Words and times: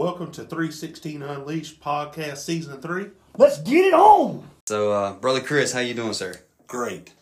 Welcome 0.00 0.30
to 0.32 0.44
316 0.44 1.20
Unleashed 1.20 1.78
podcast 1.82 2.38
season 2.38 2.80
three. 2.80 3.08
Let's 3.36 3.58
get 3.60 3.84
it 3.84 3.92
on. 3.92 4.48
So, 4.64 4.90
uh, 4.92 5.12
brother 5.12 5.42
Chris, 5.42 5.74
how 5.74 5.80
you 5.80 5.92
doing, 5.92 6.14
sir? 6.14 6.36
Great, 6.66 7.12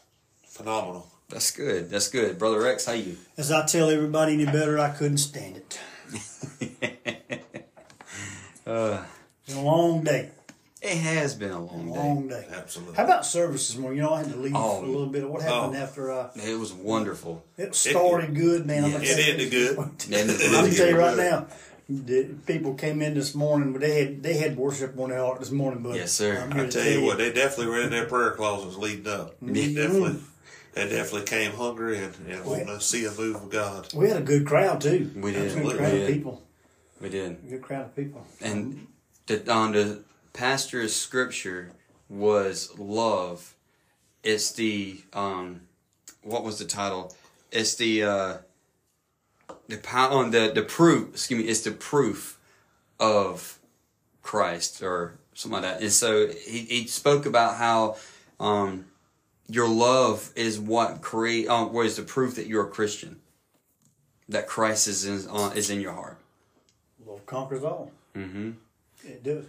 phenomenal. 0.46 1.08
That's 1.28 1.50
good. 1.50 1.91
That's 1.91 2.06
good, 2.06 2.38
brother 2.38 2.60
Rex. 2.62 2.86
How 2.86 2.92
you? 2.92 3.17
As 3.36 3.50
I 3.50 3.67
tell 3.67 3.91
everybody 3.91 4.34
any 4.34 4.44
better, 4.44 4.78
I 4.78 4.91
couldn't 4.91 5.18
stand 5.18 5.56
it. 5.56 5.80
Uh, 8.64 9.03
It's 9.45 9.55
been 9.57 9.65
a 9.65 9.67
long 9.67 10.05
day. 10.05 10.31
it 10.81 10.99
has 10.99 11.35
been 11.35 11.51
a 11.51 11.61
long 11.61 11.87
day. 11.93 11.99
Long 11.99 12.29
day. 12.29 12.47
Absolutely. 12.53 12.95
How 12.95 13.05
about 13.07 13.27
services 13.27 13.77
more? 13.77 13.93
You 13.93 14.03
know, 14.03 14.13
I 14.15 14.19
had 14.19 14.31
to 14.31 14.37
leave 14.39 14.53
Oh. 14.55 14.79
for 14.81 14.85
a 14.85 14.89
little 14.89 15.07
bit. 15.09 15.29
What 15.29 15.43
happened 15.43 15.75
Oh. 15.75 15.81
after 15.81 16.13
I? 16.13 16.29
It 16.37 16.57
was 16.57 16.73
wonderful. 16.73 17.43
It 17.57 17.75
started 17.75 18.37
good, 18.37 18.67
man. 18.67 18.85
I'm 18.85 18.93
Yeah. 18.93 18.99
It 19.03 19.29
ended 19.31 19.51
good. 19.51 19.79
I'm 19.79 19.91
gonna 20.09 20.39
tell 20.39 20.67
you 20.69 20.77
good. 20.77 20.97
right 20.97 21.17
now. 21.17 21.47
The 21.91 22.34
people 22.46 22.75
came 22.75 23.00
in 23.00 23.14
this 23.14 23.34
morning, 23.34 23.73
but 23.73 23.80
they 23.80 24.04
had 24.04 24.23
they 24.23 24.34
had 24.36 24.59
worship 24.59 24.99
on 24.99 25.08
their 25.08 25.21
heart 25.21 25.40
this 25.40 25.50
morning. 25.50 25.82
But 25.82 25.96
Yes, 25.96 26.13
sir. 26.13 26.39
I'm 26.39 26.53
here 26.53 26.64
I 26.64 26.67
to 26.67 26.71
tell 26.72 26.93
you 26.93 27.03
what, 27.03 27.17
they 27.17 27.32
definitely 27.32 27.68
were 27.68 27.80
in 27.80 27.90
their 27.90 28.04
prayer 28.04 28.32
closets 28.32 28.76
leading 28.76 29.07
up. 29.08 29.36
They 29.40 29.72
definitely, 29.72 30.21
they 30.75 30.89
definitely 30.90 31.27
came 31.27 31.53
hungry 31.53 31.99
and, 32.04 32.14
and 32.28 32.44
wanting 32.44 32.66
to 32.66 32.80
see 32.80 33.06
a 33.06 33.10
move 33.12 33.36
of 33.36 33.48
God. 33.50 33.88
we 33.94 34.08
had 34.08 34.18
a 34.18 34.22
good 34.22 34.46
crowd 34.46 34.82
too. 34.82 35.10
We 35.16 35.30
A 35.30 35.32
did. 35.32 35.54
good 35.54 35.64
We 35.64 35.74
crowd 35.74 35.94
of 35.94 36.06
people. 36.08 36.42
We 37.00 37.08
did. 37.08 37.30
A 37.30 37.50
good 37.50 37.62
crowd 37.62 37.86
of 37.86 37.96
people. 37.96 38.27
And 38.42 38.86
the, 39.27 39.50
on 39.50 39.72
the 39.72 40.05
pastor's 40.34 40.94
scripture 40.94 41.70
was 42.10 42.78
love. 42.78 43.55
It's 44.22 44.52
the 44.52 45.00
um, 45.14 45.62
what 46.22 46.44
was 46.44 46.58
the 46.58 46.66
title? 46.66 47.14
It's 47.50 47.77
the 47.77 48.02
uh, 48.02 48.36
the 49.68 49.77
power 49.78 50.10
on 50.10 50.30
the 50.30 50.50
the 50.54 50.62
proof. 50.62 51.10
Excuse 51.10 51.42
me. 51.42 51.48
It's 51.48 51.60
the 51.62 51.70
proof 51.72 52.38
of 52.98 53.58
Christ 54.22 54.82
or 54.82 55.14
something 55.34 55.62
like 55.62 55.70
that. 55.72 55.82
And 55.82 55.92
so 55.92 56.28
he 56.28 56.60
he 56.60 56.86
spoke 56.86 57.27
about 57.27 57.56
how 57.56 57.96
um, 58.41 58.86
your 59.48 59.69
love 59.69 60.30
is 60.36 60.58
what 60.58 61.00
create 61.00 61.48
um, 61.48 61.72
what 61.72 61.86
is 61.86 61.96
the 61.96 62.02
proof 62.02 62.34
that 62.36 62.46
you're 62.46 62.66
a 62.66 62.70
Christian. 62.70 63.20
That 64.30 64.46
Christ 64.46 64.89
is 64.89 65.06
in, 65.06 65.27
uh, 65.30 65.52
is 65.55 65.70
in 65.70 65.80
your 65.80 65.92
heart. 65.92 66.19
Love 67.06 67.24
conquers 67.24 67.64
all. 67.64 67.91
Mm-hmm. 68.14 68.50
It 69.05 69.22
does. 69.24 69.44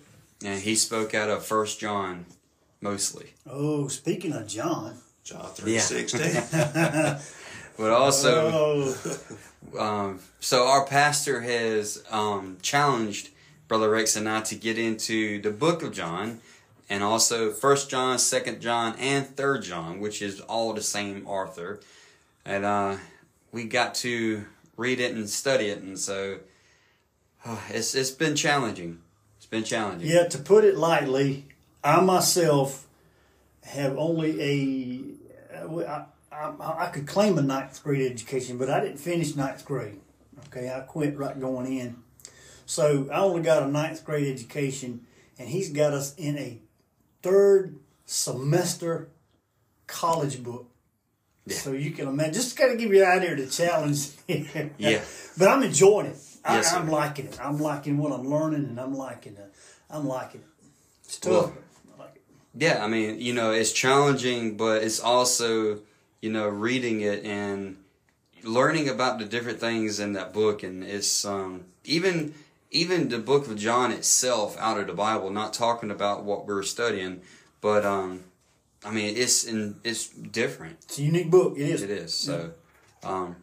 And 0.46 0.62
he 0.62 0.76
spoke 0.76 1.14
out 1.14 1.30
of 1.30 1.46
First 1.46 1.82
John 1.82 2.26
mostly. 2.80 3.34
Oh, 3.46 3.90
speaking 3.90 4.32
of 4.32 4.48
John. 4.48 4.96
John 5.26 5.50
three 5.54 5.74
Yeah. 5.76 5.80
sixteen. 5.82 6.42
But 7.78 7.92
also, 7.92 8.52
Oh, 8.54 8.94
um, 9.78 10.20
so 10.40 10.68
our 10.68 10.86
pastor 10.86 11.42
has 11.42 12.04
um, 12.12 12.58
challenged 12.62 13.30
Brother 13.68 13.90
Rex 13.90 14.16
and 14.16 14.28
I 14.28 14.42
to 14.42 14.56
get 14.56 14.78
into 14.78 15.42
the 15.42 15.52
book 15.52 15.84
of 15.84 15.94
John 15.94 16.42
and 16.90 17.04
also 17.04 17.52
First 17.52 17.90
John, 17.90 18.18
Second 18.18 18.62
John, 18.62 18.96
and 18.98 19.28
Third 19.28 19.64
John, 19.64 20.00
which 20.00 20.22
is 20.22 20.42
all 20.42 20.74
the 20.74 20.82
same 20.82 21.28
author. 21.28 21.80
And 22.46 22.66
uh, 22.66 22.98
we 23.52 23.66
got 23.66 23.96
to 23.96 24.46
read 24.76 25.00
it 25.00 25.14
and 25.14 25.30
study 25.30 25.68
it, 25.68 25.80
and 25.80 26.00
so 26.00 26.40
uh, 27.46 27.60
it's 27.70 27.94
it's 27.94 28.12
been 28.12 28.36
challenging. 28.36 29.02
It's 29.38 29.46
been 29.46 29.64
challenging. 29.64 30.10
Yeah, 30.10 30.28
to 30.28 30.38
put 30.40 30.64
it 30.64 30.78
lightly, 30.78 31.46
I 31.84 32.02
myself 32.02 32.88
have 33.64 33.98
only 33.98 34.42
a. 34.42 35.86
I, 35.88 36.06
I, 36.40 36.86
I 36.86 36.86
could 36.88 37.08
claim 37.08 37.38
a 37.38 37.42
ninth 37.42 37.84
grade 37.84 38.10
education, 38.12 38.58
but 38.58 38.70
I 38.70 38.80
didn't 38.80 38.98
finish 38.98 39.36
ninth 39.36 39.66
grade. 39.66 40.00
Okay, 40.48 40.74
I 40.74 40.80
quit 40.82 41.18
right 41.18 41.38
going 41.40 41.78
in. 41.78 41.98
So 42.66 43.10
I 43.12 43.20
only 43.20 43.42
got 43.42 43.64
a 43.64 43.68
ninth 43.68 44.06
grade 44.06 44.32
education, 44.34 45.06
and 45.38 45.50
he's 45.50 45.72
got 45.72 45.94
us 45.94 46.16
in 46.16 46.38
a 46.38 46.62
third 47.22 47.78
semester 48.06 49.10
college 49.88 50.44
book. 50.44 50.70
Yeah. 51.46 51.58
So 51.58 51.72
you 51.72 51.92
can 51.92 52.08
imagine, 52.08 52.34
just 52.34 52.58
got 52.58 52.68
to 52.68 52.78
give 52.78 52.94
you 52.94 53.04
an 53.04 53.10
idea 53.10 53.34
of 53.34 53.38
the 53.40 53.48
challenge. 53.48 54.12
Yeah. 54.78 55.02
But 55.38 55.48
I'm 55.48 55.64
enjoying 55.64 56.08
it. 56.08 56.18
I, 56.44 56.56
yes, 56.58 56.74
I'm 56.74 56.90
liking 56.90 57.28
it. 57.28 57.40
I'm 57.42 57.60
liking 57.60 57.98
what 57.98 58.12
I'm 58.12 58.30
learning, 58.30 58.66
and 58.66 58.78
I'm 58.78 58.94
liking 58.94 59.38
it. 59.38 59.54
I'm 59.90 60.06
liking 60.06 60.42
it. 60.42 60.66
It's 61.06 61.18
tough. 61.18 61.32
Well, 61.32 61.54
I 61.96 62.02
like 62.04 62.16
it. 62.16 62.22
Yeah, 62.56 62.84
I 62.84 62.88
mean, 62.88 63.22
you 63.22 63.34
know, 63.34 63.52
it's 63.52 63.72
challenging, 63.72 64.58
but 64.58 64.84
it's 64.84 65.00
also, 65.00 65.80
you 66.22 66.30
know, 66.32 66.48
reading 66.48 67.02
it 67.02 67.24
and 67.24 67.78
learning 68.44 68.90
about 68.90 69.20
the 69.20 69.26
different 69.26 69.60
things 69.60 70.00
in 70.00 70.14
that 70.14 70.34
book, 70.34 70.64
and 70.64 70.84
it's 70.84 71.26
um, 71.26 71.66
even 71.84 72.34
even 72.72 73.10
the 73.10 73.20
book 73.20 73.48
of 73.48 73.58
John 73.58 73.92
itself 73.92 74.58
out 74.60 74.80
of 74.80 74.88
the 74.88 74.94
Bible, 74.94 75.30
not 75.30 75.54
talking 75.54 75.90
about 75.90 76.24
what 76.24 76.46
we're 76.46 76.64
studying, 76.64 77.22
but 77.62 77.86
um, 77.86 78.24
I 78.86 78.92
mean, 78.92 79.16
it's 79.18 79.44
in 79.44 79.80
it's 79.84 80.08
different. 80.08 80.78
It's 80.84 81.00
a 81.00 81.04
unique 81.04 81.32
book. 81.32 81.58
It 81.58 81.70
is. 81.70 81.82
It 81.84 81.90
is 81.90 82.14
so. 82.14 82.52
Um, 83.04 83.38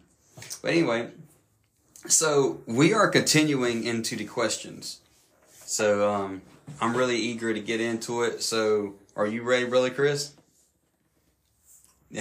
but 0.62 0.70
anyway, 0.70 1.10
so 2.06 2.60
we 2.66 2.92
are 2.92 3.08
continuing 3.08 3.84
into 3.84 4.16
the 4.16 4.24
questions. 4.24 5.00
So 5.50 6.08
um, 6.08 6.42
I'm 6.80 6.96
really 6.96 7.16
eager 7.16 7.52
to 7.52 7.60
get 7.60 7.80
into 7.80 8.22
it. 8.22 8.42
So 8.42 8.94
are 9.16 9.26
you 9.26 9.42
ready, 9.42 9.66
brother 9.66 9.90
Chris? 9.90 10.35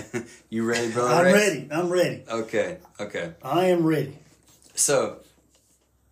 you 0.50 0.66
ready, 0.66 0.92
brother? 0.92 1.14
I'm 1.14 1.26
Rex? 1.26 1.38
ready. 1.38 1.68
I'm 1.72 1.90
ready. 1.90 2.24
Okay, 2.30 2.78
okay. 3.00 3.34
I 3.44 3.66
am 3.66 3.86
ready. 3.86 4.18
So 4.76 5.20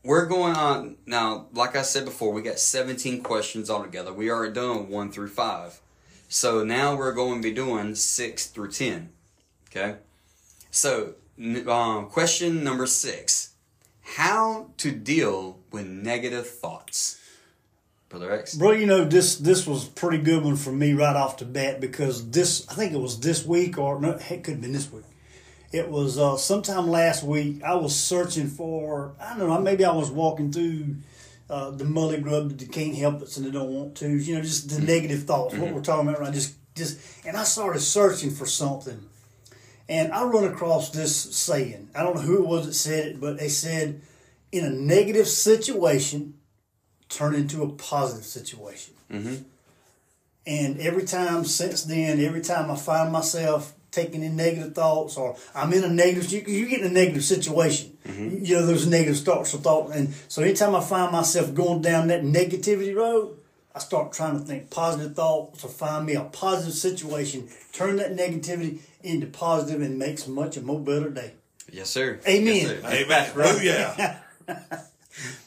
we're 0.04 0.26
going 0.26 0.56
on 0.56 0.98
now. 1.06 1.48
Like 1.54 1.76
I 1.76 1.82
said 1.82 2.06
before, 2.06 2.32
we 2.32 2.42
got 2.42 2.60
17 2.60 3.22
questions 3.22 3.70
altogether. 3.70 4.14
We 4.14 4.30
already 4.30 4.54
done 4.54 4.90
one 4.90 5.12
through 5.12 5.30
five. 5.30 5.80
So 6.30 6.64
now 6.64 6.96
we're 6.96 7.14
going 7.14 7.42
to 7.42 7.48
be 7.48 7.54
doing 7.54 7.96
six 7.96 8.48
through 8.48 8.72
10. 8.72 9.10
Okay. 9.70 9.98
So 10.72 11.16
um, 11.68 12.08
question 12.10 12.64
number 12.64 12.86
six: 12.86 13.54
How 14.02 14.72
to 14.78 14.92
deal 14.92 15.60
with 15.72 15.86
negative 15.86 16.48
thoughts, 16.48 17.20
brother 18.14 18.30
Rex? 18.30 18.54
Bro, 18.54 18.72
you 18.74 18.86
know 18.86 19.06
this 19.06 19.38
this 19.38 19.66
was 19.66 19.88
a 19.88 19.92
pretty 19.92 20.20
good 20.20 20.44
one 20.44 20.56
for 20.56 20.72
me 20.72 20.94
right 20.94 21.16
off 21.16 21.38
the 21.38 21.46
bat 21.46 21.82
because 21.82 22.30
this 22.30 22.68
I 22.70 22.76
think 22.76 22.94
it 22.94 23.00
was 23.00 23.20
this 23.20 23.46
week 23.46 23.78
or 23.78 24.00
no, 24.00 24.12
it 24.12 24.44
could 24.44 24.54
have 24.54 24.62
been 24.62 24.72
this 24.72 24.92
week. 24.92 25.04
It 25.72 25.90
was 25.90 26.20
uh, 26.20 26.38
sometime 26.38 26.88
last 26.88 27.24
week. 27.24 27.64
I 27.64 27.74
was 27.74 27.96
searching 27.96 28.48
for 28.48 29.16
I 29.20 29.38
don't 29.38 29.50
know 29.50 29.60
maybe 29.60 29.84
I 29.84 29.92
was 29.92 30.12
walking 30.12 30.52
through 30.52 30.98
uh, 31.50 31.72
the 31.72 31.86
mully 31.86 32.22
grub 32.22 32.50
that 32.50 32.60
they 32.60 32.68
can't 32.68 32.96
help 32.96 33.24
it 33.24 33.36
and 33.36 33.48
they 33.48 33.52
don't 33.52 33.72
want 33.72 33.96
to. 33.98 34.10
You 34.10 34.36
know, 34.36 34.42
just 34.42 34.70
the 34.70 34.86
negative 34.86 35.24
thoughts. 35.24 35.56
What 35.56 35.74
we're 35.74 35.82
talking 35.82 36.08
about 36.08 36.22
right? 36.22 36.34
Just 36.34 36.56
just 36.76 37.00
and 37.26 37.36
I 37.36 37.44
started 37.44 37.80
searching 37.80 38.30
for 38.30 38.46
something, 38.46 39.10
and 39.90 40.14
I 40.14 40.24
run 40.26 40.46
across 40.46 40.92
this 40.92 41.16
saying. 41.36 41.90
I 41.96 42.04
don't 42.04 42.16
know 42.16 42.22
who 42.22 42.44
it 42.44 42.48
was 42.48 42.68
that 42.68 42.74
said 42.74 43.08
it, 43.08 43.20
but 43.20 43.40
they 43.40 43.50
said, 43.50 44.02
"In 44.52 44.66
a 44.66 44.70
negative 44.70 45.28
situation." 45.28 46.36
Turn 47.14 47.36
into 47.36 47.64
a 47.64 47.70
positive 47.70 48.26
situation. 48.26 48.94
Mhm. 49.12 49.44
And 50.46 50.80
every 50.80 51.04
time 51.06 51.46
since 51.46 51.84
then, 51.84 52.20
every 52.20 52.42
time 52.42 52.70
I 52.70 52.76
find 52.76 53.12
myself 53.12 53.74
taking 53.92 54.24
in 54.24 54.36
negative 54.36 54.74
thoughts 54.74 55.16
or 55.16 55.38
I'm 55.56 55.72
in 55.72 55.84
a 55.84 55.90
negative, 55.90 56.32
you, 56.32 56.42
you 56.48 56.68
get 56.68 56.82
in 56.82 56.88
a 56.88 56.90
negative 56.90 57.24
situation. 57.24 57.98
You 58.06 58.56
know, 58.56 58.66
those 58.66 58.86
negative 58.88 59.20
thoughts 59.20 59.54
or 59.54 59.60
thoughts. 59.60 59.96
And 59.96 60.14
so 60.28 60.42
anytime 60.42 60.76
I 60.76 60.82
find 60.82 61.12
myself 61.12 61.54
going 61.54 61.82
down 61.82 62.08
that 62.08 62.24
negativity 62.24 62.94
road, 62.94 63.38
I 63.76 63.80
start 63.80 64.12
trying 64.12 64.38
to 64.40 64.46
think 64.46 64.70
positive 64.70 65.16
thoughts 65.16 65.64
or 65.64 65.70
find 65.70 66.06
me 66.06 66.14
a 66.16 66.22
positive 66.24 66.74
situation, 66.74 67.48
turn 67.72 67.96
that 67.98 68.16
negativity 68.16 68.80
into 69.04 69.28
positive 69.28 69.82
and 69.82 69.98
makes 69.98 70.28
much 70.28 70.58
a 70.58 70.62
more 70.62 70.80
better 70.80 71.10
day. 71.10 71.34
Yes, 71.72 71.90
sir. 71.90 72.20
Amen. 72.28 72.56
Yes, 72.56 72.68
sir. 72.68 72.80
Amen. 72.86 73.32
Oh 73.36 73.60
yeah. 73.62 74.18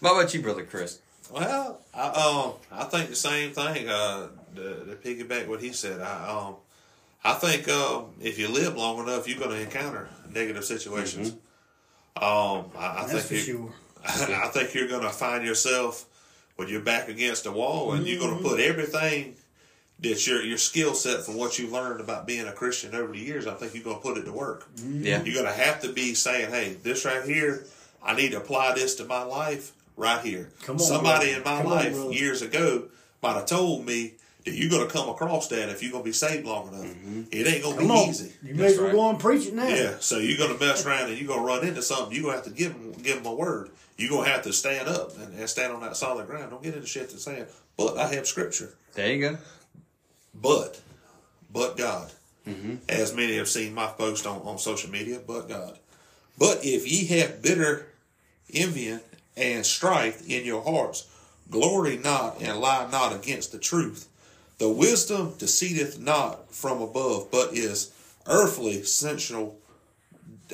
What 0.00 0.12
about 0.12 0.32
you, 0.32 0.40
brother 0.40 0.64
Chris? 0.64 1.00
Well, 1.32 1.80
I 1.94 2.08
um, 2.08 2.52
I 2.70 2.84
think 2.84 3.10
the 3.10 3.16
same 3.16 3.52
thing. 3.52 3.88
Uh, 3.88 4.28
to, 4.54 4.62
to 4.62 4.96
piggyback 5.04 5.48
what 5.48 5.60
he 5.60 5.72
said, 5.72 6.00
I 6.00 6.28
um, 6.28 6.56
I 7.24 7.34
think 7.34 7.68
um, 7.68 8.06
if 8.20 8.38
you 8.38 8.48
live 8.48 8.76
long 8.76 8.98
enough, 8.98 9.28
you're 9.28 9.38
going 9.38 9.50
to 9.50 9.60
encounter 9.60 10.08
negative 10.32 10.64
situations. 10.64 11.32
Um, 12.16 12.70
I, 12.76 13.02
I 13.02 13.06
That's 13.06 13.12
think 13.12 13.24
for 13.24 13.34
you, 13.34 13.42
sure. 13.44 14.36
I 14.36 14.48
think 14.48 14.74
you're 14.74 14.88
going 14.88 15.02
to 15.02 15.10
find 15.10 15.44
yourself 15.44 16.06
when 16.56 16.68
you're 16.68 16.80
back 16.80 17.08
against 17.08 17.44
the 17.44 17.52
wall, 17.52 17.92
and 17.92 18.06
you're 18.06 18.20
going 18.20 18.36
to 18.38 18.42
put 18.42 18.60
everything 18.60 19.34
that 20.00 20.26
your 20.26 20.42
your 20.42 20.58
skill 20.58 20.94
set 20.94 21.24
for 21.24 21.32
what 21.32 21.58
you 21.58 21.68
learned 21.68 22.00
about 22.00 22.26
being 22.26 22.46
a 22.46 22.52
Christian 22.52 22.94
over 22.94 23.12
the 23.12 23.18
years. 23.18 23.46
I 23.46 23.54
think 23.54 23.74
you're 23.74 23.84
going 23.84 23.96
to 23.96 24.02
put 24.02 24.16
it 24.16 24.24
to 24.24 24.32
work. 24.32 24.68
Yeah. 24.82 25.22
You're 25.22 25.42
going 25.42 25.46
to 25.46 25.60
have 25.60 25.82
to 25.82 25.92
be 25.92 26.14
saying, 26.14 26.50
"Hey, 26.50 26.74
this 26.82 27.04
right 27.04 27.24
here, 27.24 27.66
I 28.02 28.14
need 28.14 28.30
to 28.30 28.38
apply 28.38 28.74
this 28.74 28.94
to 28.96 29.04
my 29.04 29.22
life 29.22 29.72
right 29.96 30.24
here." 30.24 30.50
Come 30.62 30.76
on, 30.76 30.80
Somebody 30.80 31.32
brother. 31.34 31.38
in 31.38 31.44
my 31.44 31.62
Come 31.62 31.70
life 31.70 31.92
brother. 31.94 32.12
years 32.12 32.42
ago 32.42 32.84
might 33.22 33.34
have 33.34 33.46
told 33.46 33.86
me 33.86 34.14
that 34.44 34.54
you're 34.54 34.70
gonna 34.70 34.88
come 34.88 35.08
across 35.08 35.48
that 35.48 35.68
if 35.68 35.82
you're 35.82 35.92
gonna 35.92 36.04
be 36.04 36.12
saved 36.12 36.46
long 36.46 36.68
enough. 36.68 36.86
Mm-hmm. 36.86 37.22
It 37.32 37.46
ain't 37.46 37.62
gonna 37.64 37.78
be 37.78 37.84
on. 37.84 38.08
easy. 38.08 38.32
You 38.44 38.54
may 38.54 38.66
as 38.66 38.76
well 38.76 38.86
right. 38.86 38.92
go 38.92 39.10
and 39.10 39.18
preach 39.18 39.46
it 39.46 39.54
now. 39.54 39.66
Yeah, 39.66 39.96
so 39.98 40.18
you're 40.18 40.38
gonna 40.38 40.58
mess 40.58 40.86
around 40.86 41.10
and 41.10 41.18
you're 41.18 41.28
gonna 41.28 41.42
run 41.42 41.66
into 41.66 41.82
something. 41.82 42.14
You're 42.14 42.24
gonna 42.24 42.36
have 42.36 42.44
to 42.44 42.50
give 42.50 42.72
them 42.72 42.92
give 43.02 43.16
them 43.16 43.26
a 43.26 43.34
word. 43.34 43.70
You're 43.96 44.10
gonna 44.10 44.28
have 44.28 44.42
to 44.42 44.52
stand 44.52 44.88
up 44.88 45.16
and, 45.18 45.38
and 45.38 45.48
stand 45.48 45.72
on 45.72 45.80
that 45.80 45.96
solid 45.96 46.26
ground. 46.26 46.50
Don't 46.50 46.62
get 46.62 46.74
into 46.74 46.86
shit 46.86 47.10
that's 47.10 47.24
saying, 47.24 47.46
but 47.76 47.98
I 47.98 48.12
have 48.14 48.26
scripture. 48.26 48.74
There 48.94 49.12
you 49.12 49.20
go. 49.20 49.38
But, 50.34 50.80
but 51.52 51.76
God, 51.76 52.12
mm-hmm. 52.46 52.76
as 52.88 53.14
many 53.14 53.36
have 53.36 53.48
seen 53.48 53.74
my 53.74 53.86
post 53.86 54.26
on, 54.26 54.42
on 54.42 54.58
social 54.58 54.90
media, 54.90 55.20
but 55.26 55.48
God. 55.48 55.78
But 56.38 56.60
if 56.62 56.90
ye 56.90 57.06
have 57.18 57.42
bitter 57.42 57.86
envying 58.52 59.00
and 59.36 59.64
strife 59.64 60.26
in 60.28 60.44
your 60.44 60.62
hearts, 60.62 61.06
glory 61.50 61.96
not 61.98 62.40
and 62.40 62.58
lie 62.58 62.88
not 62.90 63.14
against 63.14 63.52
the 63.52 63.58
truth. 63.58 64.08
The 64.58 64.68
wisdom 64.70 65.34
deceive 65.38 65.98
not 65.98 66.52
from 66.52 66.80
above, 66.80 67.30
but 67.30 67.52
is 67.52 67.92
earthly, 68.26 68.82
sensual, 68.82 69.58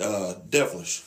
uh, 0.00 0.34
devilish. 0.50 1.05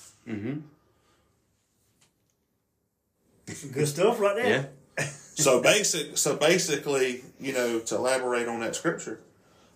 Good 3.72 3.88
stuff 3.88 4.20
right 4.20 4.36
there. 4.36 4.70
Yeah. 4.98 5.06
so 5.36 5.62
basic 5.62 6.18
so 6.18 6.36
basically 6.36 7.24
you 7.40 7.54
know 7.54 7.80
to 7.80 7.96
elaborate 7.96 8.48
on 8.48 8.62
that 8.62 8.76
scripture 8.76 9.20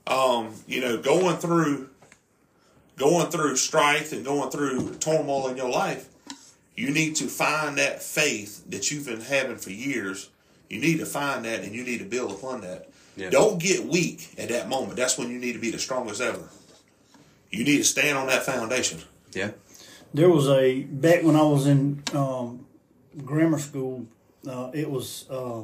um 0.07 0.53
you 0.67 0.79
know 0.79 0.97
going 0.97 1.35
through 1.35 1.89
going 2.95 3.29
through 3.29 3.57
strife 3.57 4.13
and 4.13 4.23
going 4.23 4.49
through 4.49 4.95
turmoil 4.95 5.49
in 5.49 5.57
your 5.57 5.69
life 5.69 6.08
you 6.79 6.89
need 6.91 7.13
to 7.21 7.25
find 7.27 7.77
that 7.77 8.01
faith 8.01 8.51
that 8.71 8.89
you've 8.89 9.05
been 9.05 9.21
having 9.21 9.57
for 9.57 9.71
years 9.71 10.29
you 10.69 10.79
need 10.79 10.97
to 10.99 11.05
find 11.05 11.43
that 11.45 11.63
and 11.63 11.73
you 11.75 11.83
need 11.83 11.99
to 11.99 12.05
build 12.15 12.31
upon 12.31 12.61
that 12.61 12.89
Yeah. 13.17 13.29
don't 13.29 13.57
get 13.59 13.79
weak 13.85 14.19
at 14.37 14.49
that 14.49 14.69
moment 14.69 14.95
that's 14.95 15.17
when 15.17 15.29
you 15.33 15.39
need 15.39 15.53
to 15.53 15.59
be 15.67 15.71
the 15.71 15.79
strongest 15.79 16.21
ever 16.21 16.45
you 17.51 17.63
need 17.69 17.77
to 17.77 17.83
stand 17.95 18.17
on 18.17 18.27
that 18.27 18.43
foundation 18.43 18.99
Yeah. 19.33 19.51
There 20.13 20.29
was 20.37 20.47
a 20.49 20.83
back 21.05 21.21
when 21.23 21.35
I 21.35 21.43
was 21.43 21.67
in 21.67 22.01
um, 22.13 22.65
grammar 23.31 23.59
school. 23.59 24.07
Uh, 24.53 24.71
it 24.73 24.89
was 24.89 25.25
uh, 25.29 25.61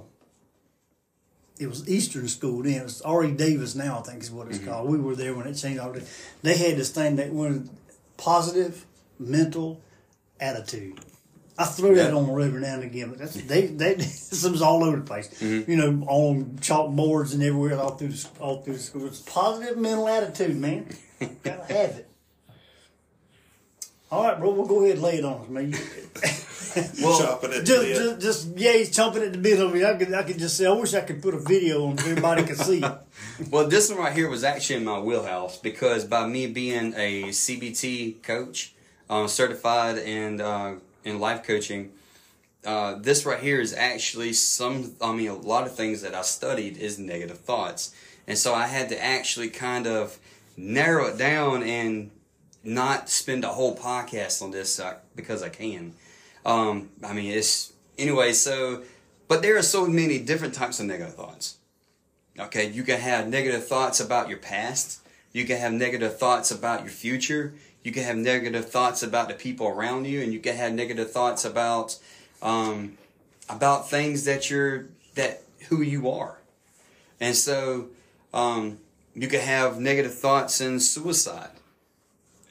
it 1.60 1.68
was 1.68 1.88
Eastern 1.90 2.28
School 2.28 2.62
then. 2.62 2.82
It's 2.84 3.02
R.E. 3.02 3.32
Davis 3.32 3.74
now, 3.76 4.00
I 4.00 4.02
think 4.04 4.22
is 4.22 4.30
what 4.32 4.48
it's 4.50 4.60
called. 4.60 4.90
We 4.90 5.00
were 5.00 5.16
there 5.16 5.34
when 5.34 5.48
it 5.48 5.56
changed. 5.56 5.82
They 6.44 6.58
had 6.58 6.78
this 6.78 6.92
thing 6.92 7.16
that 7.16 7.32
was 7.34 7.68
positive 8.18 8.86
mental 9.18 9.82
attitude. 10.40 11.00
I 11.58 11.64
throw 11.64 11.96
that 11.96 12.14
on 12.14 12.28
the 12.28 12.34
river 12.34 12.60
now 12.60 12.76
and 12.76 12.84
again, 12.84 13.10
but 13.10 13.20
that's 13.20 13.36
they 13.36 13.68
they 13.68 13.94
this 13.96 14.44
was 14.44 14.62
all 14.62 14.84
over 14.84 14.98
the 14.98 15.04
place. 15.04 15.30
Mm-hmm. 15.40 15.72
You 15.72 15.78
know, 15.78 16.06
on 16.08 16.58
chalkboards 16.60 17.34
and 17.34 17.42
everywhere, 17.42 17.80
all 17.80 17.92
through 17.92 18.10
the, 18.10 18.28
all 18.40 18.62
through 18.62 18.74
the 18.74 18.80
school. 18.80 19.08
It's 19.08 19.22
positive 19.22 19.78
mental 19.78 20.08
attitude, 20.08 20.58
man. 20.58 20.90
Gotta 21.44 21.74
have 21.74 21.92
it. 21.92 22.10
All 24.12 24.24
right, 24.24 24.40
bro. 24.40 24.52
We'll 24.52 24.66
go 24.66 24.84
ahead 24.84 24.96
and 24.96 25.02
lay 25.02 25.18
it 25.18 25.26
on 25.26 25.42
us, 25.42 25.50
man. 25.50 25.74
Well, 27.02 27.18
chopping 27.18 27.52
it 27.54 27.64
just, 27.64 27.70
to 27.70 27.76
the- 27.78 27.94
just, 28.20 28.22
just, 28.22 28.58
yeah, 28.58 28.74
he's 28.74 28.92
chomping 28.92 29.26
at 29.26 29.32
the 29.32 29.38
bit 29.38 29.62
of 29.62 29.74
me. 29.74 29.86
I 29.86 29.94
could, 29.94 30.14
I 30.14 30.24
could 30.24 30.38
just 30.38 30.58
say, 30.58 30.66
I 30.66 30.72
wish 30.72 30.94
I 30.94 31.00
could 31.00 31.22
put 31.22 31.34
a 31.34 31.40
video 31.40 31.86
on 31.86 31.98
so 31.98 32.10
everybody 32.10 32.44
could 32.44 32.58
see. 32.58 32.84
Well, 33.50 33.70
this 33.70 33.90
one 33.90 34.00
right 34.00 34.14
here 34.14 34.30
was 34.30 34.44
actually 34.44 34.78
in 34.78 34.84
my 34.84 35.00
wheelhouse 35.00 35.58
because 35.58 36.04
by 36.04 36.28
me 36.28 36.48
being 36.48 36.94
a 36.98 37.30
CBT 37.30 38.24
coach, 38.24 38.75
um, 39.10 39.28
certified 39.28 39.98
and 40.00 40.42
uh, 40.42 40.74
in 41.04 41.20
life 41.20 41.44
coaching, 41.44 41.92
uh, 42.66 42.96
this 42.96 43.26
right 43.26 43.40
here 43.40 43.62
is 43.62 43.74
actually 43.74 44.34
some. 44.34 44.96
I 45.02 45.14
mean, 45.14 45.30
a 45.30 45.36
lot 45.36 45.68
of 45.68 45.76
things 45.76 46.02
that 46.02 46.16
I 46.16 46.24
studied 46.24 46.78
is 46.78 46.98
negative 46.98 47.40
thoughts, 47.40 47.94
and 48.28 48.38
so 48.38 48.56
I 48.56 48.68
had 48.68 48.90
to 48.90 49.04
actually 49.04 49.50
kind 49.50 49.86
of 49.86 50.18
narrow 50.58 51.08
it 51.08 51.18
down 51.18 51.62
and 51.62 52.10
not 52.64 53.10
spend 53.10 53.44
a 53.44 53.50
whole 53.50 53.78
podcast 53.78 54.42
on 54.42 54.52
this 54.52 54.80
uh, 54.80 54.96
because 55.16 55.44
I 55.44 55.50
can. 55.50 55.94
Um, 56.46 56.90
I 57.04 57.14
mean, 57.14 57.32
it's 57.32 57.74
anyway. 57.98 58.34
So, 58.34 58.84
but 59.28 59.42
there 59.42 59.58
are 59.58 59.64
so 59.64 59.86
many 59.86 60.20
different 60.20 60.56
types 60.56 60.80
of 60.80 60.88
negative 60.88 61.14
thoughts. 61.14 61.58
Okay, 62.38 62.70
you 62.70 62.84
can 62.84 63.00
have 63.00 63.28
negative 63.28 63.68
thoughts 63.68 64.00
about 64.00 64.28
your 64.28 64.40
past. 64.40 65.02
You 65.32 65.46
can 65.46 65.58
have 65.58 65.72
negative 65.72 66.18
thoughts 66.18 66.52
about 66.52 66.82
your 66.82 66.92
future. 66.92 67.54
You 67.86 67.92
can 67.92 68.04
have 68.04 68.18
negative 68.18 68.68
thoughts 68.68 69.04
about 69.04 69.28
the 69.28 69.36
people 69.36 69.68
around 69.68 70.08
you, 70.08 70.24
and 70.24 70.34
you 70.34 70.40
can 70.40 70.56
have 70.56 70.74
negative 70.74 71.12
thoughts 71.12 71.46
about 71.46 72.00
um, 72.42 72.98
about 73.48 73.92
things 73.92 74.26
that 74.26 74.50
you're 74.50 74.88
that 75.14 75.44
who 75.70 75.84
you 75.84 76.10
are. 76.10 76.40
And 77.20 77.36
so 77.36 77.90
um, 78.34 78.80
you 79.14 79.28
can 79.28 79.40
have 79.40 79.80
negative 79.80 80.16
thoughts 80.16 80.62
and 80.62 80.82
suicide. 80.82 81.52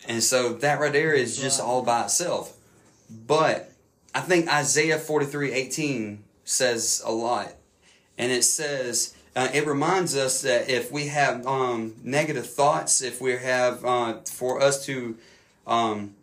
And 0.07 0.23
so 0.23 0.53
that 0.53 0.79
right 0.79 0.93
there 0.93 1.13
is 1.13 1.37
just 1.37 1.61
all 1.61 1.83
by 1.83 2.05
itself. 2.05 2.57
But 3.11 3.73
I 4.15 4.21
think 4.21 4.49
Isaiah 4.49 5.01
43 5.01 5.51
18 5.51 6.23
says 6.45 7.03
a 7.05 7.11
lot. 7.11 7.55
And 8.17 8.31
it 8.31 8.45
says, 8.45 9.17
uh, 9.37 9.49
it 9.53 9.67
reminds 9.67 10.17
us 10.17 10.43
that 10.43 10.69
if 10.69 10.93
we 10.93 11.09
have 11.09 11.47
um, 11.47 11.97
negative 12.03 12.49
thoughts, 12.49 13.03
if 13.03 13.21
we 13.21 13.33
have, 13.33 13.85
uh, 13.85 14.21
for 14.25 14.63
us 14.63 14.85
to 14.87 15.17
um, 15.67 16.15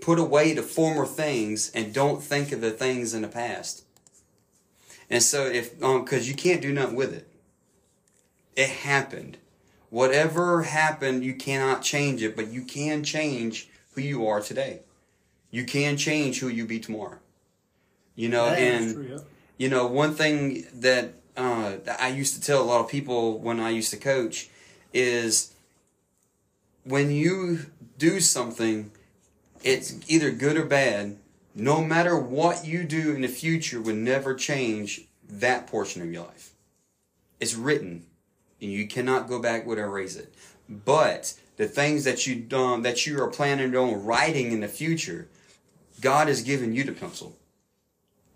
put 0.00 0.18
away 0.18 0.52
the 0.52 0.62
former 0.62 1.04
things 1.04 1.70
and 1.74 1.92
don't 1.92 2.22
think 2.22 2.52
of 2.52 2.60
the 2.60 2.70
things 2.70 3.14
in 3.14 3.22
the 3.22 3.28
past. 3.28 3.84
And 5.10 5.22
so, 5.22 5.46
if, 5.46 5.78
because 5.78 6.28
you 6.28 6.34
can't 6.34 6.60
do 6.60 6.72
nothing 6.72 6.96
with 6.96 7.14
it, 7.14 7.28
it 8.56 8.68
happened. 8.68 9.38
Whatever 9.90 10.62
happened, 10.62 11.24
you 11.24 11.34
cannot 11.34 11.82
change 11.82 12.22
it, 12.22 12.36
but 12.36 12.48
you 12.48 12.62
can 12.62 13.02
change 13.02 13.68
who 13.92 14.02
you 14.02 14.26
are 14.26 14.40
today. 14.40 14.80
You 15.50 15.64
can 15.64 15.96
change 15.96 16.40
who 16.40 16.48
you 16.48 16.66
be 16.66 16.78
tomorrow. 16.78 17.18
You 18.14 18.28
know, 18.28 18.46
That 18.50 18.58
and 18.58 18.94
true, 18.94 19.08
yeah. 19.10 19.18
you 19.56 19.68
know, 19.68 19.86
one 19.86 20.14
thing 20.14 20.66
that, 20.74 21.12
uh, 21.38 21.76
I 22.00 22.08
used 22.08 22.34
to 22.34 22.40
tell 22.40 22.60
a 22.60 22.64
lot 22.64 22.80
of 22.80 22.90
people 22.90 23.38
when 23.38 23.60
I 23.60 23.70
used 23.70 23.92
to 23.92 23.96
coach 23.96 24.48
is 24.92 25.54
when 26.84 27.12
you 27.12 27.66
do 27.96 28.18
something, 28.18 28.90
it's 29.62 29.94
either 30.08 30.32
good 30.32 30.56
or 30.56 30.64
bad. 30.64 31.16
No 31.54 31.82
matter 31.82 32.18
what 32.18 32.66
you 32.66 32.82
do 32.82 33.14
in 33.14 33.22
the 33.22 33.28
future 33.28 33.80
will 33.80 33.94
never 33.94 34.34
change 34.34 35.02
that 35.28 35.66
portion 35.68 36.02
of 36.02 36.12
your 36.12 36.24
life. 36.24 36.54
It's 37.38 37.54
written, 37.54 38.06
and 38.60 38.72
you 38.72 38.88
cannot 38.88 39.28
go 39.28 39.40
back 39.40 39.64
and 39.64 39.78
erase 39.78 40.16
it. 40.16 40.34
But 40.68 41.34
the 41.56 41.68
things 41.68 42.02
that 42.04 42.26
you 42.26 42.34
done 42.34 42.82
that 42.82 43.06
you 43.06 43.22
are 43.22 43.30
planning 43.30 43.76
on 43.76 44.04
writing 44.04 44.50
in 44.50 44.60
the 44.60 44.68
future, 44.68 45.28
God 46.00 46.26
has 46.26 46.42
given 46.42 46.74
you 46.74 46.82
the 46.82 46.92
pencil 46.92 47.37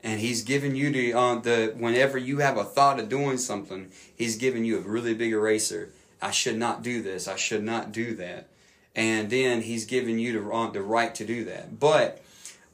and 0.03 0.21
he's 0.21 0.43
given 0.43 0.75
you 0.75 0.91
the 0.91 1.15
uh, 1.15 1.37
the 1.37 1.75
whenever 1.77 2.19
you 2.19 2.39
have 2.39 2.57
a 2.57 2.65
thought 2.65 2.99
of 2.99 3.09
doing 3.09 3.39
something, 3.39 3.91
he's 4.15 4.37
giving 4.37 4.65
you 4.65 4.79
a 4.79 4.83
really 4.83 5.15
big 5.15 5.33
eraser. 5.33 5.91
I 6.21 6.31
should 6.31 6.57
not 6.57 6.83
do 6.83 7.03
this. 7.03 7.29
I 7.29 7.37
should 7.37 7.65
not 7.65 7.93
do 7.93 8.15
that. 8.17 8.49
And 8.95 9.31
then 9.31 9.63
he's 9.63 9.85
giving 9.87 10.19
you 10.19 10.33
the 10.33 10.51
uh, 10.51 10.71
the 10.71 10.83
right 10.83 11.15
to 11.15 11.25
do 11.25 11.45
that. 11.45 11.79
But 11.79 12.23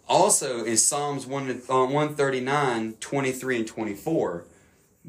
also 0.08 0.64
in 0.64 0.76
Psalms 0.76 1.26
1 1.26 1.62
uh, 1.68 1.86
139, 1.86 2.94
23 2.94 3.56
and 3.56 3.66
24, 3.66 4.44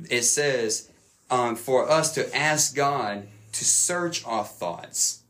it 0.10 0.24
says 0.24 0.90
um, 1.32 1.56
for 1.56 1.90
us 1.90 2.14
to 2.16 2.36
ask 2.36 2.76
God 2.76 3.28
to 3.54 3.66
search 3.66 4.26
our 4.26 4.44
thoughts 4.44 5.24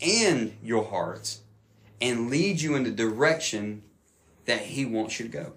and 0.00 0.56
your 0.62 0.84
hearts 0.84 1.40
and 2.00 2.30
lead 2.30 2.60
you 2.60 2.74
in 2.74 2.84
the 2.84 2.90
direction 2.90 3.82
that 4.50 4.62
he 4.62 4.84
wants 4.84 5.20
you 5.20 5.26
to 5.26 5.30
go. 5.30 5.52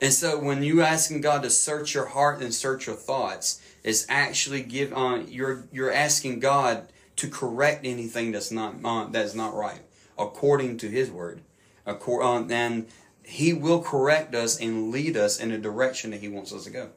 And 0.00 0.12
so 0.12 0.36
when 0.36 0.64
you 0.64 0.82
asking 0.82 1.20
God 1.20 1.44
to 1.44 1.50
search 1.50 1.94
your 1.94 2.06
heart 2.06 2.42
and 2.42 2.52
search 2.52 2.88
your 2.88 2.96
thoughts, 2.96 3.62
is 3.84 4.04
actually 4.08 4.62
give 4.62 4.92
uh, 4.92 5.20
you're 5.28 5.68
you're 5.70 5.92
asking 5.92 6.40
God 6.40 6.92
to 7.16 7.28
correct 7.28 7.86
anything 7.86 8.32
that's 8.32 8.50
not 8.50 8.74
uh, 8.84 9.06
that's 9.06 9.34
not 9.34 9.54
right 9.54 9.80
according 10.18 10.78
to 10.78 10.88
His 10.88 11.08
word, 11.08 11.42
Accor- 11.86 12.24
uh, 12.24 12.52
and 12.52 12.88
He 13.22 13.52
will 13.52 13.80
correct 13.80 14.34
us 14.34 14.60
and 14.60 14.90
lead 14.90 15.16
us 15.16 15.38
in 15.38 15.50
the 15.50 15.58
direction 15.58 16.10
that 16.10 16.20
He 16.20 16.28
wants 16.28 16.52
us 16.52 16.64
to 16.64 16.70
go. 16.70 16.90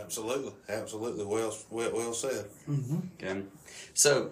absolutely. 0.00 0.54
Absolutely. 0.70 1.26
Well 1.26 1.54
well, 1.68 1.90
well 1.92 2.14
said. 2.14 2.46
Okay, 3.22 3.42
so 3.92 4.30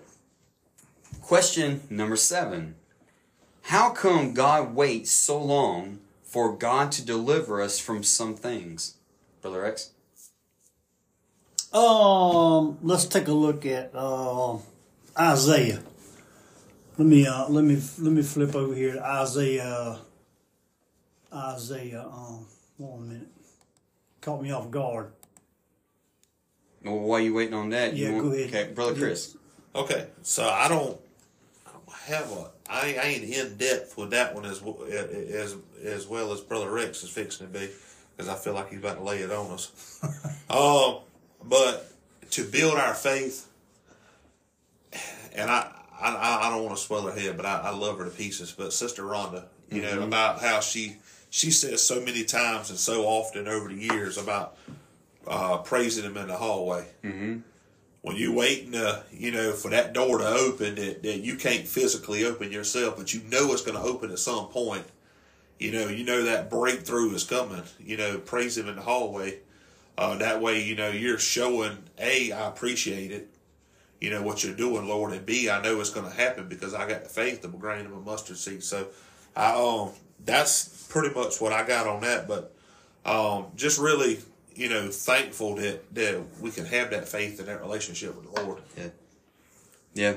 question 1.20 1.82
number 1.90 2.16
seven: 2.16 2.76
How 3.64 3.90
come 3.90 4.34
God 4.34 4.74
waits 4.74 5.10
so 5.10 5.42
long 5.42 6.00
for 6.22 6.54
God 6.54 6.92
to 6.92 7.04
deliver 7.04 7.62
us 7.62 7.78
from 7.78 8.02
some 8.02 8.34
things, 8.34 8.96
Brother 9.40 9.62
Rex? 9.62 9.90
Um, 11.72 12.78
let's 12.82 13.06
take 13.06 13.26
a 13.26 13.32
look 13.32 13.64
at 13.66 13.90
uh, 13.94 14.58
Isaiah. 15.18 15.82
Let 16.98 17.06
me 17.08 17.26
uh, 17.26 17.48
let 17.48 17.64
me 17.64 17.80
let 17.98 18.12
me 18.12 18.22
flip 18.22 18.54
over 18.54 18.74
here 18.74 18.92
to 18.92 19.04
Isaiah. 19.04 19.98
Isaiah. 21.32 22.02
Um, 22.02 22.46
one 22.76 23.08
minute. 23.08 23.28
Caught 24.20 24.42
me 24.42 24.52
off 24.52 24.70
guard. 24.70 25.10
Well, 26.84 26.98
while 26.98 27.20
you 27.20 27.32
waiting 27.34 27.54
on 27.54 27.70
that, 27.70 27.94
you 27.94 28.06
Yeah, 28.06 28.12
want, 28.12 28.24
go 28.24 28.32
ahead. 28.32 28.48
Okay, 28.48 28.72
brother 28.72 28.94
Chris. 28.94 29.36
Okay, 29.74 30.06
so 30.22 30.46
I 30.48 30.68
don't, 30.68 31.00
I 31.66 31.70
don't 31.72 31.96
have 32.06 32.30
a. 32.30 32.50
I, 32.68 32.96
I 33.00 33.06
ain't 33.06 33.24
in 33.24 33.56
depth 33.56 33.96
with 33.96 34.10
that 34.10 34.34
one 34.34 34.44
as 34.44 34.62
as 34.62 35.56
as 35.84 36.06
well 36.06 36.32
as 36.32 36.40
Brother 36.40 36.70
Rex 36.70 37.02
is 37.02 37.10
fixing 37.10 37.46
to 37.46 37.52
be, 37.52 37.68
because 38.16 38.28
I 38.28 38.36
feel 38.36 38.54
like 38.54 38.70
he's 38.70 38.78
about 38.78 38.98
to 38.98 39.02
lay 39.02 39.18
it 39.18 39.30
on 39.30 39.50
us. 39.50 40.00
um, 40.50 40.98
but 41.42 41.90
to 42.30 42.44
build 42.44 42.78
our 42.78 42.94
faith, 42.94 43.48
and 45.34 45.50
I 45.50 45.70
I, 46.00 46.46
I 46.46 46.50
don't 46.50 46.64
want 46.64 46.76
to 46.76 46.82
swell 46.82 47.02
her 47.02 47.18
head, 47.18 47.36
but 47.36 47.46
I, 47.46 47.60
I 47.64 47.70
love 47.70 47.98
her 47.98 48.04
to 48.04 48.10
pieces. 48.10 48.52
But 48.52 48.72
Sister 48.72 49.02
Rhonda, 49.02 49.44
you 49.70 49.82
know 49.82 50.02
about 50.02 50.40
how 50.40 50.60
she 50.60 50.96
she 51.30 51.50
says 51.50 51.82
so 51.82 52.00
many 52.00 52.24
times 52.24 52.70
and 52.70 52.78
so 52.78 53.04
often 53.04 53.46
over 53.48 53.68
the 53.68 53.74
years 53.74 54.16
about 54.16 54.56
uh, 55.26 55.58
praising 55.58 56.04
him 56.04 56.16
in 56.16 56.28
the 56.28 56.36
hallway 56.36 56.86
when 58.04 58.16
you're 58.16 58.34
waiting, 58.34 58.74
uh, 58.74 59.02
you 59.10 59.32
know, 59.32 59.52
for 59.52 59.70
that 59.70 59.94
door 59.94 60.18
to 60.18 60.26
open 60.26 60.74
that, 60.74 61.02
that 61.02 61.20
you 61.20 61.36
can't 61.36 61.66
physically 61.66 62.22
open 62.26 62.52
yourself, 62.52 62.98
but 62.98 63.14
you 63.14 63.22
know 63.30 63.50
it's 63.50 63.62
going 63.62 63.78
to 63.78 63.82
open 63.82 64.10
at 64.10 64.18
some 64.18 64.48
point. 64.48 64.84
You 65.58 65.72
know, 65.72 65.88
you 65.88 66.04
know 66.04 66.22
that 66.24 66.50
breakthrough 66.50 67.14
is 67.14 67.24
coming. 67.24 67.62
You 67.80 67.96
know, 67.96 68.18
praise 68.18 68.58
Him 68.58 68.68
in 68.68 68.76
the 68.76 68.82
hallway. 68.82 69.38
Uh, 69.96 70.18
that 70.18 70.42
way, 70.42 70.62
you 70.62 70.74
know, 70.74 70.90
you're 70.90 71.18
showing 71.18 71.78
a 71.98 72.30
I 72.30 72.46
appreciate 72.46 73.10
it. 73.10 73.30
You 74.02 74.10
know 74.10 74.20
what 74.20 74.44
you're 74.44 74.54
doing, 74.54 74.86
Lord, 74.86 75.14
and 75.14 75.24
b 75.24 75.48
I 75.48 75.62
know 75.62 75.80
it's 75.80 75.88
going 75.88 76.06
to 76.06 76.14
happen 76.14 76.46
because 76.46 76.74
I 76.74 76.86
got 76.86 77.04
the 77.04 77.08
faith 77.08 77.42
of 77.42 77.54
a 77.54 77.56
grain 77.56 77.86
of 77.86 77.92
a 77.92 78.00
mustard 78.00 78.36
seed. 78.36 78.62
So, 78.62 78.88
I 79.34 79.54
um, 79.54 79.92
that's 80.22 80.86
pretty 80.90 81.14
much 81.14 81.40
what 81.40 81.54
I 81.54 81.66
got 81.66 81.86
on 81.86 82.02
that. 82.02 82.28
But 82.28 82.54
um, 83.06 83.46
just 83.56 83.80
really, 83.80 84.18
you 84.54 84.68
know, 84.68 84.90
thankful 84.90 85.56
that 85.56 85.94
that 85.94 86.22
we 86.40 86.50
can 86.50 86.64
have 86.66 86.90
that 86.90 87.08
faith 87.08 87.38
and 87.38 87.48
that 87.48 87.60
relationship 87.60 88.14
with 88.16 88.32
the 88.32 88.42
Lord. 88.42 88.62
Yeah. 88.76 88.88
Yeah. 89.94 90.16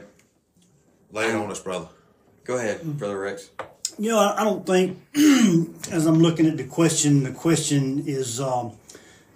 Lay 1.12 1.30
it 1.30 1.36
on 1.36 1.50
us, 1.52 1.60
brother. 1.60 1.88
Go 2.44 2.58
ahead, 2.58 2.82
Mm. 2.82 2.98
brother 2.98 3.20
Rex. 3.20 3.50
You 4.00 4.10
know, 4.12 4.20
I, 4.20 4.42
I 4.42 4.44
don't 4.44 4.66
think, 4.66 5.00
as 5.92 6.06
I'm 6.06 6.20
looking 6.20 6.46
at 6.46 6.58
the 6.58 6.66
question, 6.66 7.24
the 7.24 7.32
question 7.32 8.04
is, 8.06 8.40
um, 8.40 8.74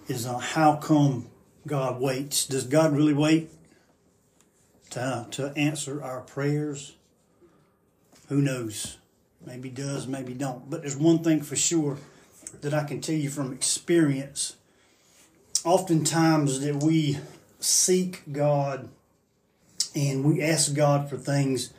is 0.08 0.26
uh, 0.26 0.38
how 0.38 0.76
come 0.76 1.26
God 1.66 2.00
waits? 2.00 2.46
Does 2.46 2.64
God 2.64 2.92
really 2.94 3.14
wait 3.14 3.50
to 4.90 5.26
to 5.32 5.52
answer 5.56 6.02
our 6.02 6.20
prayers? 6.20 6.94
Who 8.28 8.40
knows? 8.40 8.98
Maybe 9.44 9.68
does, 9.68 10.06
maybe 10.06 10.34
don't. 10.34 10.70
But 10.70 10.82
there's 10.82 10.96
one 10.96 11.22
thing 11.24 11.42
for 11.42 11.56
sure 11.56 11.98
that 12.60 12.72
I 12.72 12.84
can 12.84 13.00
tell 13.00 13.14
you 13.16 13.30
from 13.30 13.52
experience. 13.52 14.56
Oftentimes 15.64 16.60
that 16.60 16.82
we 16.82 17.18
seek 17.60 18.22
God 18.32 18.88
and 19.94 20.24
we 20.24 20.42
ask 20.42 20.74
God 20.74 21.08
for 21.08 21.16
things 21.16 21.72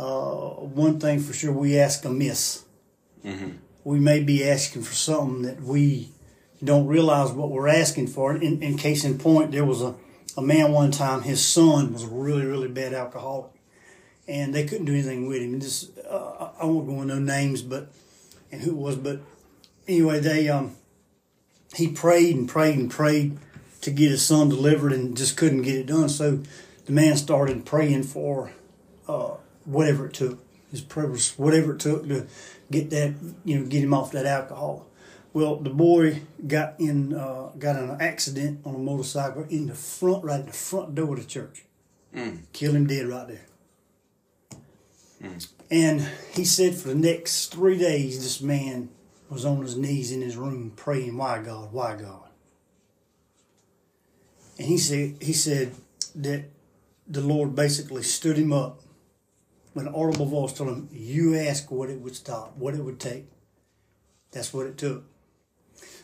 uh, 0.00 0.54
one 0.54 0.98
thing 0.98 1.20
for 1.20 1.34
sure, 1.34 1.52
we 1.52 1.78
ask 1.78 2.06
amiss. 2.06 2.64
We 3.84 3.98
may 3.98 4.20
be 4.22 4.48
asking 4.48 4.82
for 4.82 4.94
something 4.94 5.42
that 5.42 5.60
we 5.60 6.10
don't 6.64 6.86
realize 6.86 7.32
what 7.32 7.50
we're 7.50 7.68
asking 7.68 8.06
for. 8.06 8.34
In, 8.34 8.62
in 8.62 8.78
case 8.78 9.04
in 9.04 9.18
point, 9.18 9.52
there 9.52 9.64
was 9.64 9.82
a, 9.82 9.94
a 10.38 10.42
man 10.42 10.72
one 10.72 10.90
time, 10.90 11.22
his 11.22 11.46
son 11.46 11.92
was 11.92 12.04
a 12.04 12.08
really, 12.08 12.46
really 12.46 12.68
bad 12.68 12.94
alcoholic. 12.94 13.50
And 14.26 14.54
they 14.54 14.64
couldn't 14.64 14.86
do 14.86 14.94
anything 14.94 15.28
with 15.28 15.42
him. 15.42 15.60
Just, 15.60 15.98
uh, 15.98 16.50
I 16.58 16.64
won't 16.64 16.86
go 16.86 17.02
into 17.02 17.16
no 17.16 17.18
names, 17.18 17.60
but 17.60 17.92
and 18.50 18.62
who 18.62 18.70
it 18.70 18.76
was, 18.76 18.96
but 18.96 19.20
anyway, 19.86 20.20
they 20.20 20.48
um, 20.48 20.76
he 21.74 21.88
prayed 21.88 22.36
and 22.36 22.48
prayed 22.48 22.78
and 22.78 22.90
prayed 22.90 23.38
to 23.82 23.90
get 23.90 24.10
his 24.10 24.24
son 24.24 24.48
delivered 24.48 24.92
and 24.92 25.16
just 25.16 25.36
couldn't 25.36 25.62
get 25.62 25.76
it 25.76 25.86
done. 25.86 26.08
So 26.08 26.42
the 26.84 26.92
man 26.92 27.16
started 27.16 27.64
praying 27.64 28.04
for 28.04 28.52
uh, 29.08 29.34
whatever 29.64 30.06
it 30.06 30.14
took, 30.14 30.44
his 30.70 30.80
purpose, 30.80 31.38
whatever 31.38 31.74
it 31.74 31.80
took 31.80 32.06
to 32.08 32.26
get 32.70 32.90
that, 32.90 33.14
you 33.44 33.58
know, 33.58 33.66
get 33.66 33.82
him 33.82 33.94
off 33.94 34.12
that 34.12 34.26
alcohol. 34.26 34.86
Well, 35.32 35.56
the 35.56 35.70
boy 35.70 36.22
got 36.46 36.74
in, 36.80 37.14
uh, 37.14 37.50
got 37.58 37.76
in 37.76 37.90
an 37.90 38.00
accident 38.00 38.60
on 38.64 38.74
a 38.74 38.78
motorcycle 38.78 39.46
in 39.48 39.66
the 39.68 39.74
front, 39.74 40.24
right 40.24 40.40
at 40.40 40.46
the 40.46 40.52
front 40.52 40.94
door 40.96 41.14
of 41.14 41.20
the 41.20 41.26
church. 41.26 41.64
Killed 42.52 42.74
him 42.74 42.86
dead 42.88 43.06
right 43.06 43.28
there. 43.28 43.46
And 45.70 46.08
he 46.32 46.44
said 46.44 46.74
for 46.74 46.88
the 46.88 46.96
next 46.96 47.52
three 47.52 47.78
days, 47.78 48.20
this 48.20 48.40
man 48.40 48.88
was 49.30 49.44
on 49.44 49.62
his 49.62 49.76
knees 49.76 50.12
in 50.12 50.20
his 50.20 50.36
room 50.36 50.72
praying, 50.76 51.16
"Why 51.16 51.40
God? 51.40 51.72
Why 51.72 51.96
God?" 51.96 52.28
And 54.58 54.66
he 54.68 54.76
said, 54.76 55.16
he 55.22 55.32
said 55.32 55.74
that 56.14 56.44
the 57.06 57.22
Lord 57.22 57.54
basically 57.54 58.02
stood 58.02 58.36
him 58.36 58.52
up 58.52 58.82
with 59.72 59.86
an 59.86 59.94
audible 59.94 60.26
voice, 60.26 60.52
told 60.52 60.70
him, 60.70 60.88
"You 60.92 61.36
ask 61.36 61.70
what 61.70 61.88
it 61.88 62.00
would 62.00 62.16
stop, 62.16 62.56
what 62.56 62.74
it 62.74 62.84
would 62.84 63.00
take." 63.00 63.26
That's 64.32 64.52
what 64.52 64.66
it 64.66 64.76
took. 64.76 65.04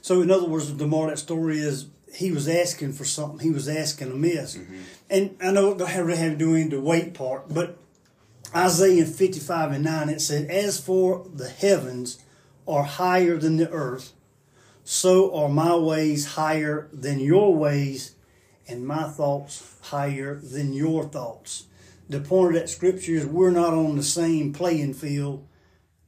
So, 0.01 0.23
in 0.23 0.31
other 0.31 0.47
words, 0.47 0.75
the 0.75 0.87
moral 0.87 1.11
of 1.11 1.17
that 1.17 1.19
story 1.19 1.59
is 1.59 1.87
he 2.13 2.31
was 2.33 2.49
asking 2.49 2.93
for 2.93 3.05
something. 3.05 3.41
He 3.41 3.51
was 3.51 3.69
asking 3.69 4.11
amiss. 4.11 4.57
Mm-hmm. 4.57 4.81
And 5.11 5.37
I 5.43 5.51
know 5.51 5.73
it 5.73 5.79
don't 5.79 5.89
have 5.89 6.07
to 6.07 6.37
do 6.37 6.51
with 6.53 6.71
the 6.71 6.81
wait 6.81 7.15
part, 7.15 7.53
but 7.53 7.79
Isaiah 8.55 9.05
55 9.05 9.73
and 9.73 9.85
9, 9.85 10.09
it 10.09 10.21
said, 10.21 10.51
As 10.51 10.81
for 10.81 11.27
the 11.33 11.49
heavens 11.49 12.19
are 12.67 12.85
higher 12.85 13.37
than 13.37 13.57
the 13.57 13.71
earth, 13.71 14.13
so 14.85 15.35
are 15.35 15.49
my 15.49 15.75
ways 15.75 16.35
higher 16.35 16.89
than 16.93 17.21
your 17.21 17.55
ways, 17.55 18.15
and 18.69 18.87
my 18.87 19.05
thoughts 19.05 19.77
higher 19.83 20.37
than 20.37 20.73
your 20.73 21.05
thoughts. 21.05 21.67
The 22.09 22.21
point 22.21 22.55
of 22.55 22.61
that 22.61 22.69
scripture 22.69 23.13
is 23.13 23.27
we're 23.27 23.51
not 23.51 23.75
on 23.75 23.97
the 23.97 24.03
same 24.03 24.53
playing 24.53 24.95
field 24.95 25.47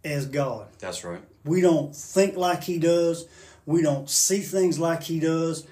as 0.05 0.27
God. 0.27 0.69
That's 0.79 1.05
right. 1.05 1.23
We 1.45 1.61
don't 1.61 1.95
think 1.95 2.37
like 2.37 2.65
he 2.65 2.79
does. 2.79 3.27
We 3.67 3.83
don't 3.83 4.09
see 4.09 4.41
things 4.41 4.79
like 4.79 5.03
he 5.03 5.19
does. 5.21 5.67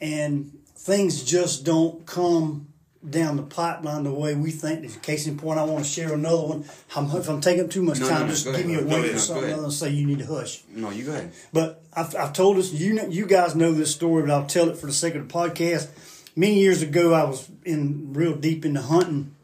And 0.00 0.58
things 0.76 1.22
just 1.24 1.64
don't 1.64 2.06
come 2.06 2.68
down 3.08 3.36
the 3.36 3.42
pipeline 3.42 4.04
the 4.04 4.12
way 4.12 4.34
we 4.34 4.50
think. 4.50 5.02
Case 5.02 5.26
in 5.26 5.38
point, 5.38 5.58
I 5.58 5.64
want 5.64 5.84
to 5.84 5.90
share 5.90 6.12
another 6.12 6.42
one. 6.46 6.64
I'm, 6.94 7.06
if 7.16 7.28
I'm 7.28 7.40
taking 7.40 7.68
too 7.68 7.82
much 7.82 7.98
No, 8.00 8.08
time, 8.08 8.20
no, 8.20 8.26
no, 8.26 8.30
just 8.32 8.44
give 8.44 8.54
ahead. 8.56 8.66
me 8.66 8.74
a 8.74 8.84
wait 8.84 9.14
or 9.14 9.18
something 9.18 9.48
than 9.62 9.70
say 9.70 9.90
you 9.90 10.06
need 10.06 10.18
to 10.18 10.26
hush. 10.26 10.62
No, 10.68 10.90
you 10.90 11.04
go 11.04 11.12
ahead. 11.12 11.32
But 11.52 11.82
I've, 11.94 12.14
I've 12.14 12.32
told 12.34 12.58
us, 12.58 12.72
you 12.72 12.92
know, 12.94 13.06
you 13.06 13.26
guys 13.26 13.54
know 13.56 13.72
this 13.72 13.94
story, 13.94 14.22
but 14.22 14.30
I'll 14.32 14.46
tell 14.46 14.68
it 14.68 14.76
for 14.76 14.86
the 14.86 14.92
sake 14.92 15.14
of 15.14 15.26
the 15.26 15.32
podcast. 15.32 15.88
Many 16.36 16.60
years 16.60 16.82
ago, 16.82 17.14
I 17.14 17.24
was 17.24 17.48
in 17.64 18.12
real 18.12 18.36
deep 18.36 18.64
into 18.66 18.82
hunting, 18.82 19.34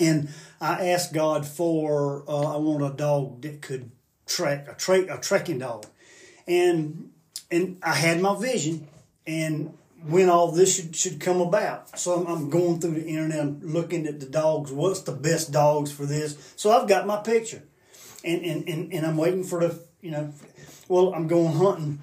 and 0.00 0.30
I 0.60 0.88
asked 0.88 1.12
God 1.12 1.46
for 1.46 2.24
uh, 2.26 2.54
I 2.54 2.56
wanted 2.56 2.92
a 2.92 2.96
dog 2.96 3.42
that 3.42 3.60
could 3.62 3.90
track 4.26 4.66
a 4.68 4.74
tra- 4.74 5.14
a 5.14 5.18
trekking 5.20 5.58
dog, 5.60 5.86
and 6.46 7.10
and 7.50 7.78
I 7.82 7.94
had 7.94 8.20
my 8.20 8.34
vision, 8.38 8.88
and 9.26 9.76
when 10.06 10.28
all 10.28 10.52
this 10.52 10.76
should, 10.76 10.94
should 10.94 11.20
come 11.20 11.40
about. 11.40 11.98
So 11.98 12.14
I'm, 12.14 12.26
I'm 12.26 12.50
going 12.50 12.80
through 12.80 12.92
the 12.92 13.06
internet, 13.06 13.40
I'm 13.40 13.60
looking 13.60 14.06
at 14.06 14.20
the 14.20 14.26
dogs. 14.26 14.70
What's 14.72 15.02
the 15.02 15.12
best 15.12 15.50
dogs 15.50 15.90
for 15.90 16.06
this? 16.06 16.52
So 16.56 16.70
I've 16.70 16.88
got 16.88 17.06
my 17.06 17.18
picture, 17.18 17.62
and 18.24 18.44
and 18.44 18.68
and, 18.68 18.92
and 18.92 19.06
I'm 19.06 19.16
waiting 19.16 19.44
for 19.44 19.60
the 19.60 19.78
you 20.00 20.10
know, 20.10 20.32
well 20.88 21.14
I'm 21.14 21.26
going 21.26 21.54
hunting. 21.54 22.00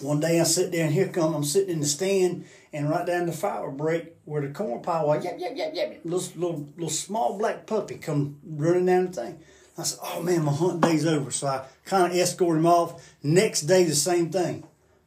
One 0.00 0.18
day 0.18 0.40
I 0.40 0.44
sit 0.44 0.72
there 0.72 0.86
and 0.86 0.94
here 0.94 1.08
come 1.08 1.34
I'm 1.34 1.44
sitting 1.44 1.74
in 1.74 1.80
the 1.80 1.86
stand 1.86 2.46
and 2.72 2.90
right 2.90 3.06
down 3.06 3.26
the 3.26 3.32
fire 3.32 3.70
break 3.70 4.14
where 4.24 4.42
the 4.42 4.48
corn 4.48 4.82
pile 4.82 5.06
was, 5.06 5.24
yep, 5.24 5.36
yep, 5.38 5.52
yep, 5.54 5.72
yep, 5.74 6.00
little, 6.04 6.40
little, 6.40 6.68
little 6.74 6.90
small 6.90 7.38
black 7.38 7.66
puppy 7.66 7.96
come 7.96 8.38
running 8.44 8.86
down 8.86 9.06
the 9.06 9.12
thing. 9.12 9.38
I 9.76 9.84
said, 9.84 10.00
oh 10.02 10.22
man, 10.22 10.44
my 10.44 10.52
hunt 10.52 10.80
day's 10.80 11.06
over. 11.06 11.30
So 11.30 11.46
I 11.46 11.64
kind 11.84 12.12
of 12.12 12.18
escorted 12.18 12.60
him 12.60 12.66
off. 12.66 13.14
Next 13.22 13.62
day, 13.62 13.84
the 13.84 13.94
same 13.94 14.30
thing. 14.30 14.64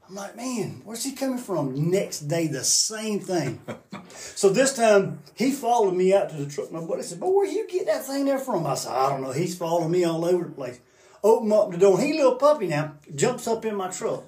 I'm 0.08 0.16
like, 0.16 0.36
man, 0.36 0.82
where's 0.84 1.04
he 1.04 1.14
coming 1.14 1.40
from? 1.40 1.90
Next 1.90 2.22
day, 2.22 2.46
the 2.48 2.64
same 2.64 3.20
thing. 3.20 3.60
so 4.10 4.50
this 4.50 4.76
time, 4.76 5.20
he 5.34 5.52
followed 5.52 5.96
me 5.96 6.14
out 6.14 6.30
to 6.30 6.36
the 6.36 6.46
truck. 6.46 6.72
My 6.72 6.80
buddy 6.80 7.02
said, 7.02 7.20
but 7.20 7.34
where 7.34 7.48
you 7.48 7.68
get 7.68 7.88
that 7.88 8.06
thing 8.06 8.26
there 8.26 8.38
from? 8.38 8.68
I 8.68 8.76
said, 8.76 8.92
I 8.92 9.10
don't 9.10 9.22
know. 9.22 9.32
He's 9.32 9.58
following 9.58 9.92
me 9.92 10.04
all 10.04 10.24
over 10.24 10.44
the 10.44 10.52
place. 10.52 10.80
Open 11.24 11.52
up 11.52 11.72
the 11.72 11.78
door. 11.78 12.00
He 12.00 12.14
little 12.14 12.36
puppy 12.36 12.68
now 12.68 12.94
jumps 13.16 13.48
up 13.48 13.66
in 13.66 13.76
my 13.76 13.90
truck. 13.90 14.24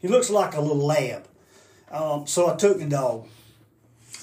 He 0.00 0.08
looks 0.08 0.30
like 0.30 0.54
a 0.54 0.60
little 0.60 0.84
lab. 0.84 1.28
Um, 1.92 2.26
so 2.26 2.52
I 2.52 2.56
took 2.56 2.78
the 2.78 2.86
dog. 2.86 3.28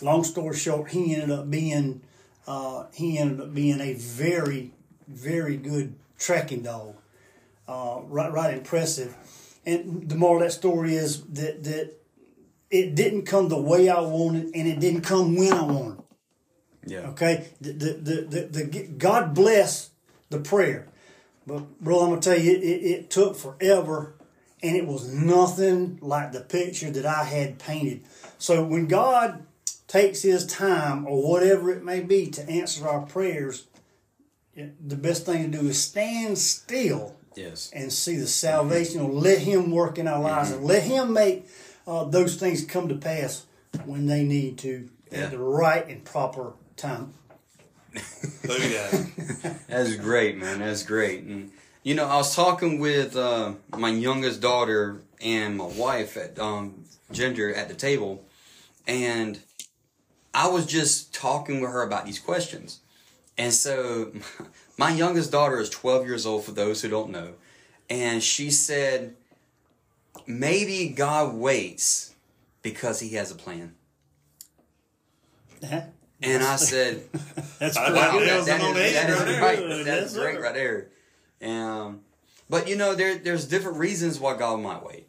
Long 0.01 0.25
story 0.25 0.57
short, 0.57 0.89
he 0.91 1.15
ended 1.15 1.31
up 1.31 1.49
being 1.49 2.01
uh, 2.45 2.87
he 2.93 3.17
ended 3.17 3.39
up 3.39 3.53
being 3.53 3.79
a 3.79 3.93
very 3.93 4.73
very 5.07 5.55
good 5.55 5.95
tracking 6.17 6.63
dog. 6.63 6.95
Uh, 7.67 8.01
right, 8.07 8.31
right, 8.31 8.53
impressive. 8.53 9.15
And 9.65 10.09
the 10.09 10.15
moral 10.15 10.41
of 10.41 10.47
that 10.47 10.51
story 10.51 10.95
is 10.95 11.21
that 11.23 11.63
that 11.63 11.93
it 12.71 12.95
didn't 12.95 13.23
come 13.23 13.49
the 13.49 13.61
way 13.61 13.89
I 13.89 13.99
wanted, 13.99 14.55
and 14.55 14.67
it 14.67 14.79
didn't 14.79 15.01
come 15.01 15.35
when 15.35 15.53
I 15.53 15.61
wanted. 15.63 16.03
Yeah. 16.85 17.09
Okay, 17.09 17.47
the 17.59 17.73
the 17.73 17.93
the, 17.93 18.21
the, 18.21 18.63
the 18.63 18.87
God 18.97 19.35
bless 19.35 19.91
the 20.29 20.39
prayer, 20.39 20.87
but 21.45 21.79
brother, 21.79 22.05
I'm 22.05 22.09
gonna 22.11 22.21
tell 22.21 22.39
you, 22.39 22.51
it, 22.51 22.63
it, 22.63 22.85
it 22.85 23.09
took 23.11 23.35
forever, 23.35 24.15
and 24.63 24.75
it 24.75 24.87
was 24.87 25.13
nothing 25.13 25.99
like 26.01 26.31
the 26.31 26.41
picture 26.41 26.89
that 26.89 27.05
I 27.05 27.25
had 27.25 27.59
painted. 27.59 28.01
So 28.39 28.63
when 28.63 28.87
God 28.87 29.45
takes 29.87 30.23
His 30.23 30.47
time 30.47 31.05
or 31.05 31.21
whatever 31.21 31.69
it 31.71 31.83
may 31.83 31.99
be 31.99 32.27
to 32.31 32.49
answer 32.49 32.87
our 32.87 33.01
prayers, 33.01 33.67
the 34.55 34.95
best 34.95 35.25
thing 35.25 35.51
to 35.51 35.59
do 35.59 35.67
is 35.67 35.81
stand 35.81 36.37
still 36.37 37.15
Yes. 37.35 37.71
and 37.73 37.91
see 37.93 38.17
the 38.17 38.27
salvation 38.27 39.01
or 39.01 39.09
let 39.11 39.39
him 39.39 39.71
work 39.71 39.97
in 39.97 40.07
our 40.07 40.19
lives 40.19 40.51
and 40.51 40.63
let 40.65 40.83
him 40.83 41.13
make 41.13 41.47
uh, 41.87 42.03
those 42.05 42.35
things 42.35 42.65
come 42.65 42.89
to 42.89 42.95
pass 42.95 43.45
when 43.85 44.05
they 44.07 44.23
need 44.23 44.57
to 44.59 44.89
Yeah. 45.11 45.19
at 45.25 45.31
the 45.31 45.39
right 45.39 45.87
and 45.87 46.03
proper 46.03 46.53
time. 46.75 47.13
Look 47.93 48.59
at 48.61 48.91
that. 48.91 49.59
That's 49.67 49.95
great, 49.95 50.37
man. 50.37 50.59
That's 50.59 50.83
great. 50.83 51.23
And 51.23 51.51
you 51.83 51.95
know, 51.95 52.05
I 52.05 52.17
was 52.17 52.35
talking 52.35 52.79
with 52.79 53.15
uh, 53.15 53.53
my 53.75 53.89
youngest 53.89 54.39
daughter 54.41 55.01
and 55.19 55.57
my 55.57 55.65
wife 55.65 56.15
at 56.15 56.37
um, 56.39 56.83
Ginger 57.11 57.53
at 57.53 57.67
the 57.69 57.73
table, 57.75 58.23
and 58.87 59.39
I 60.33 60.47
was 60.47 60.65
just 60.65 61.13
talking 61.13 61.59
with 61.59 61.71
her 61.71 61.81
about 61.81 62.05
these 62.05 62.19
questions. 62.19 62.79
And 63.37 63.51
so, 63.53 64.11
my 64.77 64.91
youngest 64.91 65.31
daughter 65.31 65.59
is 65.59 65.69
12 65.69 66.05
years 66.05 66.25
old. 66.25 66.43
For 66.45 66.51
those 66.51 66.81
who 66.81 66.89
don't 66.89 67.11
know, 67.11 67.33
and 67.89 68.21
she 68.23 68.49
said, 68.51 69.15
maybe 70.25 70.89
God 70.89 71.33
waits 71.35 72.13
because 72.61 72.99
He 72.99 73.09
has 73.15 73.31
a 73.31 73.35
plan. 73.35 73.75
Huh? 75.67 75.81
And 76.23 76.43
I 76.43 76.55
said, 76.55 77.01
That's 77.59 77.77
I- 77.77 77.85
pretty 77.89 77.99
I- 77.99 78.11
good. 78.11 78.27
that- 78.27 78.37
is, 78.39 78.45
the 78.45 78.51
that 78.51 78.75
edge 78.75 79.09
is 79.09 79.39
right 79.39 79.59
right. 79.69 79.85
That's 79.85 80.13
great 80.15 80.39
right 80.41 80.53
there. 80.53 80.87
Um, 81.43 82.01
but 82.49 82.67
you 82.67 82.75
know, 82.75 82.93
there 82.95 83.17
there's 83.17 83.45
different 83.45 83.77
reasons 83.77 84.19
why 84.19 84.37
God 84.37 84.59
might 84.61 84.83
wait. 84.85 85.07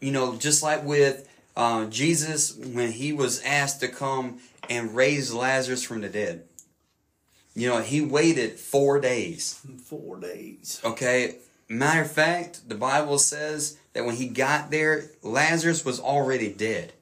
You 0.00 0.12
know, 0.12 0.36
just 0.36 0.62
like 0.62 0.84
with 0.84 1.28
uh, 1.56 1.86
Jesus 1.86 2.54
when 2.54 2.92
he 2.92 3.12
was 3.12 3.42
asked 3.42 3.80
to 3.80 3.88
come 3.88 4.38
and 4.70 4.94
raise 4.94 5.32
Lazarus 5.32 5.82
from 5.82 6.02
the 6.02 6.08
dead. 6.08 6.44
You 7.54 7.68
know, 7.68 7.80
he 7.80 8.00
waited 8.00 8.58
four 8.58 9.00
days. 9.00 9.60
Four 9.84 10.18
days. 10.18 10.80
Okay. 10.84 11.36
Matter 11.68 12.02
of 12.02 12.10
fact, 12.10 12.68
the 12.68 12.74
Bible 12.74 13.18
says 13.18 13.78
that 13.92 14.04
when 14.04 14.16
he 14.16 14.28
got 14.28 14.70
there, 14.70 15.10
Lazarus 15.22 15.84
was 15.84 16.00
already 16.00 16.52
dead. 16.52 16.92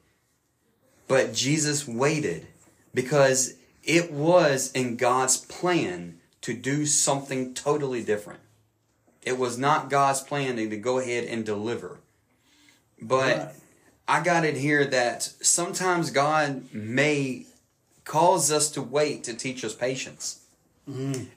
But 1.09 1.35
Jesus 1.35 1.87
waited 1.87 2.47
because 2.93 3.55
it 3.85 4.11
was 4.12 4.73
in 4.73 4.97
God's 4.97 5.37
plan 5.37 6.19
to 6.41 6.53
do 6.55 6.87
something 6.87 7.55
totally 7.55 8.03
different. 8.03 8.41
It 9.23 9.38
was 9.38 9.59
not 9.59 9.91
God's 9.91 10.21
plan 10.21 10.57
to 10.57 10.76
go 10.76 10.99
ahead 10.99 11.25
and 11.25 11.45
deliver. 11.45 11.99
But 13.00 13.37
Right. 13.37 13.55
I 14.09 14.23
got 14.23 14.45
it 14.45 14.57
here 14.57 14.85
that 14.85 15.23
sometimes 15.41 16.11
God 16.11 16.73
may 16.73 17.47
cause 18.06 18.50
us 18.50 18.70
to 18.70 18.80
wait 18.80 19.25
to 19.25 19.34
teach 19.34 19.62
us 19.64 19.75
patience. 19.75 20.40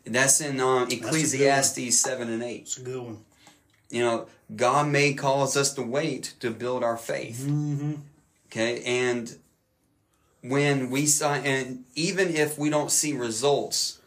And 0.06 0.16
that's 0.16 0.40
in 0.40 0.62
um, 0.62 0.82
one. 0.82 0.92
Ecclesiastes 0.92 1.98
7 1.98 2.30
and 2.30 2.42
8. 2.42 2.62
It's 2.62 2.78
a 2.78 2.82
good 2.82 3.02
one. 3.02 3.18
You 3.90 4.04
know, 4.04 4.28
God 4.56 4.88
may 4.88 5.14
cause 5.14 5.58
us 5.58 5.74
to 5.74 5.82
wait 5.82 6.36
to 6.40 6.52
build 6.52 6.84
our 6.84 6.98
faith. 6.98 7.40
Mm-hmm. 7.40 7.94
Okay, 8.48 8.84
and 8.84 9.36
when 10.42 10.90
we 10.90 11.06
saw, 11.06 11.34
and 11.34 11.86
even 11.96 12.36
if 12.36 12.58
we 12.58 12.70
don't 12.70 12.92
see 12.92 13.14
results 13.14 14.00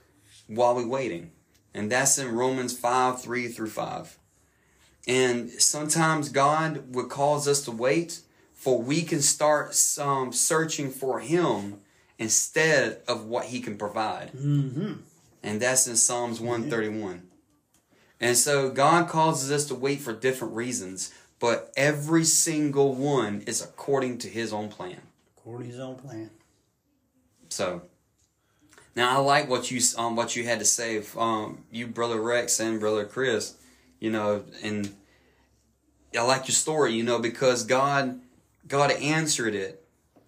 while 0.47 0.75
we're 0.75 0.87
waiting, 0.87 1.31
and 1.75 1.91
that's 1.91 2.19
in 2.19 2.35
Romans 2.35 2.77
5 2.77 3.21
3 3.21 3.49
through 3.49 3.71
5. 3.71 4.19
And 5.09 5.51
sometimes 5.51 6.29
God 6.29 6.95
would 6.95 7.09
cause 7.09 7.49
us 7.49 7.65
to 7.65 7.73
wait 7.73 8.21
for 8.53 8.81
we 8.81 9.03
can 9.03 9.21
start 9.21 9.77
um, 10.01 10.33
searching 10.33 10.91
for 10.91 11.19
Him 11.19 11.82
instead 12.23 13.01
of 13.09 13.27
what 13.27 13.47
He 13.47 13.61
can 13.61 13.77
provide. 13.77 14.33
Mm-hmm. 14.33 14.93
And 15.43 15.61
that's 15.61 15.89
in 15.89 15.97
Psalms 15.97 16.41
131. 16.41 17.23
And 18.21 18.37
so 18.37 18.71
God 18.71 19.09
causes 19.09 19.51
us 19.51 19.67
to 19.67 19.75
wait 19.75 20.01
for 20.01 20.13
different 20.13 20.55
reasons, 20.55 21.13
but 21.41 21.73
every 21.77 22.25
single 22.25 22.95
one 22.95 23.43
is 23.47 23.61
according 23.61 24.19
to 24.19 24.29
His 24.29 24.53
own 24.53 24.69
plan. 24.69 25.01
According 25.37 25.67
to 25.67 25.73
his 25.73 25.81
own 25.81 25.97
plan. 25.97 26.31
So 27.49 27.83
now 28.95 29.17
I 29.17 29.19
like 29.19 29.49
what 29.51 29.73
you 29.73 29.81
um 29.99 30.15
what 30.15 30.37
you 30.37 30.45
had 30.45 30.61
to 30.61 30.65
say, 30.65 31.03
um 31.17 31.65
you 31.73 31.89
brother 31.89 32.21
Rex 32.21 32.61
and 32.61 32.79
brother 32.79 33.05
Chris, 33.05 33.57
you 33.99 34.11
know, 34.11 34.45
and 34.63 34.95
I 36.17 36.23
like 36.23 36.47
your 36.47 36.55
story, 36.55 36.93
you 36.93 37.03
know, 37.03 37.19
because 37.19 37.65
God 37.65 38.21
God 38.69 38.93
answered 38.93 39.57
it 39.57 39.82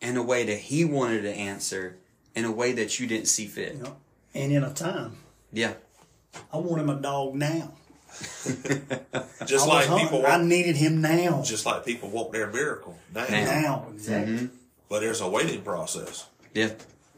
in 0.04 0.16
a 0.16 0.22
way 0.22 0.44
that 0.44 0.58
He 0.58 0.84
wanted 0.84 1.22
to 1.22 1.32
answer, 1.32 1.96
in 2.34 2.44
a 2.44 2.52
way 2.52 2.72
that 2.72 2.98
you 3.00 3.06
didn't 3.06 3.26
see 3.28 3.46
fit. 3.46 3.74
You? 3.76 3.96
And 4.34 4.52
in 4.52 4.62
a 4.64 4.72
time, 4.72 5.16
Yeah, 5.52 5.74
I 6.52 6.56
wanted 6.58 6.86
my 6.86 6.94
dog 6.94 7.34
now. 7.34 7.72
Just 9.46 9.66
I 9.66 9.68
like 9.68 9.90
was 9.90 10.02
people 10.02 10.22
hungry. 10.22 10.26
I 10.30 10.42
needed 10.42 10.76
him 10.76 11.00
now. 11.00 11.42
just 11.42 11.66
like 11.66 11.84
people 11.84 12.08
want 12.10 12.30
their 12.32 12.46
miracle 12.46 12.96
now, 13.12 13.26
Now. 13.28 13.60
now, 13.60 13.86
exactly. 13.92 14.34
Mm-hmm. 14.34 14.46
but 14.88 15.00
there's 15.00 15.20
a 15.20 15.28
waiting 15.28 15.62
process. 15.62 16.26
yeah, 16.54 16.70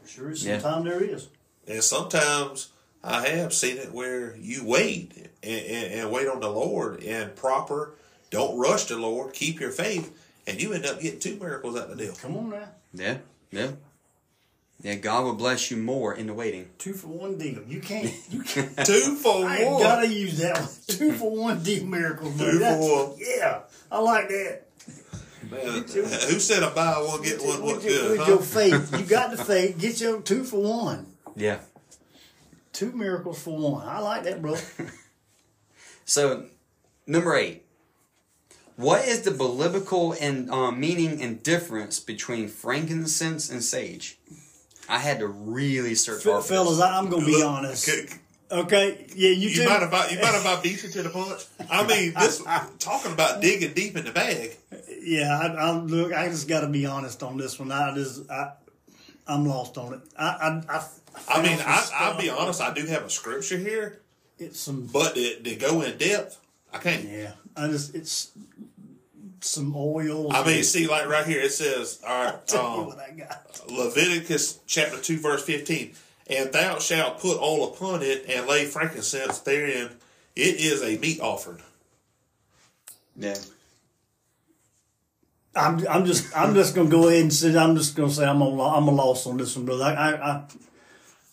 Sure, 0.07 0.31
Yeah. 0.31 0.59
sometime 0.59 0.85
there 0.85 1.03
is. 1.03 1.27
And 1.67 1.83
sometimes 1.83 2.69
I 3.03 3.27
have 3.27 3.53
seen 3.53 3.77
it 3.77 3.91
where 3.91 4.35
you 4.37 4.65
wait 4.65 5.11
and, 5.43 5.61
and, 5.65 5.93
and 5.93 6.11
wait 6.11 6.27
on 6.27 6.39
the 6.39 6.49
Lord 6.49 7.03
and 7.03 7.35
proper. 7.35 7.93
Don't 8.31 8.57
rush 8.57 8.85
the 8.85 8.97
Lord. 8.97 9.33
Keep 9.33 9.59
your 9.59 9.71
faith, 9.71 10.11
and 10.47 10.61
you 10.61 10.73
end 10.73 10.85
up 10.85 10.99
getting 11.01 11.19
two 11.19 11.37
miracles 11.37 11.77
out 11.77 11.91
of 11.91 11.97
the 11.97 12.05
deal. 12.05 12.15
Come 12.15 12.37
on 12.37 12.49
now. 12.49 12.69
yeah, 12.93 13.17
yeah. 13.51 13.71
Yeah, 14.83 14.93
God 14.95 15.23
will 15.23 15.33
bless 15.33 15.71
you 15.71 15.77
more 15.77 16.13
in 16.13 16.27
the 16.27 16.33
waiting. 16.35 16.69
Two 16.77 16.93
for 16.93 17.07
one 17.07 17.37
deal. 17.37 17.63
You 17.67 17.79
can't. 17.81 18.13
You 18.29 18.41
can't. 18.43 18.75
Two 18.85 19.15
for 19.15 19.43
I 19.45 19.57
ain't 19.57 19.71
one. 19.71 19.81
gotta 19.81 20.07
use 20.07 20.37
that 20.37 20.59
one. 20.59 20.69
Two 20.87 21.13
for 21.13 21.35
one 21.35 21.63
deal 21.63 21.85
miracle. 21.85 22.31
Two 22.31 22.59
buddy. 22.59 22.59
for 22.59 23.07
one. 23.07 23.17
Yeah, 23.17 23.61
I 23.91 23.99
like 23.99 24.27
that. 24.29 24.63
Man, 25.49 25.83
who 25.83 26.39
said 26.39 26.61
a 26.61 26.69
buy 26.71 26.93
one 26.93 27.21
get 27.21 27.41
one? 27.41 27.61
What 27.63 27.75
with 27.77 27.85
your, 27.85 27.93
good? 27.93 28.11
with 28.11 28.19
huh? 28.19 28.25
your 28.27 28.41
faith, 28.41 28.99
you 28.99 29.05
got 29.07 29.31
the 29.31 29.43
faith. 29.43 29.79
Get 29.79 29.99
your 30.01 30.21
two 30.21 30.43
for 30.43 30.61
one. 30.61 31.07
Yeah. 31.35 31.59
Two 32.73 32.91
miracles 32.91 33.41
for 33.41 33.57
one. 33.57 33.87
I 33.87 33.99
like 33.99 34.23
that, 34.25 34.41
bro. 34.41 34.57
So, 36.05 36.45
number 37.07 37.35
eight. 37.35 37.63
What 38.77 39.05
is 39.07 39.21
the 39.23 39.31
biblical 39.31 40.13
and 40.21 40.49
uh, 40.51 40.71
meaning 40.71 41.21
and 41.21 41.41
difference 41.43 41.99
between 41.99 42.47
frankincense 42.47 43.49
and 43.49 43.63
sage? 43.63 44.17
I 44.87 44.99
had 44.99 45.19
to 45.19 45.27
really 45.27 45.95
search 45.95 46.23
hard 46.23 46.43
for 46.43 46.47
Fellas. 46.47 46.79
I- 46.79 46.97
I'm 46.97 47.09
gonna 47.09 47.25
be 47.25 47.33
Look, 47.33 47.45
honest. 47.45 47.83
c- 47.85 48.05
Okay, 48.49 49.07
yeah, 49.13 49.31
you, 49.31 49.49
You 49.49 49.55
too. 49.63 49.65
might 49.65 49.81
have 49.81 50.11
you 50.11 50.19
might 50.19 50.27
have 50.33 50.63
beat 50.63 50.81
you 50.81 50.87
to 50.89 51.03
the 51.03 51.09
punch. 51.09 51.43
I 51.69 51.85
mean, 51.87 52.13
this 52.13 52.41
talking 52.79 53.11
about 53.11 53.41
digging 53.41 53.73
deep 53.73 53.97
in 53.97 54.05
the 54.05 54.11
bag. 54.13 54.55
Yeah, 55.01 55.37
I, 55.37 55.47
I 55.47 55.71
look. 55.79 56.13
I 56.13 56.29
just 56.29 56.47
got 56.47 56.61
to 56.61 56.67
be 56.67 56.85
honest 56.85 57.21
on 57.23 57.35
this 57.37 57.59
one. 57.59 57.73
I 57.73 57.93
just, 57.93 58.29
I, 58.31 58.53
I'm 59.27 59.45
lost 59.45 59.77
on 59.77 59.95
it. 59.95 59.99
I, 60.17 60.61
I, 60.69 60.77
I, 60.77 60.87
I 61.27 61.41
mean, 61.41 61.59
I, 61.59 61.89
I'll 61.95 62.17
be 62.17 62.29
honest. 62.29 62.61
I 62.61 62.73
do 62.73 62.85
have 62.85 63.03
a 63.03 63.09
scripture 63.09 63.57
here, 63.57 63.99
It's 64.39 64.59
some, 64.61 64.85
but 64.93 65.15
to, 65.15 65.39
to 65.41 65.55
go 65.55 65.81
in 65.81 65.97
depth, 65.97 66.39
I 66.71 66.77
can't. 66.77 67.03
yeah. 67.03 67.31
I 67.57 67.67
just, 67.67 67.95
it's 67.95 68.31
some 69.41 69.73
oils. 69.75 70.31
I 70.33 70.45
mean, 70.45 70.63
see, 70.63 70.87
like 70.87 71.07
right 71.07 71.25
here, 71.25 71.41
it 71.41 71.51
says, 71.51 72.01
all 72.05 72.25
right, 72.25 72.53
um, 72.55 72.87
what 72.87 72.99
I 72.99 73.11
got. 73.11 73.71
Leviticus 73.71 74.59
chapter 74.67 74.99
2, 74.99 75.19
verse 75.19 75.43
15. 75.43 75.93
And 76.29 76.51
thou 76.51 76.79
shalt 76.79 77.19
put 77.19 77.39
oil 77.41 77.73
upon 77.73 78.01
it 78.03 78.25
and 78.27 78.47
lay 78.47 78.65
frankincense 78.65 79.39
therein. 79.39 79.89
It 80.35 80.59
is 80.59 80.83
a 80.83 80.97
meat 80.97 81.21
offering. 81.21 81.61
Yeah. 83.15 83.35
I'm, 85.55 85.87
I'm 85.87 86.05
just, 86.05 86.35
I'm 86.37 86.53
just 86.53 86.75
gonna 86.75 86.89
go 86.89 87.07
ahead 87.07 87.21
and 87.21 87.33
say, 87.33 87.57
I'm 87.57 87.75
just 87.75 87.95
gonna 87.95 88.11
say 88.11 88.25
I'm 88.25 88.41
a, 88.41 88.47
lo- 88.47 88.75
I'm 88.75 88.87
a 88.87 88.91
loss 88.91 89.25
on 89.25 89.37
this 89.37 89.55
one, 89.55 89.65
brother. 89.65 89.85
I, 89.85 89.93
I, 89.93 90.31
I, 90.31 90.43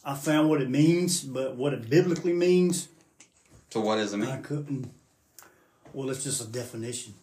I 0.07 0.15
found 0.15 0.49
what 0.49 0.63
it 0.63 0.71
means, 0.71 1.23
but 1.23 1.57
what 1.57 1.75
it 1.75 1.91
biblically 1.91 2.33
means, 2.33 2.89
So, 3.71 3.81
what 3.81 3.97
does 3.97 4.15
it 4.15 4.23
I 4.23 4.37
couldn't. 4.39 4.91
Well, 5.93 6.09
it's 6.11 6.25
just 6.25 6.41
a 6.41 6.47
definition. 6.47 7.15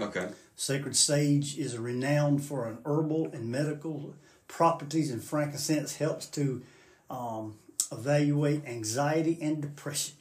Okay. 0.00 0.28
Sacred 0.56 0.96
sage 0.96 1.58
is 1.58 1.76
renowned 1.76 2.44
for 2.44 2.66
an 2.66 2.78
herbal 2.84 3.30
and 3.32 3.50
medical 3.50 4.14
properties, 4.48 5.10
and 5.10 5.22
frankincense 5.22 5.96
helps 5.96 6.26
to 6.26 6.62
um, 7.10 7.56
evaluate 7.92 8.64
anxiety 8.66 9.38
and 9.40 9.60
depression. 9.60 10.14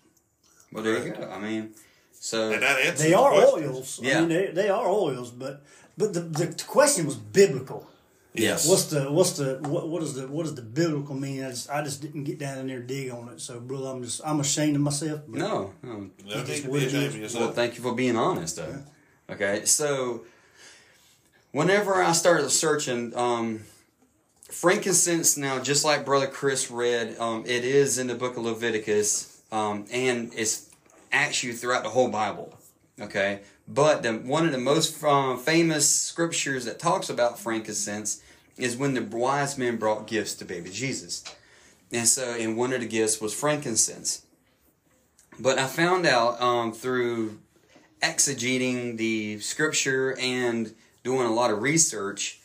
Well, 0.71 0.83
there 0.83 1.05
you 1.05 1.13
go. 1.13 1.29
I 1.29 1.39
mean, 1.39 1.73
so. 2.11 2.51
And 2.51 2.61
that 2.61 2.97
They 2.97 3.13
are 3.13 3.31
question. 3.31 3.69
oils. 3.69 3.99
Yeah. 4.01 4.17
I 4.17 4.19
mean, 4.21 4.29
they, 4.29 4.47
they 4.47 4.69
are 4.69 4.87
oils, 4.87 5.31
but 5.31 5.63
but 5.97 6.13
the, 6.13 6.21
the 6.21 6.63
question 6.67 7.05
was 7.05 7.15
biblical. 7.15 7.87
Yes. 8.33 8.67
What's 8.67 8.85
the 8.85 9.09
what's 9.11 9.33
the 9.33 9.59
what 9.61 9.87
what 9.87 10.03
is 10.03 10.15
the 10.15 10.27
what 10.27 10.43
does 10.43 10.55
the 10.55 10.61
biblical 10.61 11.15
mean? 11.15 11.43
I 11.45 11.51
just 11.51 11.69
I 11.69 11.81
just 11.83 12.01
didn't 12.01 12.25
get 12.25 12.37
down 12.37 12.57
in 12.57 12.67
there 12.67 12.77
and 12.79 12.87
dig 12.87 13.09
on 13.09 13.29
it. 13.29 13.39
So, 13.39 13.61
brother, 13.61 13.87
I'm 13.87 14.03
just 14.03 14.19
I'm 14.25 14.41
ashamed 14.41 14.75
of 14.75 14.81
myself. 14.81 15.21
No. 15.27 15.73
no. 15.81 16.09
No 16.25 16.43
need 16.43 16.63
to 16.63 16.69
what 16.69 16.79
be 16.79 16.85
it 16.85 16.93
ashamed 16.93 17.23
is. 17.23 17.35
of 17.35 17.41
Well, 17.41 17.51
thank 17.51 17.77
you 17.77 17.83
for 17.83 17.95
being 17.95 18.17
honest, 18.17 18.57
though. 18.57 18.83
Okay, 19.29 19.65
so 19.65 20.23
whenever 21.51 21.95
I 21.95 22.11
started 22.11 22.49
searching, 22.51 23.15
um, 23.15 23.61
frankincense 24.49 25.35
now, 25.35 25.59
just 25.59 25.83
like 25.83 26.05
Brother 26.05 26.27
Chris 26.27 26.69
read, 26.69 27.17
um, 27.19 27.43
it 27.45 27.65
is 27.65 27.97
in 27.97 28.07
the 28.07 28.15
book 28.15 28.37
of 28.37 28.43
Leviticus, 28.43 29.41
um, 29.51 29.85
and 29.91 30.31
it's 30.35 30.69
actually 31.11 31.53
throughout 31.53 31.83
the 31.83 31.89
whole 31.89 32.09
Bible. 32.09 32.55
Okay, 33.01 33.41
but 33.67 34.03
the, 34.03 34.13
one 34.13 34.45
of 34.45 34.51
the 34.51 34.57
most 34.57 35.03
uh, 35.03 35.35
famous 35.35 35.89
scriptures 35.89 36.65
that 36.65 36.79
talks 36.79 37.09
about 37.09 37.39
frankincense 37.39 38.21
is 38.57 38.77
when 38.77 38.93
the 38.93 39.01
wise 39.01 39.57
men 39.57 39.77
brought 39.77 40.07
gifts 40.07 40.35
to 40.35 40.45
baby 40.45 40.69
Jesus. 40.69 41.23
And 41.91 42.07
so, 42.07 42.35
and 42.39 42.57
one 42.57 42.73
of 42.73 42.79
the 42.79 42.87
gifts 42.87 43.19
was 43.19 43.33
frankincense. 43.33 44.25
But 45.39 45.59
I 45.59 45.67
found 45.67 46.05
out 46.05 46.41
um, 46.41 46.71
through 46.71 47.39
exegeting 48.05 48.97
the 48.97 49.39
scripture 49.39 50.15
and 50.19 50.73
doing 51.03 51.25
a 51.25 51.33
lot 51.33 51.51
of 51.51 51.61
research, 51.61 52.39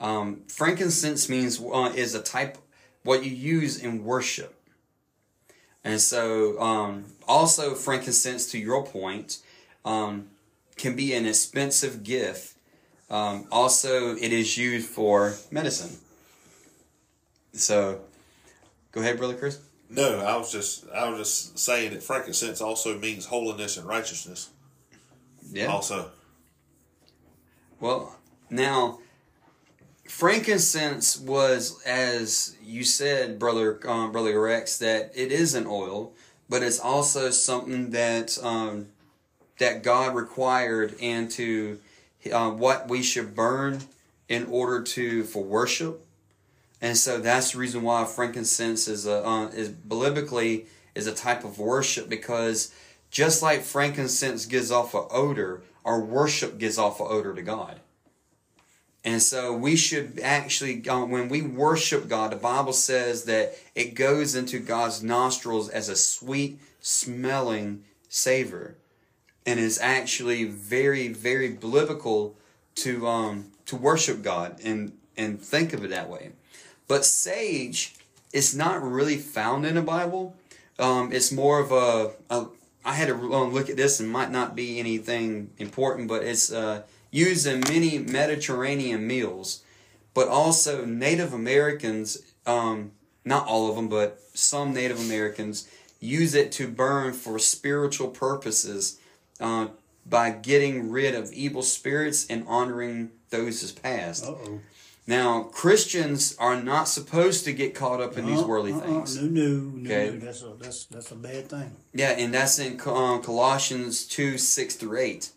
um, 0.00 0.42
frankincense 0.48 1.28
means 1.28 1.60
uh, 1.60 1.92
is 1.94 2.14
a 2.14 2.22
type 2.22 2.58
what 3.02 3.24
you 3.24 3.30
use 3.30 3.82
in 3.82 4.04
worship. 4.04 4.54
And 5.84 6.00
so, 6.00 6.60
um, 6.60 7.04
also 7.28 7.74
frankincense, 7.74 8.50
to 8.50 8.58
your 8.58 8.84
point, 8.84 9.38
um, 9.84 10.28
can 10.76 10.96
be 10.96 11.14
an 11.14 11.26
expensive 11.26 12.02
gift. 12.02 12.54
Um, 13.08 13.46
also, 13.52 14.16
it 14.16 14.32
is 14.32 14.58
used 14.58 14.88
for 14.88 15.34
medicine. 15.50 15.96
So, 17.52 18.00
go 18.90 19.00
ahead, 19.00 19.16
brother 19.16 19.34
Chris. 19.34 19.60
No, 19.88 20.18
I 20.18 20.36
was 20.36 20.50
just 20.50 20.90
I 20.90 21.08
was 21.08 21.18
just 21.20 21.58
saying 21.58 21.92
that 21.92 22.02
frankincense 22.02 22.60
also 22.60 22.98
means 22.98 23.26
holiness 23.26 23.76
and 23.76 23.86
righteousness. 23.86 24.50
Yeah. 25.52 25.66
Also, 25.66 26.10
Well, 27.80 28.16
now, 28.50 29.00
frankincense 30.08 31.18
was, 31.18 31.82
as 31.84 32.56
you 32.62 32.84
said, 32.84 33.38
brother, 33.38 33.80
um, 33.88 34.12
brother 34.12 34.40
Rex, 34.40 34.78
that 34.78 35.12
it 35.14 35.32
is 35.32 35.54
an 35.54 35.66
oil, 35.66 36.12
but 36.48 36.62
it's 36.62 36.78
also 36.78 37.30
something 37.30 37.90
that 37.90 38.38
um, 38.42 38.88
that 39.58 39.82
God 39.82 40.14
required 40.14 40.94
and 41.00 41.30
to 41.32 41.78
uh, 42.32 42.50
what 42.50 42.88
we 42.88 43.02
should 43.02 43.34
burn 43.34 43.80
in 44.28 44.44
order 44.46 44.82
to 44.82 45.24
for 45.24 45.42
worship. 45.42 46.04
And 46.80 46.96
so 46.96 47.18
that's 47.18 47.52
the 47.52 47.58
reason 47.58 47.82
why 47.82 48.04
frankincense 48.04 48.86
is 48.88 49.06
a 49.06 49.24
uh, 49.24 49.46
is 49.48 49.68
biblically 49.68 50.66
is 50.94 51.06
a 51.06 51.14
type 51.14 51.44
of 51.44 51.58
worship 51.58 52.08
because 52.08 52.72
just 53.10 53.42
like 53.42 53.62
frankincense 53.62 54.46
gives 54.46 54.70
off 54.70 54.94
an 54.94 55.06
odor, 55.10 55.62
our 55.84 56.00
worship 56.00 56.58
gives 56.58 56.78
off 56.78 57.00
an 57.00 57.06
odor 57.08 57.34
to 57.34 57.42
God. 57.42 57.80
And 59.04 59.22
so 59.22 59.52
we 59.56 59.76
should 59.76 60.18
actually, 60.20 60.86
uh, 60.88 61.04
when 61.04 61.28
we 61.28 61.40
worship 61.40 62.08
God, 62.08 62.32
the 62.32 62.36
Bible 62.36 62.72
says 62.72 63.24
that 63.24 63.56
it 63.76 63.94
goes 63.94 64.34
into 64.34 64.58
God's 64.58 65.00
nostrils 65.00 65.68
as 65.68 65.88
a 65.88 65.94
sweet 65.94 66.58
smelling 66.80 67.84
savor, 68.08 68.76
and 69.46 69.60
is 69.60 69.78
actually 69.80 70.42
very, 70.44 71.06
very 71.06 71.50
biblical 71.50 72.36
to 72.76 73.06
um, 73.06 73.52
to 73.66 73.76
worship 73.76 74.22
God 74.22 74.60
and 74.64 74.92
and 75.16 75.40
think 75.40 75.72
of 75.72 75.84
it 75.84 75.90
that 75.90 76.10
way. 76.10 76.32
But 76.88 77.04
sage 77.04 77.94
is 78.32 78.56
not 78.56 78.82
really 78.82 79.16
found 79.16 79.64
in 79.64 79.76
the 79.76 79.82
Bible. 79.82 80.34
Um, 80.78 81.12
it's 81.12 81.32
more 81.32 81.60
of 81.60 81.70
a, 81.70 82.12
a. 82.28 82.46
I 82.86 82.92
had 82.92 83.08
to 83.08 83.34
um, 83.34 83.52
look 83.52 83.68
at 83.68 83.76
this 83.76 83.98
and 83.98 84.08
might 84.08 84.30
not 84.30 84.54
be 84.54 84.78
anything 84.78 85.50
important, 85.58 86.06
but 86.06 86.22
it's 86.22 86.52
uh, 86.52 86.82
used 87.10 87.46
in 87.46 87.60
many 87.60 87.98
Mediterranean 87.98 89.06
meals. 89.06 89.64
But 90.14 90.28
also 90.28 90.84
Native 90.84 91.32
Americans, 91.32 92.18
um, 92.46 92.92
not 93.24 93.46
all 93.46 93.68
of 93.68 93.76
them, 93.76 93.88
but 93.88 94.20
some 94.34 94.72
Native 94.72 95.00
Americans 95.00 95.68
use 95.98 96.34
it 96.34 96.52
to 96.52 96.68
burn 96.68 97.12
for 97.12 97.40
spiritual 97.40 98.08
purposes 98.08 99.00
uh, 99.40 99.68
by 100.08 100.30
getting 100.30 100.88
rid 100.90 101.14
of 101.14 101.32
evil 101.32 101.62
spirits 101.62 102.24
and 102.30 102.46
honoring 102.46 103.10
those 103.30 103.64
as 103.64 103.72
passed. 103.72 104.24
Uh-oh. 104.24 104.60
Now, 105.08 105.44
Christians 105.44 106.34
are 106.38 106.60
not 106.60 106.88
supposed 106.88 107.44
to 107.44 107.52
get 107.52 107.74
caught 107.76 108.00
up 108.00 108.18
in 108.18 108.26
these 108.26 108.40
Uh-uh, 108.40 108.46
worldly 108.46 108.72
uh-uh, 108.72 108.80
things. 108.80 109.16
No, 109.16 109.28
no, 109.28 109.58
no, 109.58 109.90
Okay. 109.90 110.10
no. 110.18 110.18
That's 110.26 110.42
a 110.42 110.54
that's 110.60 110.84
that's 110.86 111.12
a 111.12 111.14
bad 111.14 111.48
thing. 111.48 111.70
Yeah, 111.94 112.10
and 112.10 112.34
that's 112.34 112.58
in 112.58 112.80
um, 112.86 113.22
Colossians 113.22 114.04
2 114.06 114.36
6 114.36 114.74
through 114.74 114.98
8. 114.98 115.30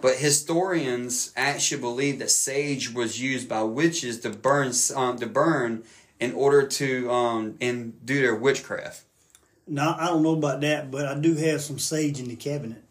But 0.00 0.16
historians 0.16 1.32
actually 1.36 1.80
believe 1.80 2.18
that 2.18 2.30
sage 2.30 2.92
was 2.92 3.20
used 3.20 3.48
by 3.48 3.62
witches 3.62 4.18
to 4.20 4.30
burn 4.30 4.72
um, 4.96 5.16
to 5.18 5.26
burn 5.26 5.84
in 6.18 6.32
order 6.32 6.66
to 6.66 7.10
um, 7.10 7.54
and 7.60 8.04
do 8.04 8.20
their 8.20 8.34
witchcraft. 8.34 9.04
Now 9.68 9.96
I 9.98 10.06
don't 10.06 10.24
know 10.24 10.34
about 10.34 10.60
that, 10.62 10.90
but 10.90 11.06
I 11.06 11.14
do 11.18 11.34
have 11.36 11.60
some 11.62 11.78
sage 11.78 12.18
in 12.18 12.26
the 12.28 12.36
cabinet. 12.36 12.82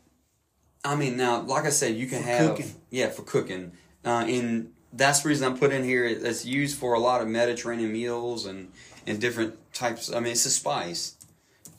I 0.86 0.96
mean, 0.96 1.16
now, 1.18 1.42
like 1.42 1.66
I 1.66 1.70
said, 1.70 1.96
you 1.96 2.08
can 2.08 2.22
For 2.24 2.28
have 2.30 2.50
cooking. 2.56 2.76
yeah 2.90 3.10
for 3.10 3.24
cooking. 3.24 3.74
Uh, 4.06 4.26
in 4.28 4.72
that's 4.94 5.22
the 5.22 5.30
reason 5.30 5.52
I 5.52 5.58
put 5.58 5.72
in 5.74 5.84
here. 5.84 6.06
It's 6.06 6.46
used 6.46 6.78
for 6.78 6.94
a 6.94 7.00
lot 7.00 7.22
of 7.22 7.28
Mediterranean 7.28 7.92
meals 7.92 8.46
and 8.46 8.72
and 9.06 9.20
different 9.20 9.56
types. 9.74 10.14
I 10.14 10.20
mean, 10.20 10.32
it's 10.34 10.46
a 10.46 10.50
spice. 10.52 11.16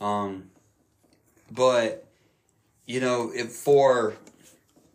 Um, 0.00 0.50
but 1.50 2.07
you 2.87 3.00
know, 3.00 3.31
if 3.35 3.50
for 3.53 4.14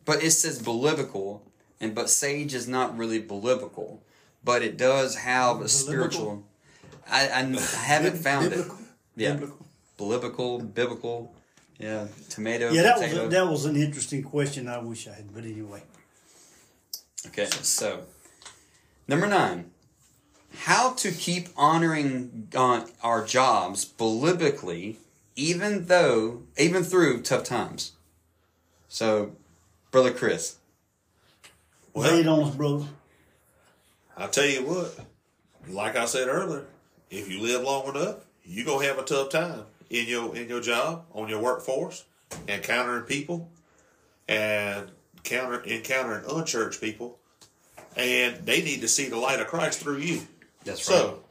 but 0.06 0.24
it 0.24 0.32
says 0.32 0.60
biblical, 0.60 1.44
and 1.80 1.96
but 1.96 2.10
sage 2.10 2.54
is 2.54 2.68
not 2.68 2.98
really 2.98 3.20
biblical, 3.20 4.04
but 4.44 4.62
it 4.62 4.78
does 4.78 5.16
have 5.16 5.58
a 5.58 5.60
Biblical? 5.60 5.70
spiritual. 5.70 6.44
I, 7.10 7.28
I, 7.28 7.40
I 7.40 7.60
haven't 7.86 8.18
found 8.18 8.50
biblical? 8.50 8.76
it. 8.76 8.82
Yeah, 9.16 9.34
Biblical. 9.34 9.66
biblical, 9.98 10.60
biblical. 10.60 11.36
Yeah, 11.78 12.08
tomato. 12.30 12.72
Yeah, 12.72 12.84
that 12.84 13.00
was 13.00 13.14
a, 13.14 13.28
that 13.30 13.48
was 13.48 13.66
an 13.66 13.76
interesting 13.78 14.22
question. 14.22 14.68
I 14.68 14.80
wish 14.80 15.08
I 15.08 15.14
had, 15.14 15.34
but 15.34 15.46
anyway. 15.46 15.82
Okay, 17.28 17.46
so 17.46 18.04
number 19.08 19.28
nine, 19.28 19.72
how 20.60 20.94
to 20.94 21.12
keep 21.12 21.50
honoring 21.58 22.48
uh, 22.56 22.86
our 23.04 23.26
jobs 23.26 23.84
biblically, 23.86 24.98
even 25.36 25.86
though 25.86 26.44
even 26.58 26.84
through 26.84 27.22
tough 27.22 27.44
times. 27.44 27.92
So, 28.88 29.36
brother 29.92 30.12
Chris, 30.12 30.58
well, 31.94 32.14
Lay 32.14 32.22
it 32.22 32.28
on 32.28 32.44
us, 32.44 32.56
brother. 32.56 32.86
I 34.16 34.28
tell 34.28 34.46
you 34.46 34.66
what, 34.66 35.00
like 35.68 35.96
I 35.96 36.06
said 36.06 36.28
earlier, 36.28 36.66
if 37.10 37.30
you 37.30 37.42
live 37.42 37.64
long 37.64 37.88
enough, 37.90 38.18
you 38.46 38.64
gonna 38.64 38.86
have 38.86 38.98
a 38.98 39.04
tough 39.04 39.30
time 39.30 39.64
in 39.90 40.08
your 40.08 40.36
in 40.36 40.48
your 40.48 40.62
job, 40.62 41.06
on 41.14 41.28
your 41.28 41.42
workforce, 41.42 42.06
encountering 42.48 43.04
people, 43.04 43.50
and 44.28 44.92
counter 45.24 45.64
encountering 45.66 46.24
unchurched 46.30 46.82
people, 46.82 47.18
and 47.96 48.38
they 48.46 48.62
need 48.62 48.82
to 48.82 48.88
see 48.88 49.10
the 49.10 49.18
light 49.18 49.40
of 49.40 49.48
Christ 49.48 49.80
through 49.80 49.98
you. 49.98 50.22
that's 50.64 50.84
So, 50.84 51.22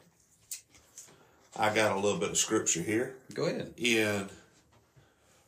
I 1.56 1.74
got 1.74 1.96
a 1.96 1.98
little 1.98 2.18
bit 2.18 2.30
of 2.30 2.38
scripture 2.38 2.82
here 2.82 3.16
Go 3.34 3.46
ahead. 3.46 3.72
in 3.76 4.28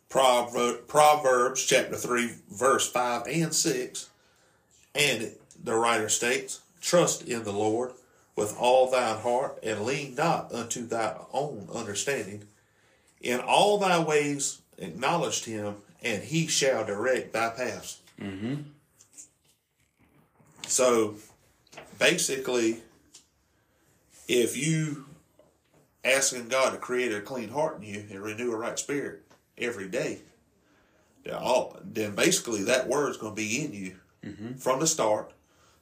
Proverbs 0.08 1.64
chapter 1.64 1.96
3, 1.96 2.30
verse 2.50 2.90
5 2.90 3.22
and 3.28 3.54
6. 3.54 4.10
And 4.94 5.32
the 5.62 5.74
writer 5.76 6.08
states, 6.08 6.60
Trust 6.80 7.22
in 7.28 7.44
the 7.44 7.52
Lord 7.52 7.92
with 8.34 8.56
all 8.58 8.90
thine 8.90 9.18
heart, 9.18 9.58
and 9.62 9.82
lean 9.84 10.14
not 10.16 10.52
unto 10.52 10.86
thy 10.86 11.14
own 11.32 11.68
understanding. 11.72 12.44
In 13.20 13.38
all 13.38 13.78
thy 13.78 14.02
ways 14.02 14.62
acknowledge 14.78 15.44
him, 15.44 15.76
and 16.02 16.24
he 16.24 16.46
shall 16.48 16.84
direct 16.84 17.32
thy 17.32 17.50
paths. 17.50 17.99
Mm-hmm. 18.20 18.54
So 20.66 21.16
basically, 21.98 22.78
if 24.28 24.56
you 24.56 25.06
asking 26.04 26.48
God 26.48 26.70
to 26.70 26.78
create 26.78 27.12
a 27.12 27.20
clean 27.20 27.48
heart 27.48 27.78
in 27.78 27.82
you 27.82 28.04
and 28.10 28.20
renew 28.20 28.52
a 28.52 28.56
right 28.56 28.78
spirit 28.78 29.22
every 29.58 29.88
day, 29.88 30.20
then, 31.24 31.34
all, 31.34 31.76
then 31.84 32.14
basically 32.14 32.62
that 32.64 32.88
word's 32.88 33.16
going 33.16 33.32
to 33.32 33.36
be 33.36 33.64
in 33.64 33.72
you 33.72 33.96
from 34.58 34.80
the 34.80 34.86
start. 34.86 35.32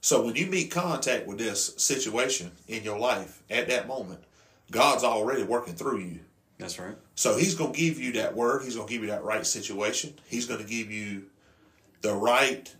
So 0.00 0.24
when 0.24 0.36
you 0.36 0.46
meet 0.46 0.70
contact 0.70 1.26
with 1.26 1.38
this 1.38 1.74
situation 1.76 2.52
in 2.68 2.84
your 2.84 2.98
life 2.98 3.42
at 3.50 3.68
that 3.68 3.88
moment, 3.88 4.20
God's 4.70 5.04
already 5.04 5.42
working 5.42 5.74
through 5.74 5.98
you. 5.98 6.20
That's 6.58 6.78
right. 6.78 6.96
So 7.14 7.36
he's 7.36 7.54
going 7.54 7.72
to 7.72 7.78
give 7.78 7.98
you 8.00 8.12
that 8.12 8.34
word. 8.34 8.62
He's 8.62 8.76
going 8.76 8.86
to 8.86 8.92
give 8.92 9.02
you 9.02 9.08
that 9.08 9.24
right 9.24 9.46
situation. 9.46 10.14
He's 10.28 10.46
going 10.46 10.60
to 10.60 10.68
give 10.68 10.90
you 10.90 11.24
the 12.00 12.14
right 12.14 12.74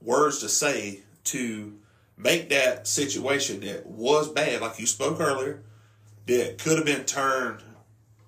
words 0.00 0.40
to 0.40 0.48
say 0.48 1.00
to 1.24 1.78
make 2.16 2.48
that 2.50 2.86
situation 2.86 3.60
that 3.60 3.86
was 3.86 4.28
bad, 4.28 4.60
like 4.60 4.78
you 4.78 4.86
spoke 4.86 5.20
earlier, 5.20 5.62
that 6.26 6.58
could 6.58 6.76
have 6.76 6.86
been 6.86 7.04
turned 7.04 7.62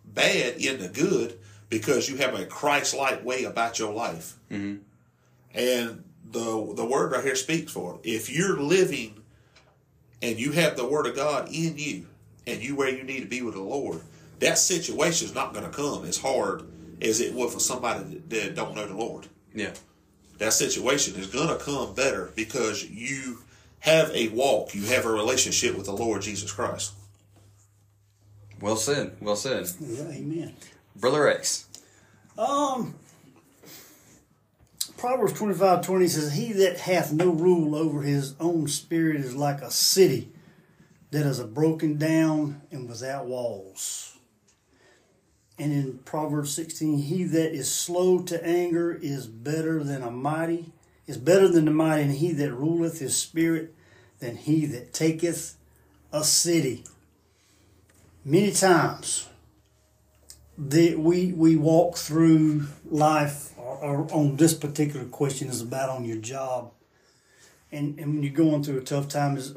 bad 0.04 0.56
into 0.56 0.88
good 0.88 1.38
because 1.68 2.08
you 2.08 2.16
have 2.16 2.34
a 2.34 2.46
Christ-like 2.46 3.24
way 3.24 3.44
about 3.44 3.78
your 3.78 3.92
life. 3.92 4.34
Mhm. 4.50 4.80
And 5.52 6.04
the 6.30 6.72
the 6.74 6.84
word 6.84 7.12
right 7.12 7.24
here 7.24 7.36
speaks 7.36 7.72
for 7.72 7.94
it. 7.94 8.08
If 8.08 8.30
you're 8.30 8.58
living 8.60 9.22
and 10.22 10.38
you 10.38 10.52
have 10.52 10.76
the 10.76 10.86
word 10.86 11.06
of 11.06 11.14
God 11.16 11.48
in 11.52 11.78
you 11.78 12.06
and 12.46 12.62
you 12.62 12.76
where 12.76 12.88
you 12.88 13.02
need 13.02 13.20
to 13.20 13.26
be 13.26 13.42
with 13.42 13.54
the 13.54 13.62
Lord, 13.62 14.00
that 14.40 14.58
situation 14.58 15.28
is 15.28 15.34
not 15.34 15.52
going 15.52 15.64
to 15.64 15.70
come 15.70 16.04
as 16.04 16.18
hard 16.18 16.64
as 17.00 17.20
it 17.20 17.34
would 17.34 17.50
for 17.50 17.60
somebody 17.60 18.04
that, 18.04 18.30
that 18.30 18.54
don't 18.54 18.74
know 18.74 18.86
the 18.86 18.94
Lord. 18.94 19.28
Yeah. 19.56 19.72
That 20.38 20.52
situation 20.52 21.16
is 21.16 21.28
going 21.28 21.48
to 21.48 21.56
come 21.56 21.94
better 21.94 22.30
because 22.36 22.84
you 22.84 23.38
have 23.80 24.10
a 24.10 24.28
walk, 24.28 24.74
you 24.74 24.82
have 24.86 25.06
a 25.06 25.10
relationship 25.10 25.76
with 25.76 25.86
the 25.86 25.92
Lord 25.92 26.22
Jesus 26.22 26.52
Christ. 26.52 26.92
Well 28.60 28.76
said. 28.76 29.16
Well 29.20 29.36
said. 29.36 29.66
Yeah, 29.80 30.08
amen. 30.10 30.54
Brother 30.94 31.24
Rex. 31.24 31.66
Um, 32.36 32.94
Proverbs 34.98 35.32
twenty 35.32 35.54
five 35.54 35.82
twenty 35.84 36.08
says, 36.08 36.34
He 36.34 36.52
that 36.52 36.80
hath 36.80 37.12
no 37.12 37.30
rule 37.30 37.74
over 37.74 38.02
his 38.02 38.34
own 38.38 38.68
spirit 38.68 39.20
is 39.20 39.34
like 39.34 39.62
a 39.62 39.70
city 39.70 40.30
that 41.12 41.24
is 41.24 41.38
a 41.38 41.46
broken 41.46 41.96
down 41.96 42.60
and 42.70 42.88
without 42.88 43.26
walls. 43.26 44.15
And 45.58 45.72
in 45.72 45.98
Proverbs 46.04 46.52
16, 46.52 46.98
he 46.98 47.24
that 47.24 47.52
is 47.54 47.70
slow 47.70 48.20
to 48.20 48.44
anger 48.44 48.92
is 48.92 49.26
better 49.26 49.82
than 49.82 50.02
a 50.02 50.10
mighty, 50.10 50.72
is 51.06 51.16
better 51.16 51.48
than 51.48 51.64
the 51.64 51.70
mighty, 51.70 52.02
and 52.02 52.12
he 52.12 52.32
that 52.32 52.52
ruleth 52.52 52.98
his 52.98 53.16
spirit 53.16 53.74
than 54.18 54.36
he 54.36 54.66
that 54.66 54.92
taketh 54.92 55.56
a 56.12 56.24
city. 56.24 56.84
Many 58.24 58.52
times 58.52 59.28
that 60.58 60.98
we 60.98 61.32
we 61.32 61.56
walk 61.56 61.96
through 61.96 62.66
life 62.86 63.52
or, 63.58 63.76
or 63.76 64.12
on 64.12 64.36
this 64.36 64.54
particular 64.54 65.04
question 65.04 65.48
is 65.48 65.60
about 65.60 65.90
on 65.90 66.04
your 66.04 66.16
job 66.16 66.72
and 67.70 67.98
and 67.98 68.14
when 68.14 68.22
you're 68.22 68.32
going 68.32 68.62
through 68.62 68.78
a 68.78 68.82
tough 68.82 69.06
time 69.06 69.36
is 69.36 69.54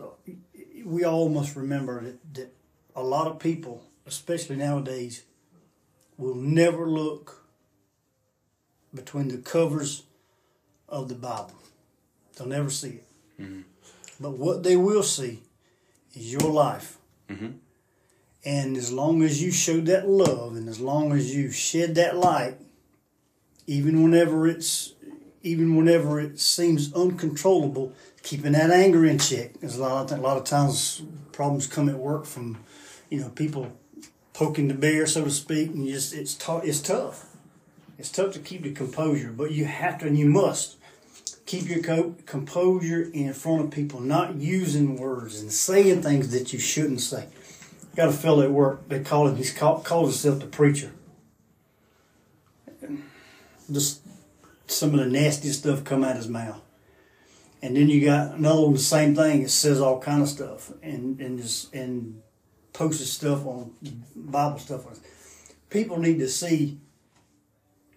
we 0.83 1.03
all 1.03 1.29
must 1.29 1.55
remember 1.55 2.03
that, 2.03 2.33
that 2.33 2.53
a 2.95 3.03
lot 3.03 3.27
of 3.27 3.39
people 3.39 3.83
especially 4.05 4.57
nowadays 4.57 5.23
will 6.19 6.35
never 6.35 6.85
look 6.85 7.45
between 8.93 9.29
the 9.29 9.37
covers 9.37 10.03
of 10.87 11.07
the 11.07 11.15
bible. 11.15 11.53
They'll 12.35 12.47
never 12.47 12.69
see 12.69 12.89
it. 12.89 13.07
Mm-hmm. 13.41 13.61
But 14.19 14.31
what 14.31 14.63
they 14.63 14.75
will 14.75 15.03
see 15.03 15.39
is 16.13 16.31
your 16.31 16.51
life. 16.51 16.97
Mm-hmm. 17.29 17.51
And 18.43 18.77
as 18.77 18.91
long 18.91 19.23
as 19.23 19.41
you 19.41 19.51
show 19.51 19.79
that 19.81 20.09
love 20.09 20.55
and 20.55 20.67
as 20.67 20.79
long 20.79 21.13
as 21.13 21.33
you 21.35 21.51
shed 21.51 21.95
that 21.95 22.17
light, 22.17 22.55
even 23.65 24.03
whenever 24.03 24.47
it's 24.47 24.93
even 25.41 25.77
whenever 25.77 26.19
it 26.19 26.37
seems 26.37 26.93
uncontrollable, 26.93 27.93
keeping 28.23 28.51
that 28.51 28.71
anger 28.71 29.05
in 29.05 29.19
check. 29.19 29.53
Because 29.53 29.77
a 29.77 29.81
lot 29.81 30.11
of 30.11 30.19
a 30.19 30.21
lot 30.21 30.37
of 30.37 30.43
times 30.43 31.01
problems 31.31 31.67
come 31.67 31.87
at 31.87 31.95
work 31.97 32.25
from, 32.25 32.57
you 33.09 33.21
know, 33.21 33.29
people 33.29 33.71
poking 34.39 34.69
the 34.69 34.73
bear, 34.73 35.05
so 35.05 35.25
to 35.25 35.29
speak, 35.29 35.71
and 35.71 35.85
just 35.85 36.13
it's 36.13 36.33
tough. 36.33 36.63
It's 36.63 36.79
tough. 36.79 37.25
It's 37.97 38.09
tough 38.09 38.31
to 38.31 38.39
keep 38.39 38.63
the 38.63 38.71
composure, 38.71 39.33
but 39.35 39.51
you 39.51 39.65
have 39.65 39.99
to 39.99 40.07
and 40.07 40.17
you 40.17 40.27
must 40.27 40.77
keep 41.45 41.67
your 41.67 41.83
co- 41.83 42.15
composure 42.25 43.09
in 43.13 43.33
front 43.33 43.65
of 43.65 43.71
people, 43.71 43.99
not 43.99 44.35
using 44.35 44.95
words 44.95 45.41
and 45.41 45.51
saying 45.51 46.03
things 46.03 46.31
that 46.31 46.53
you 46.53 46.59
shouldn't 46.59 47.01
say 47.01 47.27
got 47.97 48.07
a 48.07 48.13
fellow 48.13 48.43
at 48.43 48.51
work. 48.51 48.87
They 48.87 49.01
call 49.01 49.27
him. 49.27 49.35
He's 49.35 49.51
called 49.51 49.83
called 49.83 50.05
himself 50.05 50.39
the 50.39 50.47
preacher. 50.47 50.93
Just 53.69 54.03
some 54.67 54.93
of 54.93 55.01
the 55.01 55.05
nastiest 55.05 55.59
stuff 55.59 55.83
come 55.83 56.01
out 56.01 56.11
of 56.11 56.17
his 56.17 56.29
mouth, 56.29 56.61
and 57.61 57.75
then 57.75 57.89
you 57.89 58.05
got 58.05 58.35
another 58.35 58.61
one 58.61 58.71
the 58.71 58.79
same 58.79 59.15
thing. 59.15 59.41
It 59.41 59.51
says 59.51 59.81
all 59.81 59.99
kind 59.99 60.21
of 60.21 60.29
stuff 60.29 60.71
and 60.81 61.19
and 61.19 61.41
just 61.41 61.73
and 61.73 62.21
posted 62.79 63.07
stuff 63.07 63.45
on 63.45 63.73
Bible 64.15 64.57
stuff. 64.57 64.85
People 65.69 65.99
need 65.99 66.17
to 66.19 66.29
see 66.29 66.79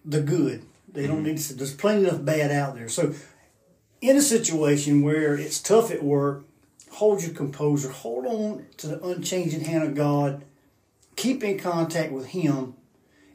the 0.03 0.21
good. 0.21 0.65
They 0.91 1.07
don't 1.07 1.17
mm-hmm. 1.17 1.27
need 1.27 1.37
to. 1.37 1.43
See, 1.43 1.55
there's 1.55 1.73
plenty 1.73 2.05
enough 2.05 2.25
bad 2.25 2.51
out 2.51 2.75
there. 2.75 2.89
So, 2.89 3.13
in 4.01 4.17
a 4.17 4.21
situation 4.21 5.01
where 5.01 5.35
it's 5.35 5.61
tough 5.61 5.89
at 5.89 6.03
work, 6.03 6.43
hold 6.91 7.23
your 7.23 7.33
composure, 7.33 7.89
hold 7.89 8.25
on 8.25 8.65
to 8.77 8.87
the 8.87 9.03
unchanging 9.05 9.61
hand 9.61 9.85
of 9.85 9.95
God, 9.95 10.43
keep 11.15 11.45
in 11.45 11.57
contact 11.57 12.11
with 12.11 12.27
Him, 12.27 12.73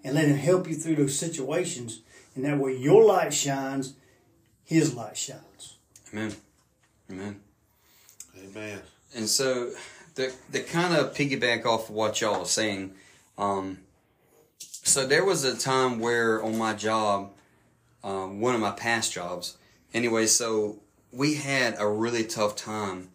and 0.04 0.14
let 0.14 0.26
Him 0.26 0.36
help 0.36 0.68
you 0.68 0.74
through 0.74 0.96
those 0.96 1.18
situations. 1.18 2.02
And 2.36 2.44
that 2.44 2.58
way 2.58 2.76
your 2.76 3.02
light 3.02 3.32
shines, 3.32 3.94
His 4.64 4.94
light 4.94 5.16
shines. 5.16 5.78
Amen. 6.12 6.34
Amen. 7.10 7.40
Amen. 8.38 8.80
And 9.16 9.26
so, 9.26 9.72
the 10.50 10.60
kind 10.60 10.94
of 10.94 11.14
piggyback 11.14 11.64
off 11.64 11.88
of 11.88 11.94
what 11.94 12.20
y'all 12.20 12.42
are 12.42 12.46
saying, 12.46 12.94
um, 13.36 13.78
so 14.58 15.06
there 15.06 15.24
was 15.24 15.44
a 15.44 15.56
time 15.56 16.00
where 16.00 16.42
on 16.42 16.58
my 16.58 16.74
job, 16.74 17.32
um, 18.02 18.40
one 18.40 18.54
of 18.54 18.60
my 18.60 18.72
past 18.72 19.12
jobs, 19.12 19.56
anyway, 19.94 20.26
so 20.26 20.80
we 21.12 21.34
had 21.34 21.76
a 21.78 21.86
really 21.86 22.24
tough 22.24 22.56
time, 22.56 23.10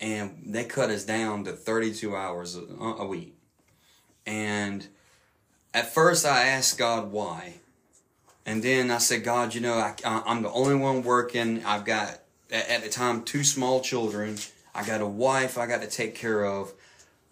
and 0.00 0.42
they 0.46 0.64
cut 0.64 0.90
us 0.90 1.04
down 1.04 1.44
to 1.44 1.52
thirty 1.52 1.92
two 1.94 2.16
hours 2.16 2.56
a, 2.56 2.62
a 2.82 3.06
week, 3.06 3.36
and 4.26 4.86
at 5.72 5.92
first 5.94 6.26
I 6.26 6.46
asked 6.46 6.78
God 6.78 7.12
why, 7.12 7.54
and 8.44 8.62
then 8.62 8.90
I 8.90 8.98
said, 8.98 9.22
God, 9.22 9.54
you 9.54 9.60
know, 9.60 9.74
I, 9.74 9.94
I'm 10.04 10.42
the 10.42 10.50
only 10.50 10.76
one 10.76 11.02
working. 11.02 11.64
I've 11.64 11.84
got 11.84 12.20
at 12.50 12.82
the 12.82 12.88
time 12.88 13.22
two 13.22 13.44
small 13.44 13.80
children. 13.80 14.38
I 14.78 14.86
got 14.86 15.00
a 15.00 15.06
wife 15.06 15.58
I 15.58 15.66
got 15.66 15.82
to 15.82 15.88
take 15.88 16.14
care 16.14 16.44
of. 16.44 16.72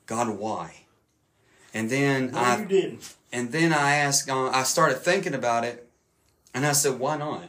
God, 0.06 0.28
why? 0.38 0.82
And 1.72 1.90
then 1.90 2.30
No, 2.32 2.38
I 2.38 2.59
you 2.61 2.66
didn't. 2.66 3.14
and 3.32 3.52
then 3.52 3.72
I 3.72 3.96
asked, 3.96 4.28
uh, 4.28 4.48
I 4.48 4.62
started 4.62 4.98
thinking 4.98 5.35
about 5.35 5.64
it, 5.64 5.88
and 6.54 6.66
I 6.66 6.72
said, 6.72 6.98
why 6.98 7.16
not? 7.16 7.48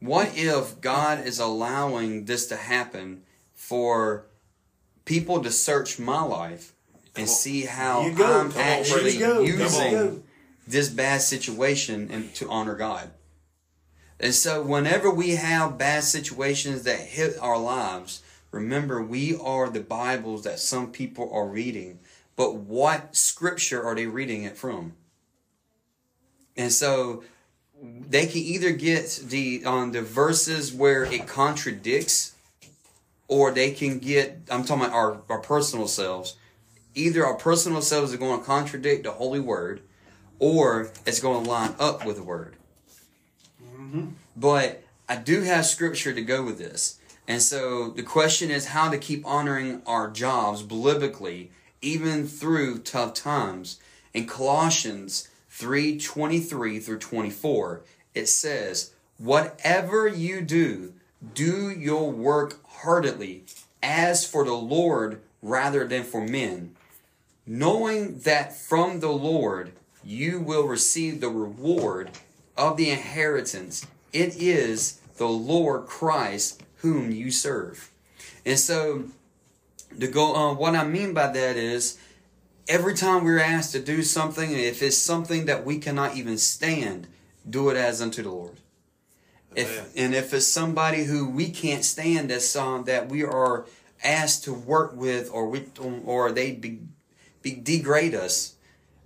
What 0.00 0.32
if 0.34 0.80
God 0.80 1.26
is 1.26 1.38
allowing 1.38 2.26
this 2.26 2.46
to 2.48 2.56
happen 2.56 3.22
for 3.54 4.26
people 5.06 5.42
to 5.42 5.50
search 5.50 5.98
my 5.98 6.22
life 6.22 6.72
and 7.16 7.28
see 7.28 7.62
how 7.62 8.06
you 8.06 8.12
go. 8.12 8.40
I'm 8.40 8.52
Come 8.52 8.60
actually 8.60 9.12
there 9.12 9.12
you 9.12 9.18
go. 9.18 9.34
There 9.34 9.54
you 9.54 9.62
using 9.62 10.24
this 10.68 10.90
bad 10.90 11.22
situation 11.22 12.10
and 12.10 12.34
to 12.34 12.48
honor 12.50 12.74
God? 12.74 13.10
And 14.20 14.34
so, 14.34 14.62
whenever 14.62 15.10
we 15.10 15.36
have 15.36 15.78
bad 15.78 16.04
situations 16.04 16.82
that 16.84 16.98
hit 16.98 17.38
our 17.40 17.58
lives, 17.58 18.22
remember 18.56 19.02
we 19.02 19.36
are 19.36 19.68
the 19.68 19.80
Bibles 19.80 20.44
that 20.44 20.58
some 20.58 20.90
people 20.90 21.30
are 21.32 21.46
reading. 21.46 22.00
But 22.34 22.56
what 22.56 23.16
scripture 23.16 23.82
are 23.82 23.94
they 23.94 24.06
reading 24.06 24.44
it 24.44 24.56
from? 24.56 24.94
And 26.56 26.72
so, 26.72 27.22
they 27.82 28.26
can 28.26 28.40
either 28.40 28.72
get 28.72 29.20
the 29.24 29.64
on 29.64 29.92
the 29.92 30.02
verses 30.02 30.72
where 30.72 31.04
it 31.04 31.26
contradicts, 31.26 32.34
or 33.28 33.50
they 33.50 33.72
can 33.72 33.98
get. 33.98 34.38
I'm 34.50 34.64
talking 34.64 34.84
about 34.84 34.94
our, 34.94 35.20
our 35.28 35.40
personal 35.40 35.88
selves. 35.88 36.36
Either 36.94 37.26
our 37.26 37.34
personal 37.34 37.82
selves 37.82 38.14
are 38.14 38.16
going 38.16 38.40
to 38.40 38.46
contradict 38.46 39.04
the 39.04 39.10
Holy 39.10 39.40
Word, 39.40 39.82
or 40.38 40.90
it's 41.04 41.20
going 41.20 41.44
to 41.44 41.50
line 41.50 41.74
up 41.78 42.06
with 42.06 42.16
the 42.16 42.22
Word. 42.22 42.56
Mm-hmm. 43.62 44.06
But 44.34 44.82
I 45.08 45.16
do 45.16 45.42
have 45.42 45.66
scripture 45.66 46.14
to 46.14 46.22
go 46.22 46.42
with 46.42 46.58
this. 46.58 46.98
And 47.28 47.42
so 47.42 47.90
the 47.90 48.02
question 48.02 48.50
is 48.50 48.66
how 48.66 48.90
to 48.90 48.98
keep 48.98 49.26
honoring 49.26 49.82
our 49.86 50.08
jobs 50.10 50.62
biblically 50.62 51.50
even 51.82 52.26
through 52.26 52.78
tough 52.78 53.14
times. 53.14 53.78
In 54.14 54.26
Colossians 54.26 55.28
3:23 55.50 56.80
through 56.80 56.98
24, 56.98 57.82
it 58.14 58.28
says, 58.28 58.90
"Whatever 59.18 60.06
you 60.08 60.40
do, 60.40 60.94
do 61.34 61.70
your 61.70 62.10
work 62.10 62.64
heartily, 62.66 63.44
as 63.82 64.26
for 64.26 64.44
the 64.44 64.54
Lord 64.54 65.20
rather 65.42 65.86
than 65.86 66.04
for 66.04 66.20
men, 66.20 66.76
knowing 67.46 68.18
that 68.20 68.56
from 68.56 69.00
the 69.00 69.12
Lord 69.12 69.72
you 70.04 70.40
will 70.40 70.66
receive 70.66 71.20
the 71.20 71.30
reward 71.30 72.10
of 72.56 72.76
the 72.76 72.90
inheritance. 72.90 73.86
It 74.12 74.36
is 74.36 74.98
the 75.16 75.28
Lord 75.28 75.86
Christ 75.86 76.62
whom 76.76 77.10
you 77.10 77.30
serve. 77.30 77.90
And 78.44 78.58
so, 78.58 79.04
to 79.98 80.06
go 80.06 80.34
on, 80.34 80.56
what 80.56 80.74
I 80.74 80.84
mean 80.84 81.14
by 81.14 81.28
that 81.28 81.56
is 81.56 81.98
every 82.68 82.94
time 82.94 83.24
we're 83.24 83.38
asked 83.38 83.72
to 83.72 83.80
do 83.80 84.02
something, 84.02 84.52
if 84.52 84.82
it's 84.82 84.96
something 84.96 85.46
that 85.46 85.64
we 85.64 85.78
cannot 85.78 86.16
even 86.16 86.38
stand, 86.38 87.06
do 87.48 87.70
it 87.70 87.76
as 87.76 88.02
unto 88.02 88.22
the 88.22 88.30
Lord. 88.30 88.56
If 89.54 89.96
and 89.96 90.14
if 90.14 90.34
it's 90.34 90.46
somebody 90.46 91.04
who 91.04 91.28
we 91.28 91.48
can't 91.48 91.84
stand 91.84 92.30
as 92.30 92.54
um, 92.56 92.84
that 92.84 93.08
we 93.08 93.24
are 93.24 93.64
asked 94.04 94.44
to 94.44 94.52
work 94.52 94.94
with, 94.94 95.30
or 95.32 95.48
we 95.48 95.64
or 96.04 96.30
they 96.30 96.52
be, 96.52 96.80
be 97.40 97.54
degrade 97.54 98.14
us, 98.14 98.54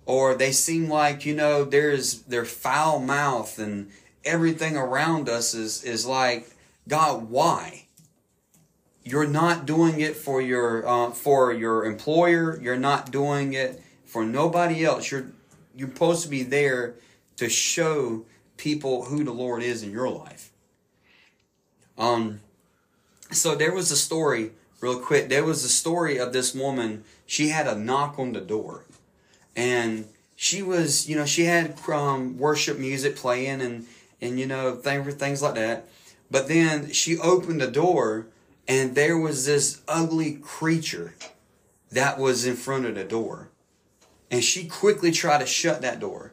or 0.05 0.35
they 0.35 0.51
seem 0.51 0.89
like 0.89 1.25
you 1.25 1.33
know 1.33 1.63
there's 1.63 2.23
their 2.23 2.43
foul 2.43 2.99
mouth 2.99 3.57
and 3.59 3.89
everything 4.25 4.75
around 4.75 5.29
us 5.29 5.53
is 5.53 5.85
is 5.85 6.05
like, 6.05 6.49
God, 6.91 7.29
why? 7.29 7.85
You're 9.01 9.25
not 9.25 9.65
doing 9.65 10.01
it 10.01 10.17
for 10.17 10.41
your 10.41 10.85
uh, 10.85 11.11
for 11.11 11.53
your 11.53 11.85
employer. 11.85 12.59
You're 12.61 12.75
not 12.75 13.11
doing 13.11 13.53
it 13.53 13.81
for 14.03 14.25
nobody 14.25 14.83
else. 14.83 15.09
You're 15.09 15.31
you're 15.73 15.87
supposed 15.87 16.23
to 16.23 16.29
be 16.29 16.43
there 16.43 16.95
to 17.37 17.47
show 17.47 18.25
people 18.57 19.05
who 19.05 19.23
the 19.23 19.31
Lord 19.31 19.63
is 19.63 19.83
in 19.83 19.91
your 19.91 20.09
life. 20.09 20.51
Um, 21.97 22.41
so 23.31 23.55
there 23.55 23.73
was 23.73 23.89
a 23.89 23.95
story, 23.95 24.51
real 24.81 24.99
quick. 24.99 25.29
There 25.29 25.45
was 25.45 25.63
a 25.63 25.69
story 25.69 26.17
of 26.17 26.33
this 26.33 26.53
woman. 26.53 27.05
She 27.25 27.47
had 27.47 27.67
a 27.67 27.75
knock 27.75 28.19
on 28.19 28.33
the 28.33 28.41
door, 28.41 28.83
and 29.55 30.09
she 30.35 30.61
was, 30.61 31.07
you 31.07 31.15
know, 31.15 31.25
she 31.25 31.45
had 31.45 31.79
um, 31.87 32.37
worship 32.37 32.77
music 32.77 33.15
playing 33.15 33.61
and 33.61 33.87
and 34.19 34.37
you 34.37 34.45
know 34.45 34.75
things 34.75 35.13
things 35.13 35.41
like 35.41 35.55
that. 35.55 35.87
But 36.31 36.47
then 36.47 36.91
she 36.91 37.17
opened 37.17 37.59
the 37.59 37.67
door, 37.67 38.27
and 38.67 38.95
there 38.95 39.17
was 39.17 39.45
this 39.45 39.81
ugly 39.87 40.35
creature 40.41 41.13
that 41.91 42.17
was 42.17 42.45
in 42.45 42.55
front 42.55 42.85
of 42.85 42.95
the 42.95 43.03
door, 43.03 43.49
and 44.31 44.41
she 44.41 44.65
quickly 44.65 45.11
tried 45.11 45.39
to 45.39 45.45
shut 45.45 45.81
that 45.81 45.99
door. 45.99 46.31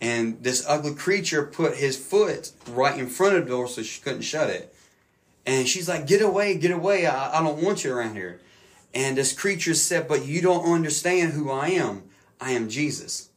And 0.00 0.44
this 0.44 0.64
ugly 0.68 0.94
creature 0.94 1.42
put 1.44 1.78
his 1.78 1.96
foot 1.96 2.52
right 2.68 2.96
in 2.96 3.08
front 3.08 3.36
of 3.36 3.44
the 3.44 3.50
door 3.50 3.66
so 3.66 3.82
she 3.82 4.00
couldn't 4.00 4.22
shut 4.22 4.50
it. 4.50 4.72
And 5.44 5.66
she's 5.66 5.88
like, 5.88 6.06
Get 6.06 6.20
away, 6.22 6.56
get 6.56 6.70
away. 6.70 7.06
I, 7.06 7.38
I 7.38 7.42
don't 7.42 7.62
want 7.62 7.82
you 7.82 7.92
around 7.92 8.14
here. 8.14 8.40
And 8.94 9.16
this 9.16 9.32
creature 9.32 9.74
said, 9.74 10.06
But 10.06 10.26
you 10.26 10.40
don't 10.40 10.72
understand 10.72 11.32
who 11.32 11.50
I 11.50 11.68
am. 11.70 12.04
I 12.40 12.52
am 12.52 12.68
Jesus. 12.68 13.30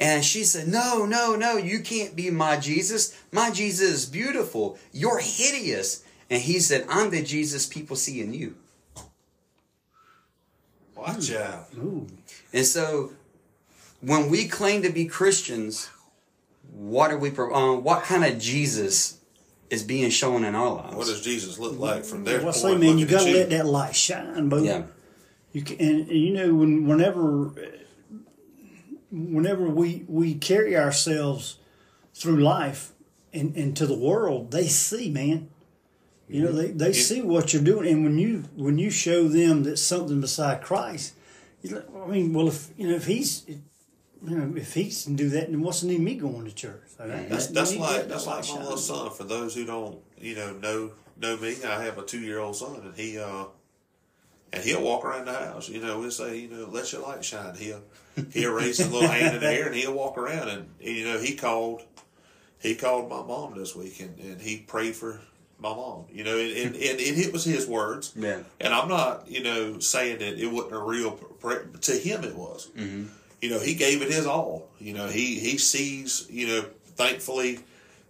And 0.00 0.24
she 0.24 0.44
said, 0.44 0.66
No, 0.66 1.04
no, 1.04 1.36
no, 1.36 1.58
you 1.58 1.80
can't 1.80 2.16
be 2.16 2.30
my 2.30 2.56
Jesus. 2.56 3.16
My 3.30 3.50
Jesus 3.50 3.90
is 3.90 4.06
beautiful. 4.06 4.78
You're 4.92 5.20
hideous. 5.20 6.02
And 6.30 6.40
he 6.40 6.58
said, 6.58 6.86
I'm 6.88 7.10
the 7.10 7.22
Jesus 7.22 7.66
people 7.66 7.96
see 7.96 8.20
in 8.20 8.32
you. 8.32 8.56
Watch 10.96 11.32
out. 11.32 11.68
Ooh. 11.76 12.06
And 12.52 12.64
so 12.64 13.12
when 14.00 14.30
we 14.30 14.48
claim 14.48 14.82
to 14.82 14.90
be 14.90 15.06
Christians, 15.06 15.90
what 16.72 17.10
are 17.10 17.18
we, 17.18 17.30
um, 17.30 17.82
what 17.84 18.04
kind 18.04 18.24
of 18.24 18.38
Jesus 18.38 19.18
is 19.70 19.82
being 19.82 20.10
shown 20.10 20.44
in 20.44 20.54
our 20.54 20.74
lives? 20.74 20.96
What 20.96 21.06
does 21.06 21.20
Jesus 21.20 21.58
look 21.58 21.78
like 21.78 22.04
from 22.04 22.24
there? 22.24 22.38
Well, 22.38 22.48
I 22.48 22.52
point 22.52 22.56
say, 22.56 22.76
man, 22.76 22.98
you 22.98 23.06
gotta 23.06 23.30
let 23.30 23.50
that 23.50 23.66
light 23.66 23.94
shine, 23.94 24.48
bro. 24.48 24.62
yeah. 24.62 24.82
You 25.52 25.62
can, 25.62 25.80
and, 25.80 26.08
and 26.08 26.18
you 26.20 26.32
know, 26.32 26.54
when 26.54 26.86
whenever, 26.86 27.50
whenever 29.10 29.68
we 29.68 30.04
we 30.08 30.34
carry 30.34 30.76
ourselves 30.76 31.58
through 32.14 32.38
life 32.38 32.92
and 33.32 33.56
into 33.56 33.86
the 33.86 33.96
world, 33.96 34.50
they 34.50 34.66
see, 34.68 35.10
man. 35.10 35.48
You 36.28 36.42
know, 36.44 36.52
they, 36.52 36.68
they 36.68 36.92
see 36.92 37.22
what 37.22 37.52
you're 37.52 37.62
doing, 37.62 37.88
and 37.88 38.04
when 38.04 38.18
you 38.18 38.44
when 38.54 38.78
you 38.78 38.90
show 38.90 39.26
them 39.28 39.64
that 39.64 39.78
something 39.78 40.20
beside 40.20 40.62
Christ, 40.62 41.14
I 41.64 42.06
mean, 42.06 42.32
well, 42.32 42.48
if 42.48 42.68
you 42.76 42.88
know 42.88 42.94
if 42.94 43.06
he's, 43.06 43.44
you 43.48 43.60
know, 44.22 44.52
if 44.56 44.74
he 44.74 44.90
can 44.90 45.16
do 45.16 45.28
that, 45.30 45.50
then 45.50 45.60
what's 45.60 45.80
the 45.80 45.88
need 45.88 45.96
of 45.96 46.02
me 46.02 46.14
going 46.14 46.44
to 46.44 46.54
church? 46.54 46.82
That's 47.28 47.46
that- 47.48 47.54
that's 47.54 47.70
like 47.80 48.08
that's 48.08 48.26
like 48.26 48.44
my 48.48 48.54
little 48.62 48.76
son. 48.78 49.10
For 49.10 49.24
those 49.24 49.54
who 49.56 49.64
don't, 49.64 49.98
you 50.18 50.36
know, 50.36 50.52
know 50.54 50.90
know 51.20 51.36
me, 51.36 51.56
I 51.64 51.82
have 51.84 51.98
a 51.98 52.02
two 52.04 52.20
year 52.20 52.38
old 52.38 52.54
son, 52.54 52.76
and 52.76 52.94
he 52.94 53.18
uh, 53.18 53.46
and 54.52 54.64
he'll 54.64 54.82
walk 54.82 55.04
around 55.04 55.26
the 55.26 55.32
house. 55.32 55.68
You 55.68 55.80
know, 55.80 56.00
we'll 56.00 56.10
say, 56.10 56.38
you 56.38 56.48
know, 56.48 56.68
let 56.70 56.92
your 56.92 57.02
light 57.02 57.24
shine. 57.24 57.54
He'll 57.54 57.82
he'll 58.32 58.52
raise 58.52 58.78
his 58.78 58.90
little 58.90 59.08
hand 59.08 59.36
in 59.36 59.40
the 59.40 59.52
air, 59.52 59.66
and 59.66 59.74
he'll 59.74 59.94
walk 59.94 60.18
around. 60.18 60.48
And, 60.48 60.68
and 60.80 60.96
you 60.96 61.04
know, 61.04 61.18
he 61.18 61.36
called 61.36 61.82
he 62.58 62.74
called 62.74 63.08
my 63.08 63.22
mom 63.22 63.56
this 63.56 63.74
week, 63.74 64.00
and, 64.00 64.18
and 64.18 64.40
he 64.40 64.58
prayed 64.58 64.96
for 64.96 65.20
my 65.58 65.70
mom. 65.70 66.06
You 66.12 66.24
know, 66.24 66.36
and, 66.36 66.50
and, 66.50 66.74
and 66.74 67.00
it 67.00 67.32
was 67.32 67.44
his 67.44 67.66
words. 67.66 68.12
Yeah. 68.16 68.40
And 68.60 68.74
I'm 68.74 68.88
not, 68.88 69.28
you 69.28 69.42
know, 69.42 69.78
saying 69.78 70.18
that 70.18 70.38
it 70.38 70.48
wasn't 70.48 70.74
a 70.74 70.78
real 70.78 71.12
prayer. 71.12 71.66
To 71.80 71.92
him, 71.92 72.24
it 72.24 72.34
was. 72.34 72.68
Mm-hmm. 72.76 73.06
You 73.40 73.50
know, 73.50 73.60
he 73.60 73.74
gave 73.74 74.02
it 74.02 74.10
his 74.10 74.26
all. 74.26 74.68
You 74.78 74.94
know, 74.94 75.06
he 75.06 75.38
he 75.38 75.58
sees. 75.58 76.26
You 76.28 76.46
know, 76.46 76.64
thankfully, 76.96 77.60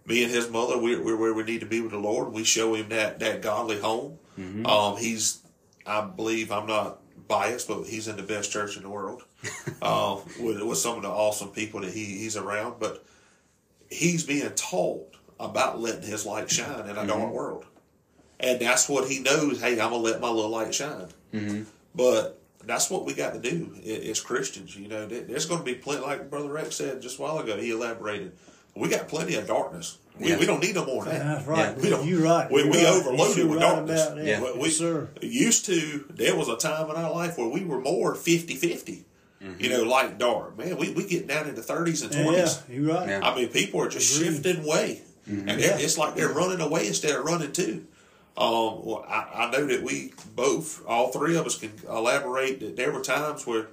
me 0.05 0.23
and 0.23 0.33
his 0.33 0.49
mother, 0.49 0.77
we're, 0.77 1.01
we're 1.03 1.15
where 1.15 1.33
we 1.33 1.43
need 1.43 1.61
to 1.61 1.67
be 1.67 1.81
with 1.81 1.91
the 1.91 1.99
Lord. 1.99 2.33
We 2.33 2.43
show 2.43 2.73
him 2.73 2.89
that 2.89 3.19
that 3.19 3.41
godly 3.41 3.79
home. 3.79 4.17
Um, 4.65 4.97
he's, 4.97 5.39
I 5.85 6.01
believe, 6.01 6.51
I'm 6.51 6.67
not 6.67 6.99
biased, 7.27 7.67
but 7.67 7.83
he's 7.83 8.07
in 8.07 8.17
the 8.17 8.23
best 8.23 8.51
church 8.51 8.77
in 8.77 8.83
the 8.83 8.89
world. 8.89 9.23
uh, 9.81 10.19
with 10.39 10.61
with 10.61 10.77
some 10.77 10.97
of 10.97 11.01
the 11.03 11.09
awesome 11.09 11.49
people 11.49 11.81
that 11.81 11.91
he 11.91 12.05
he's 12.05 12.37
around, 12.37 12.79
but 12.79 13.03
he's 13.89 14.23
being 14.23 14.49
told 14.51 15.17
about 15.39 15.79
letting 15.79 16.03
his 16.03 16.25
light 16.25 16.49
shine 16.49 16.87
in 16.87 16.97
a 16.97 17.07
dark 17.07 17.33
world. 17.33 17.65
And 18.39 18.59
that's 18.59 18.87
what 18.87 19.09
he 19.09 19.19
knows. 19.19 19.59
Hey, 19.59 19.73
I'm 19.73 19.89
gonna 19.89 19.97
let 19.97 20.21
my 20.21 20.29
little 20.29 20.51
light 20.51 20.73
shine. 20.73 21.07
Mm-hmm. 21.33 21.63
But 21.95 22.41
that's 22.65 22.89
what 22.89 23.05
we 23.05 23.13
got 23.13 23.33
to 23.33 23.39
do 23.39 23.75
as 24.09 24.21
Christians. 24.21 24.75
You 24.75 24.87
know, 24.87 25.07
there's 25.07 25.45
going 25.45 25.59
to 25.59 25.65
be 25.65 25.75
plenty, 25.75 26.01
like 26.01 26.29
Brother 26.29 26.51
Rex 26.51 26.75
said 26.75 27.01
just 27.01 27.19
a 27.19 27.21
while 27.21 27.39
ago. 27.39 27.57
He 27.57 27.71
elaborated. 27.71 28.33
We 28.75 28.89
got 28.89 29.07
plenty 29.07 29.35
of 29.35 29.47
darkness. 29.47 29.97
We, 30.19 30.29
Yeah. 30.29 30.37
we 30.39 30.45
don't 30.45 30.61
need 30.61 30.75
no 30.75 30.85
more 30.85 31.03
than 31.05 31.13
that. 31.17 31.23
That's 31.35 31.47
right. 31.47 31.75
Yeah. 31.77 31.81
We 31.83 31.89
don't- 31.89 32.07
You're 32.07 32.21
right. 32.21 32.51
we- 32.51 32.61
You're 32.63 32.71
we 32.71 32.77
right. 32.85 32.87
overloaded 32.93 33.37
You're 33.37 33.47
with 33.47 33.59
right 33.61 33.69
darkness. 33.75 34.01
About 34.05 34.15
that. 34.17 34.25
Yeah. 34.25 34.41
We- 34.41 34.51
we- 34.59 34.67
Yes, 34.67 34.77
sir. 34.77 35.09
Used 35.21 35.65
to, 35.65 36.05
there 36.09 36.35
was 36.35 36.47
a 36.49 36.57
time 36.57 36.89
in 36.89 36.95
our 36.95 37.11
life 37.11 37.37
where 37.37 37.47
we 37.47 37.63
were 37.63 37.79
more 37.81 38.13
50 38.15 38.55
50. 38.55 39.05
You 39.57 39.69
know, 39.69 39.81
light 39.81 40.19
dark. 40.19 40.55
Man, 40.55 40.77
we, 40.77 40.91
we 40.91 41.03
get 41.07 41.25
down 41.27 41.49
into 41.49 41.61
30s 41.61 42.03
and 42.03 42.11
20s. 42.11 42.61
Yeah, 42.69 42.75
you're 42.75 42.93
right. 42.93 43.09
Yeah. 43.09 43.21
I 43.27 43.35
mean, 43.35 43.47
people 43.47 43.81
are 43.81 43.89
just 43.89 44.15
Agreed. 44.15 44.33
shifting 44.35 44.63
away, 44.63 45.01
and 45.25 45.47
they're, 45.49 45.79
it's 45.79 45.97
like 45.97 46.13
they're 46.15 46.29
running 46.29 46.61
away 46.61 46.85
instead 46.85 47.15
of 47.15 47.25
running 47.25 47.51
to. 47.53 47.83
Um, 48.37 48.85
well, 48.85 49.03
I, 49.09 49.45
I 49.47 49.51
know 49.51 49.65
that 49.65 49.81
we 49.81 50.13
both, 50.35 50.85
all 50.87 51.07
three 51.11 51.35
of 51.37 51.47
us, 51.47 51.57
can 51.57 51.71
elaborate 51.89 52.59
that 52.59 52.75
there 52.75 52.91
were 52.91 53.01
times 53.01 53.47
where 53.47 53.65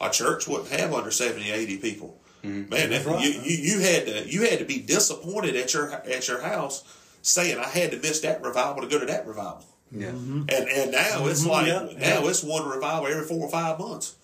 a 0.00 0.10
church 0.10 0.46
wouldn't 0.46 0.70
have 0.70 0.94
under 0.94 1.10
70, 1.10 1.50
80 1.50 1.78
people. 1.78 2.16
Mm-hmm. 2.46 2.70
Man, 2.70 2.90
that, 2.90 3.04
right. 3.04 3.24
you, 3.24 3.30
you 3.40 3.56
you 3.74 3.80
had 3.80 4.06
to 4.06 4.28
you 4.28 4.42
had 4.42 4.58
to 4.58 4.64
be 4.64 4.78
disappointed 4.80 5.56
at 5.56 5.74
your 5.74 5.92
at 5.92 6.28
your 6.28 6.40
house, 6.40 6.84
saying 7.22 7.58
I 7.58 7.68
had 7.68 7.90
to 7.90 7.98
miss 7.98 8.20
that 8.20 8.42
revival 8.42 8.82
to 8.82 8.88
go 8.88 8.98
to 8.98 9.06
that 9.06 9.26
revival. 9.26 9.64
Yeah. 9.90 10.08
Mm-hmm. 10.08 10.42
And 10.48 10.68
and 10.68 10.90
now 10.92 11.26
it's 11.26 11.42
mm-hmm. 11.42 11.50
like 11.50 11.66
yeah, 11.66 11.82
now 11.98 12.22
yeah. 12.22 12.28
it's 12.28 12.42
one 12.42 12.68
revival 12.68 13.06
every 13.06 13.24
four 13.24 13.44
or 13.44 13.50
five 13.50 13.78
months. 13.78 14.16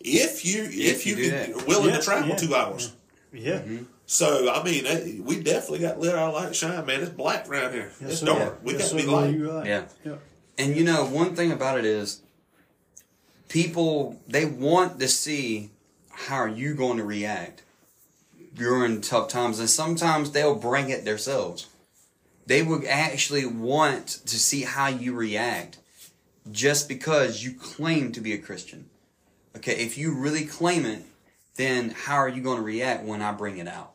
If 0.00 0.44
you 0.44 0.64
if, 0.64 0.72
if 0.72 1.06
you, 1.06 1.16
you 1.16 1.30
can, 1.30 1.54
are 1.54 1.64
willing 1.66 1.90
Yeah, 1.90 1.98
to 1.98 2.02
travel 2.02 2.28
yeah, 2.28 2.36
two 2.36 2.54
hours. 2.54 2.92
Yeah. 3.32 3.58
Mm-hmm. 3.58 3.84
So 4.06 4.52
I 4.52 4.62
mean, 4.62 5.24
we 5.24 5.42
definitely 5.42 5.80
got 5.80 5.94
to 5.94 6.00
let 6.00 6.14
our 6.14 6.32
light 6.32 6.54
shine, 6.54 6.86
man. 6.86 7.00
It's 7.00 7.10
black 7.10 7.48
around 7.48 7.72
here. 7.72 7.90
Yes, 8.00 8.10
it's 8.10 8.20
sir. 8.20 8.26
dark. 8.26 8.60
We 8.62 8.74
Yes, 8.74 8.92
got 8.92 8.98
to 9.00 9.04
be 9.04 9.10
light. 9.10 9.34
You're 9.34 9.52
right. 9.52 9.66
Yeah. 9.66 9.84
Yeah. 10.04 10.14
And 10.58 10.76
you 10.76 10.84
know, 10.84 11.04
one 11.06 11.34
thing 11.34 11.50
about 11.50 11.78
it 11.78 11.84
is 11.84 12.22
people 13.48 14.20
they 14.28 14.44
want 14.44 15.00
to 15.00 15.08
see 15.08 15.70
how 16.10 16.36
are 16.36 16.48
you 16.48 16.74
going 16.74 16.98
to 16.98 17.04
react 17.04 17.62
during 18.56 19.00
tough 19.00 19.28
times 19.28 19.58
and 19.58 19.70
sometimes 19.70 20.30
they'll 20.30 20.54
bring 20.54 20.90
it 20.90 21.04
themselves. 21.04 21.66
They 22.46 22.62
would 22.62 22.84
actually 22.84 23.44
want 23.44 24.06
to 24.26 24.38
see 24.38 24.62
how 24.62 24.88
you 24.88 25.14
react 25.14 25.78
just 26.50 26.88
because 26.88 27.44
you 27.44 27.52
claim 27.52 28.12
to 28.12 28.20
be 28.20 28.32
a 28.32 28.38
Christian. 28.38 28.88
Okay, 29.56 29.72
if 29.72 29.98
you 29.98 30.14
really 30.14 30.44
claim 30.44 30.86
it, 30.86 31.04
then 31.56 31.90
how 31.90 32.16
are 32.16 32.28
you 32.28 32.42
going 32.42 32.58
to 32.58 32.62
react 32.62 33.04
when 33.04 33.22
I 33.22 33.32
bring 33.32 33.58
it 33.58 33.66
out? 33.66 33.94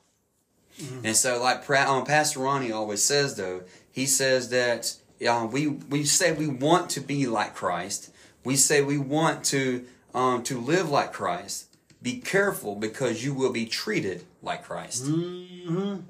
And 1.04 1.15
so, 1.15 1.41
like 1.41 1.69
um, 1.69 2.06
Pastor 2.06 2.39
Ronnie 2.39 2.71
always 2.71 3.04
says, 3.04 3.36
though, 3.36 3.62
he 3.91 4.06
says 4.06 4.50
that 4.50 4.95
uh, 5.28 5.47
we 5.50 5.67
we 5.67 6.04
say 6.04 6.32
we 6.32 6.47
want 6.47 6.89
to 6.91 7.00
be 7.00 7.28
like 7.28 7.54
Christ. 7.54 8.12
We 8.43 8.56
say 8.56 8.82
we 8.82 8.97
want 8.97 9.43
to 9.45 9.86
um, 10.13 10.43
to 10.43 10.60
live 10.60 10.89
like 10.89 11.13
Christ. 11.13 11.67
Be 12.02 12.19
careful 12.19 12.76
because 12.76 13.24
you 13.24 13.34
will 13.34 13.52
be 13.52 13.67
treated 13.67 14.26
like 14.41 14.63
Christ. 14.63 15.06
Mm-hmm. 15.06 16.01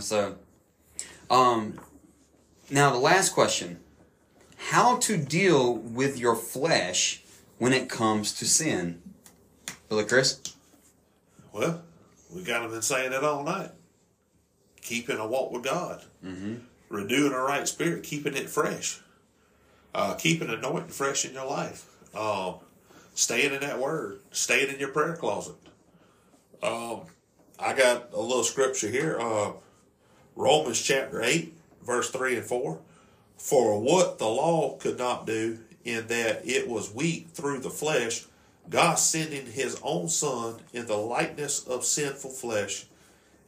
So, 0.00 0.36
um, 1.30 1.80
now 2.70 2.90
the 2.90 2.98
last 2.98 3.32
question: 3.32 3.80
How 4.56 4.96
to 4.98 5.16
deal 5.16 5.74
with 5.74 6.18
your 6.18 6.36
flesh 6.36 7.22
when 7.58 7.72
it 7.72 7.88
comes 7.88 8.32
to 8.34 8.44
sin? 8.44 9.02
Brother 9.88 10.04
Chris. 10.06 10.40
Well, 11.52 11.82
we 12.32 12.42
got 12.44 12.62
them 12.62 12.70
been 12.70 12.82
saying 12.82 13.12
it 13.12 13.24
all 13.24 13.42
night. 13.42 13.70
Keeping 14.82 15.18
a 15.18 15.26
walk 15.26 15.52
with 15.52 15.64
God, 15.64 16.02
mm-hmm. 16.24 16.54
renewing 16.88 17.32
a 17.32 17.38
right 17.38 17.66
spirit, 17.66 18.04
keeping 18.04 18.36
it 18.36 18.48
fresh, 18.48 19.00
uh, 19.94 20.14
keeping 20.14 20.48
anointing 20.48 20.90
fresh 20.90 21.24
in 21.24 21.34
your 21.34 21.46
life, 21.46 21.86
um, 22.14 22.54
staying 23.14 23.52
in 23.52 23.60
that 23.60 23.78
Word, 23.78 24.20
staying 24.30 24.72
in 24.72 24.78
your 24.78 24.90
prayer 24.90 25.16
closet. 25.16 25.56
Um, 26.62 27.02
I 27.60 27.74
got 27.74 28.12
a 28.14 28.20
little 28.20 28.42
scripture 28.42 28.88
here, 28.88 29.18
uh, 29.20 29.52
Romans 30.34 30.80
chapter 30.80 31.22
eight, 31.22 31.54
verse 31.84 32.08
three 32.10 32.36
and 32.36 32.44
four. 32.44 32.80
For 33.36 33.78
what 33.78 34.18
the 34.18 34.28
law 34.28 34.76
could 34.78 34.98
not 34.98 35.26
do, 35.26 35.58
in 35.84 36.06
that 36.06 36.46
it 36.46 36.68
was 36.68 36.94
weak 36.94 37.28
through 37.32 37.60
the 37.60 37.70
flesh, 37.70 38.24
God 38.68 38.94
sending 38.94 39.46
his 39.46 39.78
own 39.82 40.08
Son 40.08 40.60
in 40.72 40.86
the 40.86 40.96
likeness 40.96 41.66
of 41.66 41.84
sinful 41.84 42.30
flesh, 42.30 42.86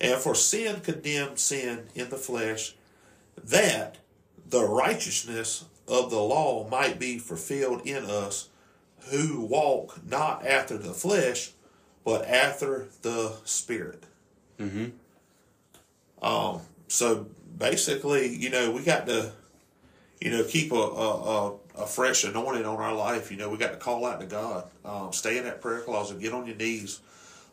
And 0.01 0.21
for 0.21 0.35
sin 0.35 0.81
condemned 0.81 1.39
sin 1.39 1.87
in 1.95 2.11
the 2.11 2.17
flesh, 2.17 2.75
that 3.37 3.99
the 4.49 4.65
righteousness 4.65 5.65
of 5.87 6.11
the 6.11 6.21
law 6.21 6.69
might 6.69 6.99
be 6.99 7.19
fulfilled 7.19 7.83
in 7.87 8.05
us 8.05 8.49
who 9.11 9.41
walk 9.41 10.01
not 10.05 10.45
after 10.47 10.77
the 10.77 10.93
flesh, 10.93 11.53
but 12.05 12.27
after 12.27 12.89
the 13.03 13.37
spirit. 13.45 14.05
Mm-hmm. 14.59 14.87
Um, 16.25 16.61
so 16.89 17.27
basically, 17.59 18.35
you 18.35 18.51
know, 18.51 18.71
we 18.71 18.83
got 18.83 19.07
to, 19.07 19.33
you 20.21 20.31
know, 20.31 20.45
keep 20.45 20.73
a, 20.73 20.77
a, 20.77 21.55
a, 21.79 21.87
fresh 21.87 22.25
anointing 22.25 22.65
on 22.65 22.77
our 22.77 22.95
life. 22.95 23.31
You 23.31 23.39
know, 23.39 23.49
we 23.49 23.57
got 23.59 23.73
to 23.73 23.79
call 23.79 24.07
out 24.07 24.21
to 24.21 24.27
God, 24.27 24.69
um, 24.85 25.13
stay 25.13 25.39
in 25.39 25.45
that 25.45 25.61
prayer 25.61 25.81
closet, 25.81 26.21
get 26.21 26.33
on 26.33 26.47
your 26.47 26.57
knees, 26.57 27.01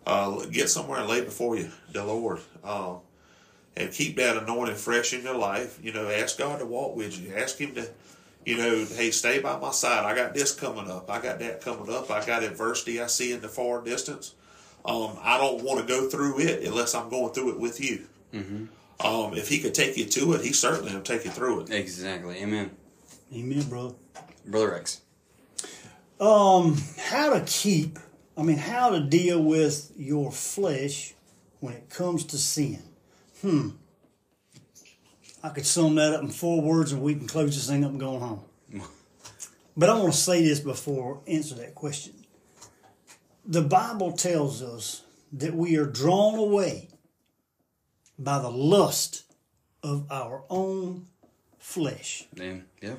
uh, 0.06 0.46
get 0.46 0.70
somewhere 0.70 1.00
and 1.00 1.10
lay 1.10 1.22
before 1.22 1.56
you, 1.56 1.70
the 1.92 2.04
Lord. 2.04 2.40
Um, 2.64 3.00
and 3.76 3.92
keep 3.92 4.18
that 4.18 4.38
anointing 4.38 4.76
fresh 4.76 5.14
in 5.14 5.24
your 5.24 5.38
life. 5.38 5.80
You 5.82 5.94
know, 5.94 6.10
ask 6.10 6.38
God 6.38 6.60
to 6.60 6.66
walk 6.66 6.96
with 6.96 7.20
you. 7.20 7.34
Ask 7.36 7.58
Him 7.58 7.76
to, 7.76 7.88
you 8.46 8.58
know, 8.58 8.86
hey, 8.86 9.12
stay 9.12 9.40
by 9.40 9.58
my 9.58 9.72
side. 9.72 10.06
I 10.06 10.16
got 10.16 10.34
this 10.34 10.54
coming 10.54 10.90
up. 10.90 11.10
I 11.10 11.22
got 11.22 11.40
that 11.40 11.62
coming 11.62 11.94
up. 11.94 12.12
I 12.12 12.26
got 12.26 12.44
adversity 12.44 13.02
I 13.02 13.08
see 13.08 13.32
in 13.32 13.42
the 13.42 13.48
far 13.48 13.82
distance. 13.82 14.36
Um, 14.86 15.18
I 15.22 15.38
don't 15.38 15.64
want 15.64 15.82
to 15.82 15.86
go 15.86 16.10
through 16.10 16.40
it 16.40 16.64
unless 16.64 16.96
I'm 16.96 17.10
going 17.10 17.34
through 17.34 17.52
it 17.52 17.60
with 17.60 17.82
you. 17.82 18.08
Mm-hmm. 18.34 19.06
Um, 19.06 19.34
if 19.34 19.48
He 19.50 19.60
could 19.60 19.74
take 19.74 19.98
you 19.98 20.06
to 20.06 20.34
it, 20.34 20.42
He 20.42 20.54
certainly 20.54 20.94
will 20.94 21.02
take 21.02 21.26
you 21.26 21.32
through 21.32 21.62
it. 21.62 21.72
Exactly. 21.72 22.38
Amen. 22.38 22.72
Amen, 23.34 23.64
brother. 23.64 23.96
Brother 24.46 24.72
Rex. 24.72 25.02
Um, 26.20 26.78
how 26.98 27.34
to 27.34 27.42
keep, 27.46 28.00
I 28.38 28.44
mean, 28.44 28.58
how 28.58 28.90
to 28.90 29.00
deal 29.00 29.42
with 29.42 29.92
your 29.98 30.32
flesh 30.32 31.14
when 31.60 31.74
it 31.74 31.90
comes 31.90 32.26
to 32.26 32.38
sin. 32.38 32.82
Hmm. 33.42 33.70
I 35.42 35.50
could 35.50 35.66
sum 35.66 35.96
that 35.96 36.14
up 36.14 36.22
in 36.22 36.30
four 36.30 36.62
words 36.62 36.92
and 36.92 37.02
we 37.02 37.16
can 37.16 37.28
close 37.28 37.56
this 37.56 37.70
thing 37.70 37.86
up 37.86 37.92
and 37.92 38.00
go 38.00 38.20
home. 38.20 38.42
but 39.78 39.90
I 39.90 39.94
want 39.98 40.14
to 40.14 40.20
say 40.20 40.44
this 40.44 40.60
before 40.60 41.22
I 41.26 41.32
answer 41.32 41.56
that 41.56 41.76
question. 41.76 42.19
The 43.50 43.64
Bible 43.64 44.12
tells 44.12 44.62
us 44.62 45.02
that 45.34 45.56
we 45.56 45.76
are 45.76 45.88
drawn 45.88 46.38
away 46.38 46.88
by 48.20 48.38
the 48.38 48.52
lust 48.52 49.24
of 49.82 50.06
our 50.12 50.44
own 50.52 51.08
flesh. 51.58 52.28
Yeah. 52.36 52.58
yeah. 52.80 52.94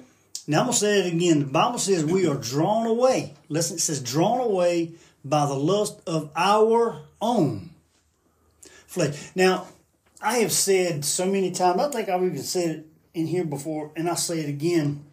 Now 0.48 0.60
I'm 0.60 0.66
gonna 0.66 0.76
say 0.76 1.06
it 1.06 1.14
again. 1.14 1.38
The 1.38 1.44
Bible 1.46 1.78
says 1.78 2.04
we 2.04 2.26
are 2.26 2.34
drawn 2.34 2.88
away. 2.88 3.34
Listen, 3.48 3.76
it 3.76 3.80
says 3.80 4.02
drawn 4.02 4.40
away 4.40 4.90
by 5.24 5.46
the 5.46 5.54
lust 5.54 6.00
of 6.04 6.32
our 6.34 7.00
own 7.20 7.70
flesh. 8.88 9.30
Now, 9.36 9.68
I 10.20 10.38
have 10.38 10.50
said 10.50 11.04
so 11.04 11.26
many 11.26 11.52
times, 11.52 11.80
I 11.80 11.90
think 11.90 12.08
I've 12.08 12.24
even 12.24 12.42
said 12.42 12.70
it 12.70 12.86
in 13.14 13.28
here 13.28 13.44
before, 13.44 13.92
and 13.94 14.10
I 14.10 14.14
say 14.14 14.40
it 14.40 14.48
again. 14.48 15.04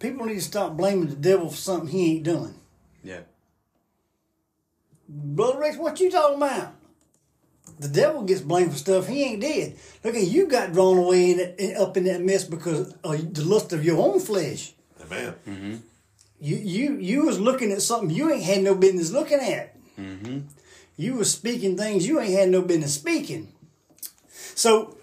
People 0.00 0.26
need 0.26 0.34
to 0.34 0.40
stop 0.40 0.76
blaming 0.76 1.08
the 1.08 1.14
devil 1.14 1.48
for 1.48 1.56
something 1.56 1.90
he 1.90 2.16
ain't 2.16 2.24
done. 2.24 2.56
Yeah. 3.02 3.20
Brother 5.08 5.58
Rex, 5.60 5.76
what 5.76 6.00
you 6.00 6.10
talking 6.10 6.36
about? 6.36 6.74
The 7.78 7.88
devil 7.88 8.22
gets 8.22 8.40
blamed 8.40 8.72
for 8.72 8.78
stuff 8.78 9.06
he 9.06 9.22
ain't 9.22 9.40
did. 9.40 9.76
Look 10.02 10.14
at 10.14 10.26
you 10.26 10.48
got 10.48 10.72
drawn 10.72 10.98
away 10.98 11.30
in 11.30 11.38
it, 11.40 11.76
up 11.76 11.96
in 11.96 12.04
that 12.04 12.20
mess 12.20 12.44
because 12.44 12.92
of 13.04 13.34
the 13.34 13.44
lust 13.44 13.72
of 13.72 13.84
your 13.84 13.98
own 13.98 14.20
flesh. 14.20 14.72
Amen. 15.04 15.34
Mm-hmm. 15.46 15.76
You 16.40 16.56
you 16.56 16.96
you 16.98 17.26
was 17.26 17.40
looking 17.40 17.72
at 17.72 17.82
something 17.82 18.10
you 18.10 18.32
ain't 18.32 18.44
had 18.44 18.62
no 18.62 18.74
business 18.74 19.10
looking 19.10 19.40
at. 19.40 19.76
Mm-hmm. 19.98 20.40
You 20.96 21.14
was 21.14 21.30
speaking 21.30 21.76
things 21.76 22.06
you 22.06 22.20
ain't 22.20 22.32
had 22.32 22.48
no 22.48 22.62
business 22.62 22.94
speaking. 22.94 23.52
So 24.28 24.96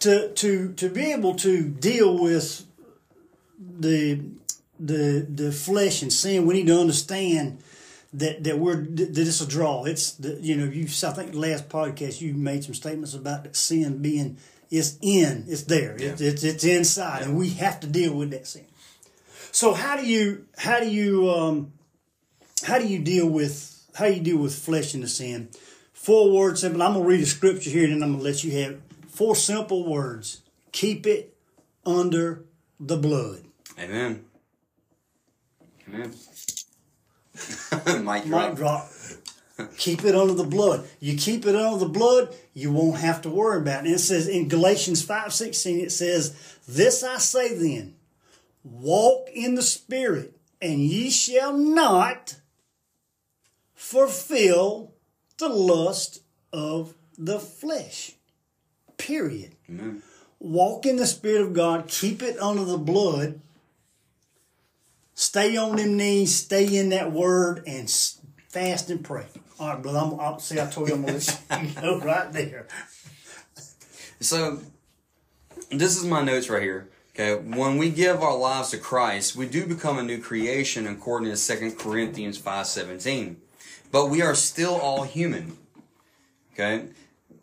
to 0.00 0.32
to 0.32 0.72
to 0.72 0.88
be 0.88 1.12
able 1.12 1.34
to 1.36 1.68
deal 1.68 2.18
with 2.18 2.64
the 3.58 4.22
the 4.84 5.26
the 5.28 5.52
flesh 5.52 6.02
and 6.02 6.12
sin, 6.12 6.46
we 6.46 6.54
need 6.54 6.66
to 6.66 6.78
understand 6.80 7.58
that 8.12 8.44
that 8.44 8.58
we're 8.58 8.76
that 8.76 9.16
it's 9.18 9.40
a 9.40 9.46
draw. 9.46 9.84
It's 9.84 10.12
the, 10.12 10.38
you 10.40 10.56
know 10.56 10.64
you 10.64 10.84
I 10.84 11.12
think 11.12 11.34
last 11.34 11.68
podcast 11.68 12.20
you 12.20 12.34
made 12.34 12.64
some 12.64 12.74
statements 12.74 13.14
about 13.14 13.44
that 13.44 13.56
sin 13.56 14.02
being 14.02 14.36
it's 14.70 14.98
in 15.02 15.44
it's 15.48 15.62
there 15.64 15.96
Yeah. 15.98 16.08
it's, 16.10 16.20
it's 16.20 16.42
it's 16.44 16.64
inside 16.64 17.22
and 17.22 17.36
we 17.36 17.50
have 17.50 17.80
to 17.80 17.86
deal 17.86 18.14
with 18.14 18.30
that 18.30 18.46
sin. 18.46 18.66
So 19.52 19.74
how 19.74 19.96
do 19.96 20.06
you 20.06 20.46
how 20.58 20.80
do 20.80 20.88
you 20.90 21.30
um, 21.30 21.72
how 22.64 22.78
do 22.78 22.86
you 22.86 22.98
deal 22.98 23.28
with 23.28 23.54
how 23.94 24.06
do 24.06 24.14
you 24.14 24.22
deal 24.22 24.38
with 24.38 24.54
flesh 24.54 24.94
and 24.94 25.02
the 25.02 25.08
sin? 25.08 25.48
Four 25.92 26.32
words 26.32 26.60
simple. 26.62 26.82
I'm 26.82 26.94
gonna 26.94 27.04
read 27.04 27.20
a 27.20 27.26
scripture 27.26 27.70
here, 27.70 27.84
and 27.84 27.94
then 27.94 28.02
I'm 28.02 28.12
gonna 28.12 28.24
let 28.24 28.42
you 28.44 28.50
have 28.62 28.72
it. 28.72 28.80
four 29.08 29.36
simple 29.36 29.84
words. 29.88 30.40
Keep 30.72 31.06
it 31.06 31.34
under 31.86 32.44
the 32.80 32.96
blood. 32.96 33.44
Amen. 33.78 34.24
Amen. 35.92 36.12
Mic 38.04 38.04
Mic 38.04 38.24
drop. 38.26 38.56
drop. 38.56 38.88
keep 39.76 40.04
it 40.04 40.14
under 40.14 40.34
the 40.34 40.44
blood. 40.44 40.86
You 41.00 41.16
keep 41.16 41.46
it 41.46 41.54
under 41.54 41.78
the 41.78 41.88
blood, 41.90 42.34
you 42.54 42.72
won't 42.72 42.98
have 42.98 43.22
to 43.22 43.30
worry 43.30 43.58
about 43.60 43.84
it. 43.84 43.86
And 43.86 43.94
it 43.96 43.98
says 44.00 44.28
in 44.28 44.48
Galatians 44.48 45.04
five 45.04 45.32
sixteen, 45.32 45.80
it 45.80 45.92
says, 45.92 46.34
This 46.66 47.02
I 47.02 47.18
say 47.18 47.54
then, 47.54 47.94
walk 48.64 49.28
in 49.34 49.54
the 49.54 49.62
spirit, 49.62 50.36
and 50.60 50.80
ye 50.80 51.10
shall 51.10 51.52
not 51.56 52.36
fulfill 53.74 54.92
the 55.38 55.48
lust 55.48 56.22
of 56.52 56.94
the 57.18 57.38
flesh. 57.38 58.12
Period. 58.96 59.54
Amen. 59.68 60.02
Walk 60.38 60.86
in 60.86 60.96
the 60.96 61.06
spirit 61.06 61.42
of 61.42 61.52
God, 61.52 61.86
keep 61.88 62.22
it 62.22 62.38
under 62.40 62.64
the 62.64 62.78
blood. 62.78 63.40
Stay 65.22 65.56
on 65.56 65.76
them 65.76 65.96
knees, 65.96 66.34
stay 66.34 66.76
in 66.76 66.88
that 66.88 67.12
word, 67.12 67.62
and 67.64 67.88
fast 68.48 68.90
and 68.90 69.04
pray. 69.04 69.24
All 69.60 69.68
right, 69.68 69.80
brother. 69.80 70.00
I'm, 70.00 70.18
I'll 70.18 70.40
see. 70.40 70.60
I 70.60 70.66
told 70.66 70.88
you 70.88 70.96
I'm 70.96 71.02
gonna 71.02 71.20
let 71.48 71.62
you 71.62 71.70
go 71.80 72.00
right 72.00 72.32
there. 72.32 72.66
So, 74.18 74.58
this 75.70 75.96
is 75.96 76.04
my 76.04 76.24
notes 76.24 76.50
right 76.50 76.60
here. 76.60 76.88
Okay, 77.14 77.40
when 77.40 77.78
we 77.78 77.90
give 77.90 78.20
our 78.20 78.36
lives 78.36 78.70
to 78.70 78.78
Christ, 78.78 79.36
we 79.36 79.46
do 79.46 79.64
become 79.64 79.96
a 79.96 80.02
new 80.02 80.20
creation 80.20 80.88
according 80.88 81.32
to 81.32 81.56
2 81.56 81.76
Corinthians 81.76 82.36
5.17. 82.36 83.36
But 83.92 84.06
we 84.06 84.22
are 84.22 84.34
still 84.34 84.74
all 84.74 85.04
human. 85.04 85.56
Okay? 86.52 86.88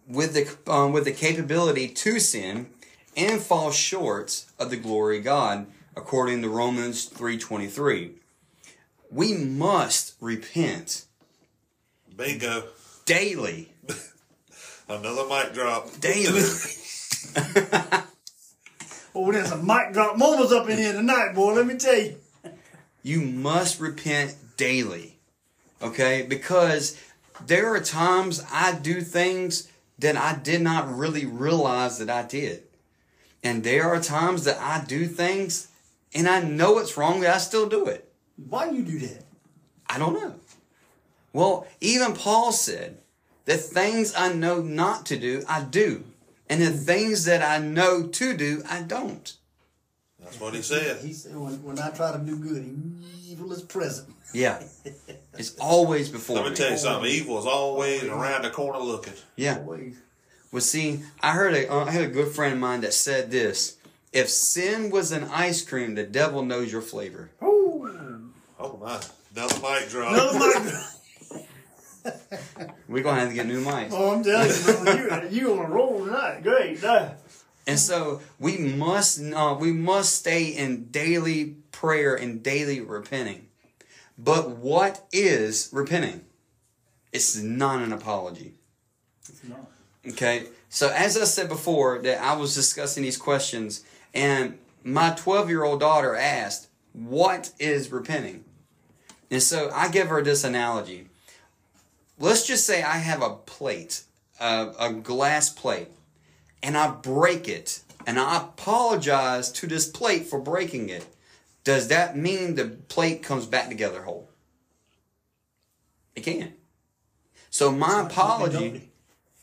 With 0.05 0.33
the, 0.33 0.71
um, 0.71 0.91
with 0.91 1.05
the 1.05 1.13
capability 1.13 1.87
to 1.87 2.19
sin 2.19 2.71
and 3.15 3.39
fall 3.39 3.71
short 3.71 4.43
of 4.59 4.69
the 4.69 4.77
glory 4.77 5.19
of 5.19 5.23
God 5.23 5.67
according 5.99 6.41
to 6.41 6.49
Romans 6.49 7.09
3.23. 7.09 8.11
We 9.11 9.33
must 9.33 10.15
repent 10.21 11.03
Bingo. 12.15 12.63
daily. 13.05 13.73
Another 14.89 15.27
mic 15.27 15.53
drop. 15.53 15.99
Daily. 15.99 16.41
Oh, 19.15 19.31
there's 19.31 19.51
a 19.51 19.57
mic 19.57 19.91
drop 19.91 20.17
moments 20.17 20.51
up 20.53 20.69
in 20.69 20.77
here 20.77 20.93
tonight, 20.93 21.33
boy. 21.33 21.53
Let 21.53 21.65
me 21.65 21.77
tell 21.77 21.97
you. 21.97 22.15
You 23.01 23.21
must 23.21 23.79
repent 23.79 24.35
daily. 24.55 25.17
Okay? 25.81 26.25
Because 26.29 26.95
there 27.45 27.73
are 27.73 27.79
times 27.79 28.45
I 28.51 28.75
do 28.75 29.01
things 29.01 29.67
that 29.97 30.15
I 30.15 30.35
did 30.35 30.61
not 30.61 30.95
really 30.95 31.25
realize 31.25 31.97
that 31.97 32.09
I 32.09 32.21
did. 32.21 32.63
And 33.43 33.63
there 33.63 33.89
are 33.89 33.99
times 33.99 34.43
that 34.43 34.59
I 34.59 34.83
do 34.85 35.07
things 35.07 35.68
and 36.13 36.27
I 36.27 36.41
know 36.41 36.79
it's 36.79 36.97
wrong, 36.97 37.19
but 37.21 37.29
I 37.29 37.37
still 37.37 37.67
do 37.69 37.85
it. 37.87 38.11
Why 38.49 38.69
do 38.69 38.75
you 38.75 38.83
do 38.83 38.99
that? 38.99 39.23
I 39.87 39.97
don't 39.99 40.13
know. 40.13 40.35
Well, 41.33 41.67
even 41.81 42.13
Paul 42.13 42.51
said 42.51 42.97
that 43.45 43.57
things 43.59 44.13
I 44.15 44.33
know 44.33 44.61
not 44.61 45.05
to 45.07 45.17
do, 45.17 45.43
I 45.47 45.61
do. 45.61 46.03
And 46.49 46.61
the 46.61 46.71
things 46.71 47.25
that 47.25 47.43
I 47.43 47.63
know 47.63 48.07
to 48.07 48.35
do, 48.35 48.63
I 48.69 48.81
don't. 48.81 49.33
That's 50.19 50.39
what 50.39 50.53
he 50.55 50.61
said. 50.61 50.97
He 51.03 51.13
said, 51.13 51.35
when, 51.35 51.61
when 51.63 51.79
I 51.79 51.89
try 51.91 52.11
to 52.11 52.17
do 52.17 52.35
good, 52.37 53.01
evil 53.27 53.51
is 53.53 53.61
present. 53.61 54.13
Yeah. 54.33 54.61
It's 55.37 55.55
always 55.57 56.09
before 56.09 56.35
Let 56.35 56.43
me 56.45 56.49
me. 56.49 56.55
tell 56.57 56.71
you 56.71 56.77
something. 56.77 57.09
Evil 57.09 57.39
is 57.39 57.45
always 57.45 58.03
around 58.03 58.41
the 58.41 58.49
corner 58.49 58.79
looking. 58.79 59.13
Yeah. 59.37 59.59
Always. 59.59 59.95
Well, 60.51 60.59
see, 60.59 60.99
I 61.21 61.31
heard 61.31 61.53
a, 61.53 61.71
uh, 61.71 61.85
I 61.85 61.91
had 61.91 62.03
a 62.03 62.07
good 62.09 62.33
friend 62.35 62.55
of 62.55 62.59
mine 62.59 62.81
that 62.81 62.93
said 62.93 63.31
this: 63.31 63.77
If 64.11 64.29
sin 64.29 64.89
was 64.89 65.11
an 65.11 65.25
ice 65.25 65.63
cream, 65.63 65.95
the 65.95 66.03
devil 66.03 66.43
knows 66.43 66.71
your 66.71 66.81
flavor. 66.81 67.29
Ooh. 67.43 68.31
Oh 68.59 68.77
my. 68.77 68.99
Another 69.35 69.55
mic 69.61 69.89
drop. 69.89 70.13
Another 70.13 70.39
mic 70.39 70.73
drop. 70.73 70.95
We're 72.87 73.03
gonna 73.03 73.19
have 73.19 73.29
to 73.29 73.35
get 73.35 73.45
new 73.45 73.63
mics. 73.63 73.89
Oh, 73.91 74.13
I'm 74.15 74.23
telling 74.23 74.49
you, 74.49 75.09
brother, 75.09 75.29
you, 75.29 75.39
you 75.39 75.59
on 75.59 75.65
a 75.65 75.69
roll 75.69 76.05
tonight. 76.05 76.41
Great. 76.41 76.81
Nah. 76.81 77.09
And 77.67 77.77
so 77.77 78.21
we 78.39 78.57
must, 78.57 79.21
uh, 79.21 79.55
we 79.59 79.71
must 79.71 80.15
stay 80.15 80.45
in 80.45 80.85
daily 80.85 81.57
prayer 81.71 82.15
and 82.15 82.41
daily 82.41 82.81
repenting. 82.81 83.47
But 84.17 84.57
what 84.57 85.07
is 85.11 85.69
repenting? 85.71 86.25
It's 87.13 87.35
not 87.37 87.81
an 87.81 87.93
apology. 87.93 88.55
It's 89.27 89.43
not. 89.43 89.69
Okay. 90.07 90.47
So 90.69 90.89
as 90.89 91.17
I 91.17 91.25
said 91.25 91.47
before, 91.47 91.99
that 91.99 92.21
I 92.21 92.35
was 92.35 92.55
discussing 92.55 93.03
these 93.03 93.17
questions, 93.17 93.83
and 94.13 94.57
my 94.83 95.11
12 95.11 95.49
year 95.49 95.63
old 95.63 95.79
daughter 95.79 96.15
asked, 96.15 96.67
"What 96.93 97.51
is 97.59 97.91
repenting?" 97.91 98.45
And 99.31 99.43
so 99.43 99.69
I 99.73 99.89
give 99.89 100.07
her 100.07 100.21
this 100.21 100.43
analogy. 100.43 101.09
Let's 102.17 102.45
just 102.45 102.65
say 102.65 102.81
I 102.83 102.97
have 102.97 103.21
a 103.21 103.35
plate, 103.35 104.03
a, 104.39 104.73
a 104.79 104.93
glass 104.93 105.49
plate, 105.49 105.89
and 106.61 106.77
I 106.77 106.91
break 106.91 107.47
it, 107.47 107.81
and 108.05 108.19
I 108.19 108.37
apologize 108.37 109.51
to 109.53 109.67
this 109.67 109.87
plate 109.87 110.25
for 110.25 110.39
breaking 110.39 110.89
it. 110.89 111.05
Does 111.63 111.87
that 111.89 112.17
mean 112.17 112.55
the 112.55 112.65
plate 112.65 113.21
comes 113.21 113.45
back 113.45 113.69
together 113.69 114.03
whole? 114.03 114.29
It 116.15 116.21
can't. 116.21 116.53
So 117.49 117.71
my 117.71 118.01
like 118.01 118.11
apology. 118.11 118.89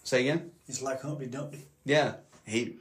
Say 0.05 0.23
again. 0.23 0.51
It's 0.69 0.83
like 0.83 1.01
Humpty 1.03 1.27
Dumpty. 1.27 1.67
Yeah, 1.85 2.15
he. 2.45 2.77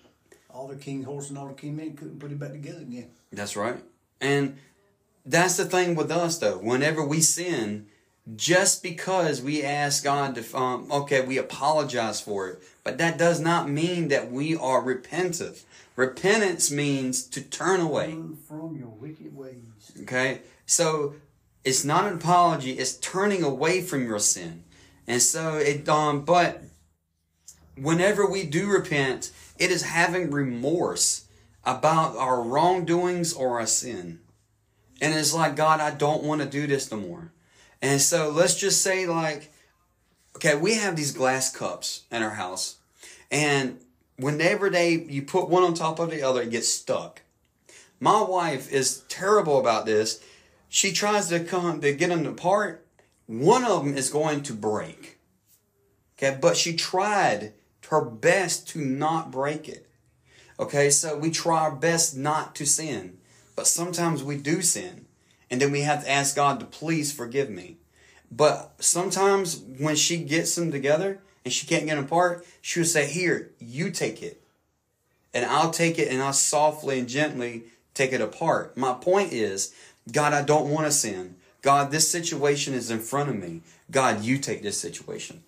All 0.55 0.67
the 0.67 0.77
king 0.77 1.03
horse 1.03 1.29
and 1.29 1.37
all 1.37 1.47
the 1.47 1.53
king 1.53 1.75
men 1.75 1.97
couldn't 1.97 2.19
put 2.19 2.31
it 2.31 2.39
back 2.39 2.53
together 2.53 2.79
again. 2.79 3.09
That's 3.29 3.57
right. 3.57 3.75
And 4.21 4.57
that's 5.25 5.57
the 5.57 5.65
thing 5.65 5.95
with 5.95 6.09
us, 6.09 6.37
though. 6.37 6.57
Whenever 6.57 7.05
we 7.05 7.19
sin, 7.19 7.87
just 8.37 8.81
because 8.81 9.41
we 9.41 9.63
ask 9.63 10.03
God 10.05 10.35
to, 10.35 10.57
um, 10.57 10.89
okay, 10.89 11.25
we 11.25 11.37
apologize 11.37 12.21
for 12.21 12.47
it, 12.47 12.63
but 12.85 12.97
that 12.99 13.17
does 13.17 13.41
not 13.41 13.69
mean 13.69 14.07
that 14.07 14.31
we 14.31 14.55
are 14.55 14.81
repentant. 14.81 15.65
Repentance 15.97 16.71
means 16.71 17.23
to 17.23 17.41
turn 17.41 17.81
away. 17.81 18.11
Turn 18.11 18.37
from 18.47 18.77
your 18.77 18.87
wicked 18.87 19.35
ways. 19.35 19.91
Okay? 20.03 20.39
So 20.65 21.15
it's 21.65 21.83
not 21.83 22.07
an 22.07 22.13
apology, 22.13 22.71
it's 22.71 22.95
turning 22.97 23.43
away 23.43 23.81
from 23.81 24.07
your 24.07 24.19
sin. 24.19 24.63
And 25.05 25.21
so 25.21 25.57
it 25.57 25.87
um 25.89 26.23
but 26.23 26.63
whenever 27.77 28.25
we 28.25 28.45
do 28.45 28.67
repent, 28.67 29.31
it 29.57 29.71
is 29.71 29.83
having 29.83 30.31
remorse 30.31 31.25
about 31.63 32.15
our 32.17 32.41
wrongdoings 32.41 33.33
or 33.33 33.59
our 33.59 33.67
sin. 33.67 34.19
And 35.01 35.13
it's 35.13 35.33
like, 35.33 35.55
God, 35.55 35.79
I 35.79 35.91
don't 35.91 36.23
want 36.23 36.41
to 36.41 36.47
do 36.47 36.67
this 36.67 36.91
no 36.91 36.97
more. 36.97 37.31
And 37.81 38.01
so 38.01 38.29
let's 38.29 38.55
just 38.55 38.81
say 38.81 39.05
like 39.05 39.51
okay, 40.35 40.55
we 40.55 40.75
have 40.75 40.95
these 40.95 41.11
glass 41.11 41.51
cups 41.51 42.03
in 42.11 42.21
our 42.21 42.31
house. 42.31 42.77
And 43.31 43.79
whenever 44.17 44.69
they 44.69 44.93
you 44.93 45.21
put 45.23 45.49
one 45.49 45.63
on 45.63 45.73
top 45.73 45.99
of 45.99 46.11
the 46.11 46.21
other, 46.21 46.41
it 46.41 46.51
gets 46.51 46.67
stuck. 46.67 47.21
My 47.99 48.21
wife 48.21 48.71
is 48.71 49.03
terrible 49.07 49.59
about 49.59 49.85
this. 49.85 50.23
She 50.67 50.91
tries 50.91 51.29
to 51.29 51.39
come 51.39 51.81
to 51.81 51.93
get 51.93 52.09
them 52.09 52.25
apart. 52.25 52.85
One 53.27 53.63
of 53.63 53.85
them 53.85 53.97
is 53.97 54.09
going 54.09 54.43
to 54.43 54.53
break. 54.53 55.17
Okay, 56.17 56.37
but 56.39 56.57
she 56.57 56.75
tried 56.75 57.53
her 57.85 58.01
best 58.01 58.67
to 58.69 58.79
not 58.79 59.31
break 59.31 59.67
it. 59.67 59.87
Okay, 60.59 60.89
so 60.89 61.17
we 61.17 61.31
try 61.31 61.61
our 61.61 61.75
best 61.75 62.15
not 62.15 62.55
to 62.55 62.65
sin, 62.65 63.17
but 63.55 63.67
sometimes 63.67 64.23
we 64.23 64.37
do 64.37 64.61
sin, 64.61 65.05
and 65.49 65.61
then 65.61 65.71
we 65.71 65.81
have 65.81 66.03
to 66.03 66.09
ask 66.09 66.35
God 66.35 66.59
to 66.59 66.65
please 66.65 67.11
forgive 67.11 67.49
me. 67.49 67.77
But 68.31 68.73
sometimes 68.79 69.57
when 69.57 69.95
she 69.95 70.17
gets 70.17 70.55
them 70.55 70.71
together 70.71 71.19
and 71.43 71.53
she 71.53 71.67
can't 71.67 71.85
get 71.85 71.95
them 71.95 72.05
apart, 72.05 72.45
she'll 72.61 72.85
say, 72.85 73.05
"Here, 73.05 73.51
you 73.59 73.91
take 73.91 74.23
it." 74.23 74.41
and 75.35 75.45
I'll 75.45 75.69
take 75.69 75.99
it 75.99 76.07
and 76.07 76.23
I'll 76.23 76.33
softly 76.33 76.97
and 76.97 77.09
gently 77.09 77.65
take 77.93 78.13
it 78.13 78.21
apart. 78.21 78.77
My 78.77 78.93
point 78.93 79.33
is, 79.33 79.75
God, 80.11 80.33
I 80.33 80.41
don't 80.41 80.71
want 80.71 80.87
to 80.87 80.91
sin. 80.91 81.35
God, 81.65 81.89
this 81.89 82.09
situation 82.11 82.75
is 82.75 82.91
in 82.91 82.99
front 82.99 83.27
of 83.27 83.35
me. 83.35 83.61
God, 83.89 84.23
you 84.23 84.37
take 84.37 84.61
this 84.61 84.79
situation. 84.79 85.41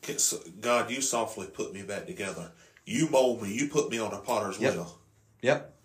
God, 0.61 0.89
you 0.89 0.99
softly 0.99 1.45
put 1.45 1.75
me 1.75 1.83
back 1.83 2.07
together. 2.07 2.49
You 2.87 3.07
mold 3.07 3.43
me. 3.43 3.53
You 3.53 3.67
put 3.67 3.91
me 3.91 3.99
on 3.99 4.11
a 4.11 4.17
potter's 4.17 4.57
Yep. 4.57 4.73
wheel. 4.73 4.97
Yep. 5.43 5.75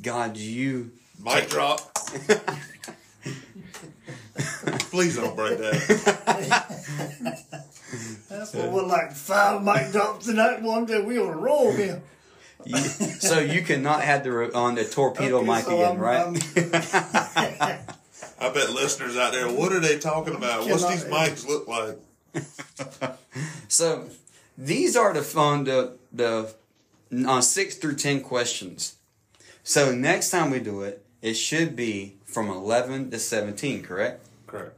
God, 0.00 0.38
you. 0.38 0.92
Mic 1.22 1.50
drop. 1.50 1.94
Please 4.90 5.16
don't 5.16 5.36
break 5.36 5.58
that. 5.58 5.76
That's 8.30 8.54
what 8.54 8.72
we're 8.72 8.86
like 8.86 9.12
five 9.12 9.62
mic 9.62 9.92
drops 9.92 10.24
tonight. 10.24 10.62
One 10.62 10.86
day 10.86 11.02
we 11.02 11.18
on 11.18 11.28
a 11.28 11.36
roll 11.36 11.72
here. 11.72 12.00
you 12.64 12.78
so 12.78 13.38
you 13.38 13.60
cannot 13.60 14.00
have 14.00 14.24
the 14.24 14.50
on 14.56 14.76
the 14.76 14.84
torpedo 14.84 15.40
Okay, 15.40 15.46
mic 15.46 15.64
so 15.64 15.74
again, 15.74 16.00
I'm- 16.00 16.00
right? 17.74 17.84
I 18.42 18.52
bet 18.52 18.70
listeners 18.70 19.16
out 19.16 19.32
there, 19.32 19.48
what 19.50 19.72
are 19.72 19.80
they 19.80 19.98
talking 19.98 20.34
about? 20.34 20.66
What's 20.68 20.82
Cannot- 20.84 20.92
these 20.92 21.04
mics 21.04 21.46
look 21.46 21.68
like? 21.68 21.98
So 23.68 24.08
these 24.58 24.96
are 24.96 25.12
the 25.14 25.22
fun 25.22 25.64
the 25.64 25.96
the 26.12 26.52
uh, 27.26 27.40
six 27.40 27.76
through 27.76 27.96
ten 27.96 28.20
questions. 28.20 28.96
So 29.64 29.92
next 29.94 30.30
time 30.30 30.50
we 30.50 30.58
do 30.60 30.82
it, 30.82 31.04
it 31.22 31.34
should 31.34 31.74
be 31.76 32.16
from 32.24 32.50
eleven 32.50 33.10
to 33.10 33.18
seventeen. 33.18 33.82
Correct? 33.82 34.26
Correct. 34.46 34.74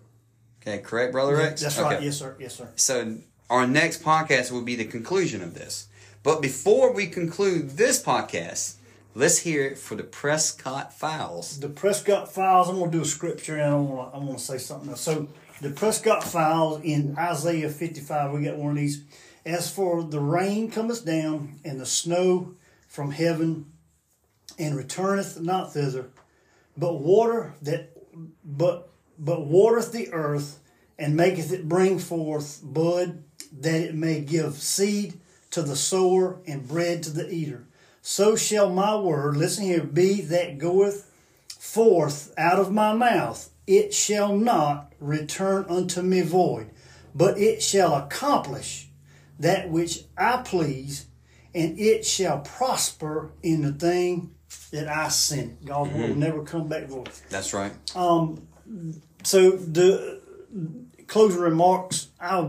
Okay, 0.62 0.78
correct, 0.78 1.12
brother 1.12 1.36
Rex. 1.36 1.60
That's 1.60 1.78
Okay. 1.78 1.94
right. 1.96 2.02
Yes, 2.02 2.18
sir. 2.18 2.36
Yes, 2.38 2.54
sir. 2.54 2.68
So 2.76 3.16
our 3.50 3.66
next 3.66 4.02
podcast 4.02 4.50
will 4.52 4.62
be 4.62 4.76
the 4.76 4.84
conclusion 4.84 5.42
of 5.42 5.54
this. 5.54 5.88
But 6.22 6.40
before 6.40 6.92
we 6.92 7.06
conclude 7.06 7.70
this 7.76 8.02
podcast, 8.02 8.74
let's 9.14 9.38
hear 9.38 9.64
it 9.64 9.78
for 9.78 9.94
the 9.94 10.02
Prescott 10.02 10.92
Files. 10.92 11.60
The 11.60 11.68
Prescott 11.68 12.32
Files. 12.32 12.68
I'm 12.68 12.78
gonna 12.78 12.90
do 12.90 13.02
a 13.02 13.06
scripture, 13.06 13.56
and 13.56 13.64
I 13.64 13.76
want 13.76 14.12
to 14.12 14.16
I 14.16 14.20
want 14.20 14.38
to 14.38 14.44
say 14.44 14.58
something 14.58 14.90
else. 14.90 15.00
So 15.00 15.28
the 15.60 15.70
Prescott 15.70 16.24
Files 16.24 16.82
in 16.82 17.16
Isaiah 17.18 17.70
55. 17.70 18.32
We 18.32 18.44
got 18.44 18.56
one 18.56 18.72
of 18.72 18.76
these. 18.76 19.02
As 19.46 19.70
for 19.70 20.02
the 20.02 20.20
rain 20.20 20.70
cometh 20.70 21.04
down, 21.04 21.60
and 21.64 21.78
the 21.78 21.86
snow 21.86 22.54
from 22.88 23.10
heaven, 23.10 23.66
and 24.58 24.76
returneth 24.76 25.40
not 25.40 25.72
thither, 25.72 26.08
but 26.76 27.00
water 27.00 27.54
that 27.62 27.90
but 28.44 28.88
but 29.18 29.46
watereth 29.46 29.92
the 29.92 30.12
earth, 30.12 30.60
and 30.98 31.16
maketh 31.16 31.52
it 31.52 31.68
bring 31.68 31.98
forth 31.98 32.60
bud, 32.62 33.22
that 33.52 33.80
it 33.80 33.94
may 33.94 34.20
give 34.20 34.54
seed 34.54 35.20
to 35.50 35.62
the 35.62 35.76
sower 35.76 36.40
and 36.46 36.66
bread 36.66 37.02
to 37.02 37.10
the 37.10 37.30
eater. 37.30 37.66
So 38.06 38.36
shall 38.36 38.68
my 38.68 38.94
word, 38.96 39.34
listen 39.34 39.64
here, 39.64 39.82
be 39.82 40.20
that 40.20 40.58
goeth 40.58 41.10
forth 41.58 42.34
out 42.36 42.58
of 42.58 42.70
my 42.70 42.92
mouth. 42.92 43.48
It 43.66 43.94
shall 43.94 44.36
not 44.36 44.92
return 45.00 45.64
unto 45.70 46.02
me 46.02 46.20
void, 46.20 46.68
but 47.14 47.38
it 47.38 47.62
shall 47.62 47.94
accomplish 47.94 48.90
that 49.38 49.70
which 49.70 50.04
I 50.18 50.42
please, 50.44 51.06
and 51.54 51.78
it 51.78 52.04
shall 52.04 52.40
prosper 52.40 53.32
in 53.42 53.62
the 53.62 53.72
thing 53.72 54.34
that 54.70 54.86
I 54.86 55.08
sent. 55.08 55.64
God's 55.64 55.94
word 55.94 56.10
will 56.10 56.16
never 56.16 56.42
come 56.44 56.68
back 56.68 56.84
void. 56.84 57.08
That's 57.30 57.54
right. 57.54 57.72
Um, 57.96 58.46
so 59.22 59.52
the 59.52 60.20
closing 61.06 61.40
remarks, 61.40 62.08
I 62.20 62.46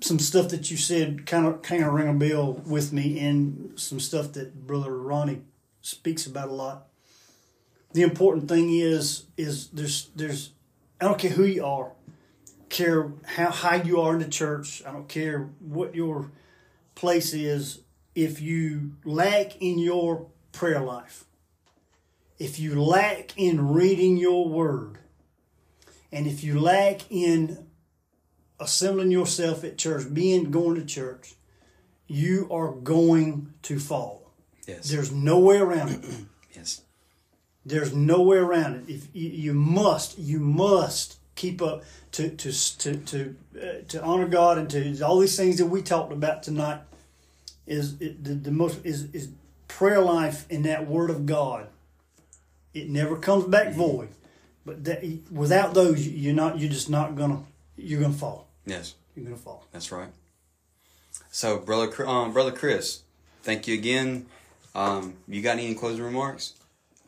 some 0.00 0.18
stuff 0.18 0.48
that 0.50 0.70
you 0.70 0.76
said 0.76 1.26
kind 1.26 1.46
of 1.46 1.62
kind 1.62 1.82
of 1.82 1.92
ring 1.92 2.08
a 2.08 2.14
bell 2.14 2.54
with 2.66 2.92
me, 2.92 3.18
and 3.18 3.72
some 3.76 4.00
stuff 4.00 4.32
that 4.32 4.66
Brother 4.66 4.96
Ronnie 4.96 5.42
speaks 5.80 6.26
about 6.26 6.48
a 6.48 6.52
lot. 6.52 6.86
The 7.92 8.02
important 8.02 8.48
thing 8.48 8.74
is 8.74 9.24
is 9.36 9.68
there's 9.68 10.10
there's 10.14 10.50
I 11.00 11.04
don't 11.04 11.18
care 11.18 11.30
who 11.30 11.44
you 11.44 11.64
are, 11.64 11.92
care 12.68 13.12
how 13.24 13.50
high 13.50 13.82
you 13.82 14.00
are 14.00 14.14
in 14.14 14.20
the 14.20 14.28
church. 14.28 14.82
I 14.86 14.92
don't 14.92 15.08
care 15.08 15.50
what 15.60 15.94
your 15.94 16.30
place 16.94 17.32
is. 17.32 17.80
If 18.14 18.40
you 18.40 18.96
lack 19.04 19.60
in 19.60 19.78
your 19.78 20.26
prayer 20.52 20.80
life, 20.80 21.24
if 22.38 22.58
you 22.58 22.82
lack 22.82 23.36
in 23.36 23.68
reading 23.68 24.16
your 24.16 24.48
word, 24.48 24.98
and 26.10 26.26
if 26.26 26.42
you 26.42 26.58
lack 26.58 27.10
in 27.10 27.65
assembling 28.58 29.10
yourself 29.10 29.64
at 29.64 29.78
church, 29.78 30.12
being 30.12 30.50
going 30.50 30.76
to 30.76 30.84
church, 30.84 31.34
you 32.06 32.48
are 32.50 32.72
going 32.72 33.52
to 33.62 33.78
fall. 33.78 34.30
Yes. 34.66 34.88
There's 34.88 35.12
no 35.12 35.38
way 35.38 35.58
around 35.58 35.90
it. 35.90 36.04
yes. 36.54 36.82
There's 37.64 37.94
no 37.94 38.22
way 38.22 38.36
around 38.36 38.76
it. 38.76 38.92
If 38.92 39.08
you, 39.12 39.28
you 39.28 39.54
must, 39.54 40.18
you 40.18 40.38
must 40.38 41.18
keep 41.34 41.60
up 41.62 41.84
to 42.12 42.30
to 42.30 42.78
to 42.78 42.96
to, 42.96 43.36
uh, 43.60 43.82
to 43.88 44.02
honor 44.02 44.26
God 44.26 44.58
and 44.58 44.70
to 44.70 45.02
all 45.02 45.18
these 45.18 45.36
things 45.36 45.58
that 45.58 45.66
we 45.66 45.82
talked 45.82 46.12
about 46.12 46.42
tonight. 46.42 46.80
Is 47.66 48.00
it, 48.00 48.24
the, 48.24 48.34
the 48.34 48.50
most 48.50 48.84
is 48.84 49.12
is 49.12 49.28
prayer 49.68 50.00
life 50.00 50.50
in 50.50 50.62
that 50.62 50.86
Word 50.88 51.10
of 51.10 51.26
God. 51.26 51.68
It 52.74 52.88
never 52.88 53.16
comes 53.16 53.44
back 53.44 53.72
void, 53.72 54.08
but 54.64 54.84
that 54.84 55.04
without 55.30 55.74
those, 55.74 56.06
you're 56.06 56.34
not. 56.34 56.58
You're 56.58 56.70
just 56.70 56.90
not 56.90 57.14
gonna. 57.14 57.42
You're 57.76 58.00
gonna 58.00 58.14
fall. 58.14 58.45
Yes. 58.66 58.94
You're 59.14 59.24
gonna 59.24 59.36
fall. 59.36 59.64
That's 59.72 59.90
right. 59.92 60.08
So, 61.30 61.58
brother, 61.58 62.06
um, 62.06 62.32
brother 62.32 62.52
Chris, 62.52 63.02
thank 63.42 63.66
you 63.66 63.74
again. 63.74 64.26
Um, 64.74 65.14
you 65.28 65.40
got 65.40 65.52
any 65.58 65.74
closing 65.74 66.04
remarks? 66.04 66.54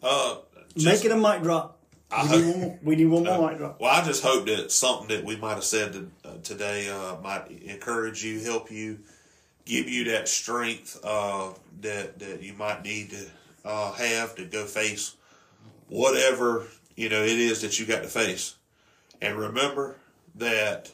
Uh, 0.02 0.36
just, 0.74 0.86
Make 0.86 1.04
it 1.04 1.10
a 1.12 1.16
mic 1.16 1.42
drop. 1.42 1.76
I 2.10 2.22
We 2.22 2.28
need 2.30 2.44
hope- 2.44 2.52
one 2.54 2.60
more, 2.60 2.78
we 2.82 2.96
need 2.96 3.06
one 3.06 3.24
more 3.24 3.34
Uh, 3.34 3.48
mic 3.50 3.58
drop. 3.58 3.80
Well, 3.80 3.90
I 3.90 4.02
just 4.04 4.22
hope 4.22 4.46
that 4.46 4.72
something 4.72 5.08
that 5.08 5.24
we 5.24 5.36
might 5.36 5.54
have 5.54 5.64
said 5.64 5.92
to, 5.92 6.10
uh, 6.24 6.32
today 6.42 6.88
uh, 6.88 7.16
might 7.20 7.50
encourage 7.50 8.24
you, 8.24 8.40
help 8.40 8.70
you, 8.70 9.00
give 9.66 9.88
you 9.88 10.04
that 10.04 10.28
strength 10.28 10.98
uh, 11.04 11.52
that 11.82 12.18
that 12.20 12.42
you 12.42 12.54
might 12.54 12.82
need 12.82 13.10
to 13.10 13.26
uh, 13.66 13.92
have 13.92 14.34
to 14.36 14.46
go 14.46 14.64
face 14.64 15.14
whatever 15.88 16.66
you 16.96 17.08
know 17.10 17.22
it 17.22 17.38
is 17.38 17.60
that 17.60 17.78
you 17.78 17.84
got 17.84 18.02
to 18.02 18.08
face. 18.08 18.54
And 19.20 19.36
remember 19.36 19.96
that 20.36 20.90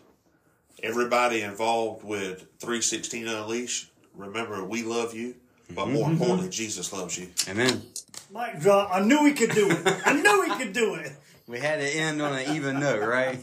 everybody 0.85 1.41
involved 1.43 2.05
with 2.05 2.41
316 2.61 3.27
Unleashed, 3.27 3.91
remember 4.15 4.63
we 4.65 4.83
love 4.83 5.15
you, 5.15 5.35
but 5.71 5.89
more 5.89 6.11
importantly, 6.11 6.51
Jesus 6.51 6.93
loves 6.93 7.19
you. 7.19 7.29
Amen. 7.49 7.83
Mic 8.33 8.61
drop. 8.61 8.91
I 8.93 9.01
knew 9.01 9.25
he 9.27 9.33
could 9.33 9.51
do 9.51 9.71
it. 9.71 9.79
I 10.07 10.13
knew 10.13 10.43
he 10.53 10.63
could 10.65 10.73
do 10.73 10.95
it. 10.95 11.13
We 11.47 11.59
had 11.59 11.81
to 11.81 11.87
end 11.89 12.21
on 12.23 12.35
an 12.39 12.55
even 12.57 12.81
note, 12.81 13.07
right? 13.07 13.39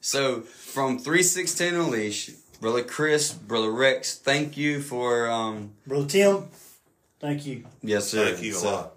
so, 0.00 0.40
from 0.40 0.98
316 0.98 1.74
Unleash, 1.74 2.30
Brother 2.60 2.82
Chris, 2.82 3.32
Brother 3.32 3.70
Rex, 3.70 4.16
thank 4.16 4.56
you 4.56 4.80
for, 4.80 5.28
um, 5.30 5.72
Brother 5.86 6.06
Tim, 6.06 6.48
thank 7.20 7.44
you. 7.46 7.64
yes, 7.82 8.08
sir. 8.08 8.32
Thank 8.32 8.44
you 8.44 8.52
a 8.56 8.58
So- 8.58 8.70
lot. 8.70 8.92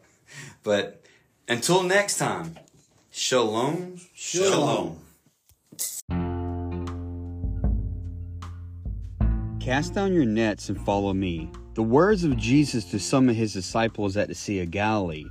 But 0.63 1.03
until 1.47 1.83
next 1.83 2.17
time, 2.17 2.57
shalom, 3.11 3.99
Shalom. 4.13 4.99
Cast 9.69 9.93
down 9.93 10.13
your 10.13 10.25
nets 10.25 10.69
and 10.69 10.83
follow 10.83 11.13
me. 11.13 11.47
The 11.75 11.83
words 11.83 12.23
of 12.23 12.35
Jesus 12.37 12.85
to 12.85 12.99
some 12.99 13.29
of 13.29 13.35
his 13.35 13.53
disciples 13.53 14.17
at 14.17 14.27
the 14.27 14.33
Sea 14.33 14.61
of 14.61 14.71
Galilee. 14.71 15.27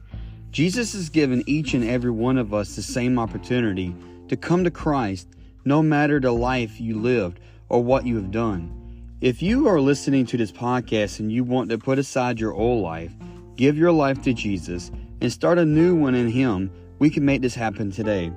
Jesus 0.53 0.93
has 0.93 1.09
given 1.09 1.43
each 1.49 1.75
and 1.75 1.83
every 1.83 2.13
one 2.13 2.39
of 2.39 2.55
us 2.55 2.77
the 2.77 2.83
same 2.83 3.19
opportunity 3.19 3.93
to 4.29 4.37
come 4.37 4.63
to 4.63 4.71
Christ, 4.71 5.27
no 5.65 5.83
matter 5.83 6.21
the 6.21 6.31
life 6.31 6.81
you 6.81 7.01
lived 7.01 7.41
or 7.69 7.83
what 7.83 8.07
you 8.07 8.15
have 8.15 8.31
done. 8.31 8.73
If 9.21 9.43
you 9.43 9.67
are 9.67 9.81
listening 9.81 10.25
to 10.27 10.37
this 10.37 10.53
podcast 10.53 11.19
and 11.19 11.33
you 11.33 11.43
want 11.43 11.71
to 11.71 11.77
put 11.77 11.99
aside 11.99 12.39
your 12.39 12.55
old 12.55 12.81
life, 12.81 13.13
give 13.57 13.77
your 13.77 13.91
life 13.91 14.23
to 14.23 14.33
Jesus, 14.33 14.93
and 15.21 15.33
start 15.33 15.59
a 15.59 15.65
new 15.65 15.97
one 15.97 16.15
in 16.15 16.29
Him, 16.29 16.71
we 17.01 17.11
can 17.11 17.25
make 17.25 17.43
this 17.43 17.57
happen 17.57 17.91
today. 17.91 18.31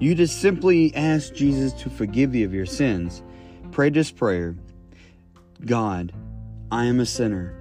You 0.00 0.16
just 0.16 0.40
simply 0.40 0.92
ask 0.96 1.32
Jesus 1.34 1.72
to 1.74 1.88
forgive 1.88 2.34
you 2.34 2.44
of 2.44 2.52
your 2.52 2.66
sins. 2.66 3.22
Pray 3.70 3.90
this 3.90 4.10
prayer. 4.10 4.56
God, 5.64 6.12
I 6.70 6.84
am 6.84 7.00
a 7.00 7.06
sinner. 7.06 7.54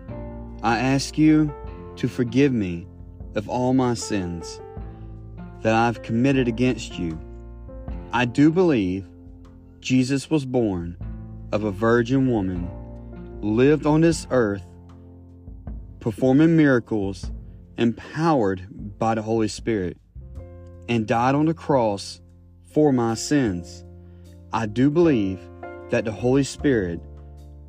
I 0.61 0.79
ask 0.79 1.17
you 1.17 1.53
to 1.95 2.07
forgive 2.09 2.51
me 2.51 2.87
of 3.35 3.47
all 3.47 3.73
my 3.73 3.93
sins 3.93 4.59
that 5.61 5.73
I've 5.73 6.01
committed 6.01 6.47
against 6.47 6.99
you. 6.99 7.17
I 8.11 8.25
do 8.25 8.51
believe 8.51 9.07
Jesus 9.79 10.29
was 10.29 10.45
born 10.45 10.97
of 11.53 11.63
a 11.63 11.71
virgin 11.71 12.29
woman, 12.29 12.69
lived 13.41 13.85
on 13.85 14.01
this 14.01 14.27
earth, 14.29 14.65
performing 16.01 16.57
miracles, 16.57 17.31
empowered 17.77 18.97
by 18.99 19.15
the 19.15 19.21
Holy 19.21 19.47
Spirit, 19.47 19.97
and 20.89 21.07
died 21.07 21.33
on 21.33 21.45
the 21.45 21.53
cross 21.53 22.21
for 22.73 22.91
my 22.91 23.13
sins. 23.13 23.85
I 24.51 24.65
do 24.65 24.89
believe 24.89 25.39
that 25.91 26.03
the 26.03 26.11
Holy 26.11 26.43
Spirit 26.43 26.99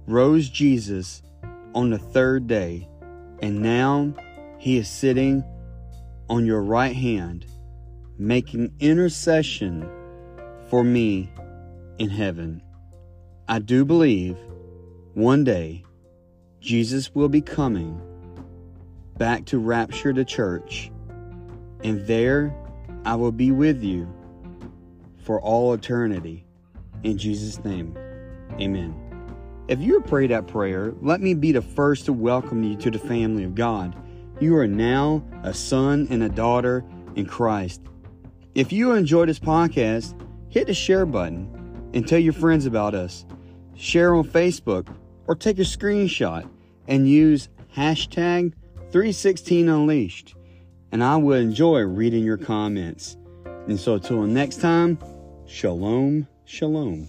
rose 0.07 0.49
Jesus 0.49 1.23
on 1.75 1.91
the 1.91 1.99
third 1.99 2.47
day, 2.47 2.89
and 3.43 3.61
now 3.61 4.15
he 4.59 4.79
is 4.79 4.89
sitting 4.89 5.45
on 6.29 6.47
your 6.47 6.63
right 6.63 6.95
hand, 6.95 7.47
making 8.19 8.73
intercession 8.81 9.89
for 10.69 10.83
me 10.83 11.31
in 11.99 12.11
heaven. 12.11 12.63
I 13.49 13.59
do 13.59 13.85
believe 13.85 14.37
one 15.15 15.45
day 15.45 15.85
Jesus 16.61 17.15
will 17.15 17.29
be 17.29 17.41
coming 17.41 18.01
back 19.19 19.45
to 19.47 19.59
rapture 19.59 20.13
the 20.13 20.25
church, 20.25 20.91
and 21.85 22.07
there 22.07 22.55
I 23.05 23.15
will 23.15 23.33
be 23.33 23.53
with 23.53 23.83
you 23.83 24.13
for 25.23 25.41
all 25.41 25.73
eternity. 25.75 26.45
In 27.03 27.19
Jesus' 27.19 27.65
name, 27.65 27.97
amen. 28.61 29.06
If 29.69 29.81
you 29.81 30.01
prayed 30.01 30.31
that 30.31 30.47
prayer, 30.47 30.95
let 31.01 31.21
me 31.21 31.35
be 31.35 31.51
the 31.51 31.61
first 31.61 32.05
to 32.05 32.13
welcome 32.13 32.63
you 32.63 32.77
to 32.77 32.91
the 32.91 33.01
family 33.01 33.43
of 33.43 33.57
God. 33.57 33.97
You 34.39 34.57
are 34.59 34.69
now 34.69 35.25
a 35.43 35.53
son 35.53 36.07
and 36.09 36.23
a 36.23 36.29
daughter 36.29 36.85
in 37.17 37.27
Christ. 37.27 37.81
If 38.55 38.73
you 38.73 38.93
enjoy 38.93 39.27
this 39.27 39.41
podcast, 39.41 40.15
hit 40.51 40.69
the 40.69 40.75
share 40.75 41.05
button 41.05 41.91
and 41.95 42.07
tell 42.07 42.21
your 42.21 42.33
friends 42.33 42.67
about 42.67 42.95
us. 42.95 43.27
Share 43.75 44.15
on 44.15 44.25
Facebook 44.25 44.87
or 45.27 45.35
take 45.35 45.59
a 45.59 45.63
screenshot 45.63 46.49
and 46.87 47.09
use 47.09 47.49
hashtag 47.77 48.53
316unleashed. 48.93 50.35
And 50.93 51.03
I 51.03 51.17
will 51.17 51.39
enjoy 51.39 51.81
reading 51.81 52.23
your 52.23 52.39
comments. 52.39 53.17
And 53.67 53.81
so 53.81 53.95
until 53.95 54.23
next 54.23 54.61
time, 54.61 54.97
shalom, 55.45 56.29
shalom. 56.45 57.09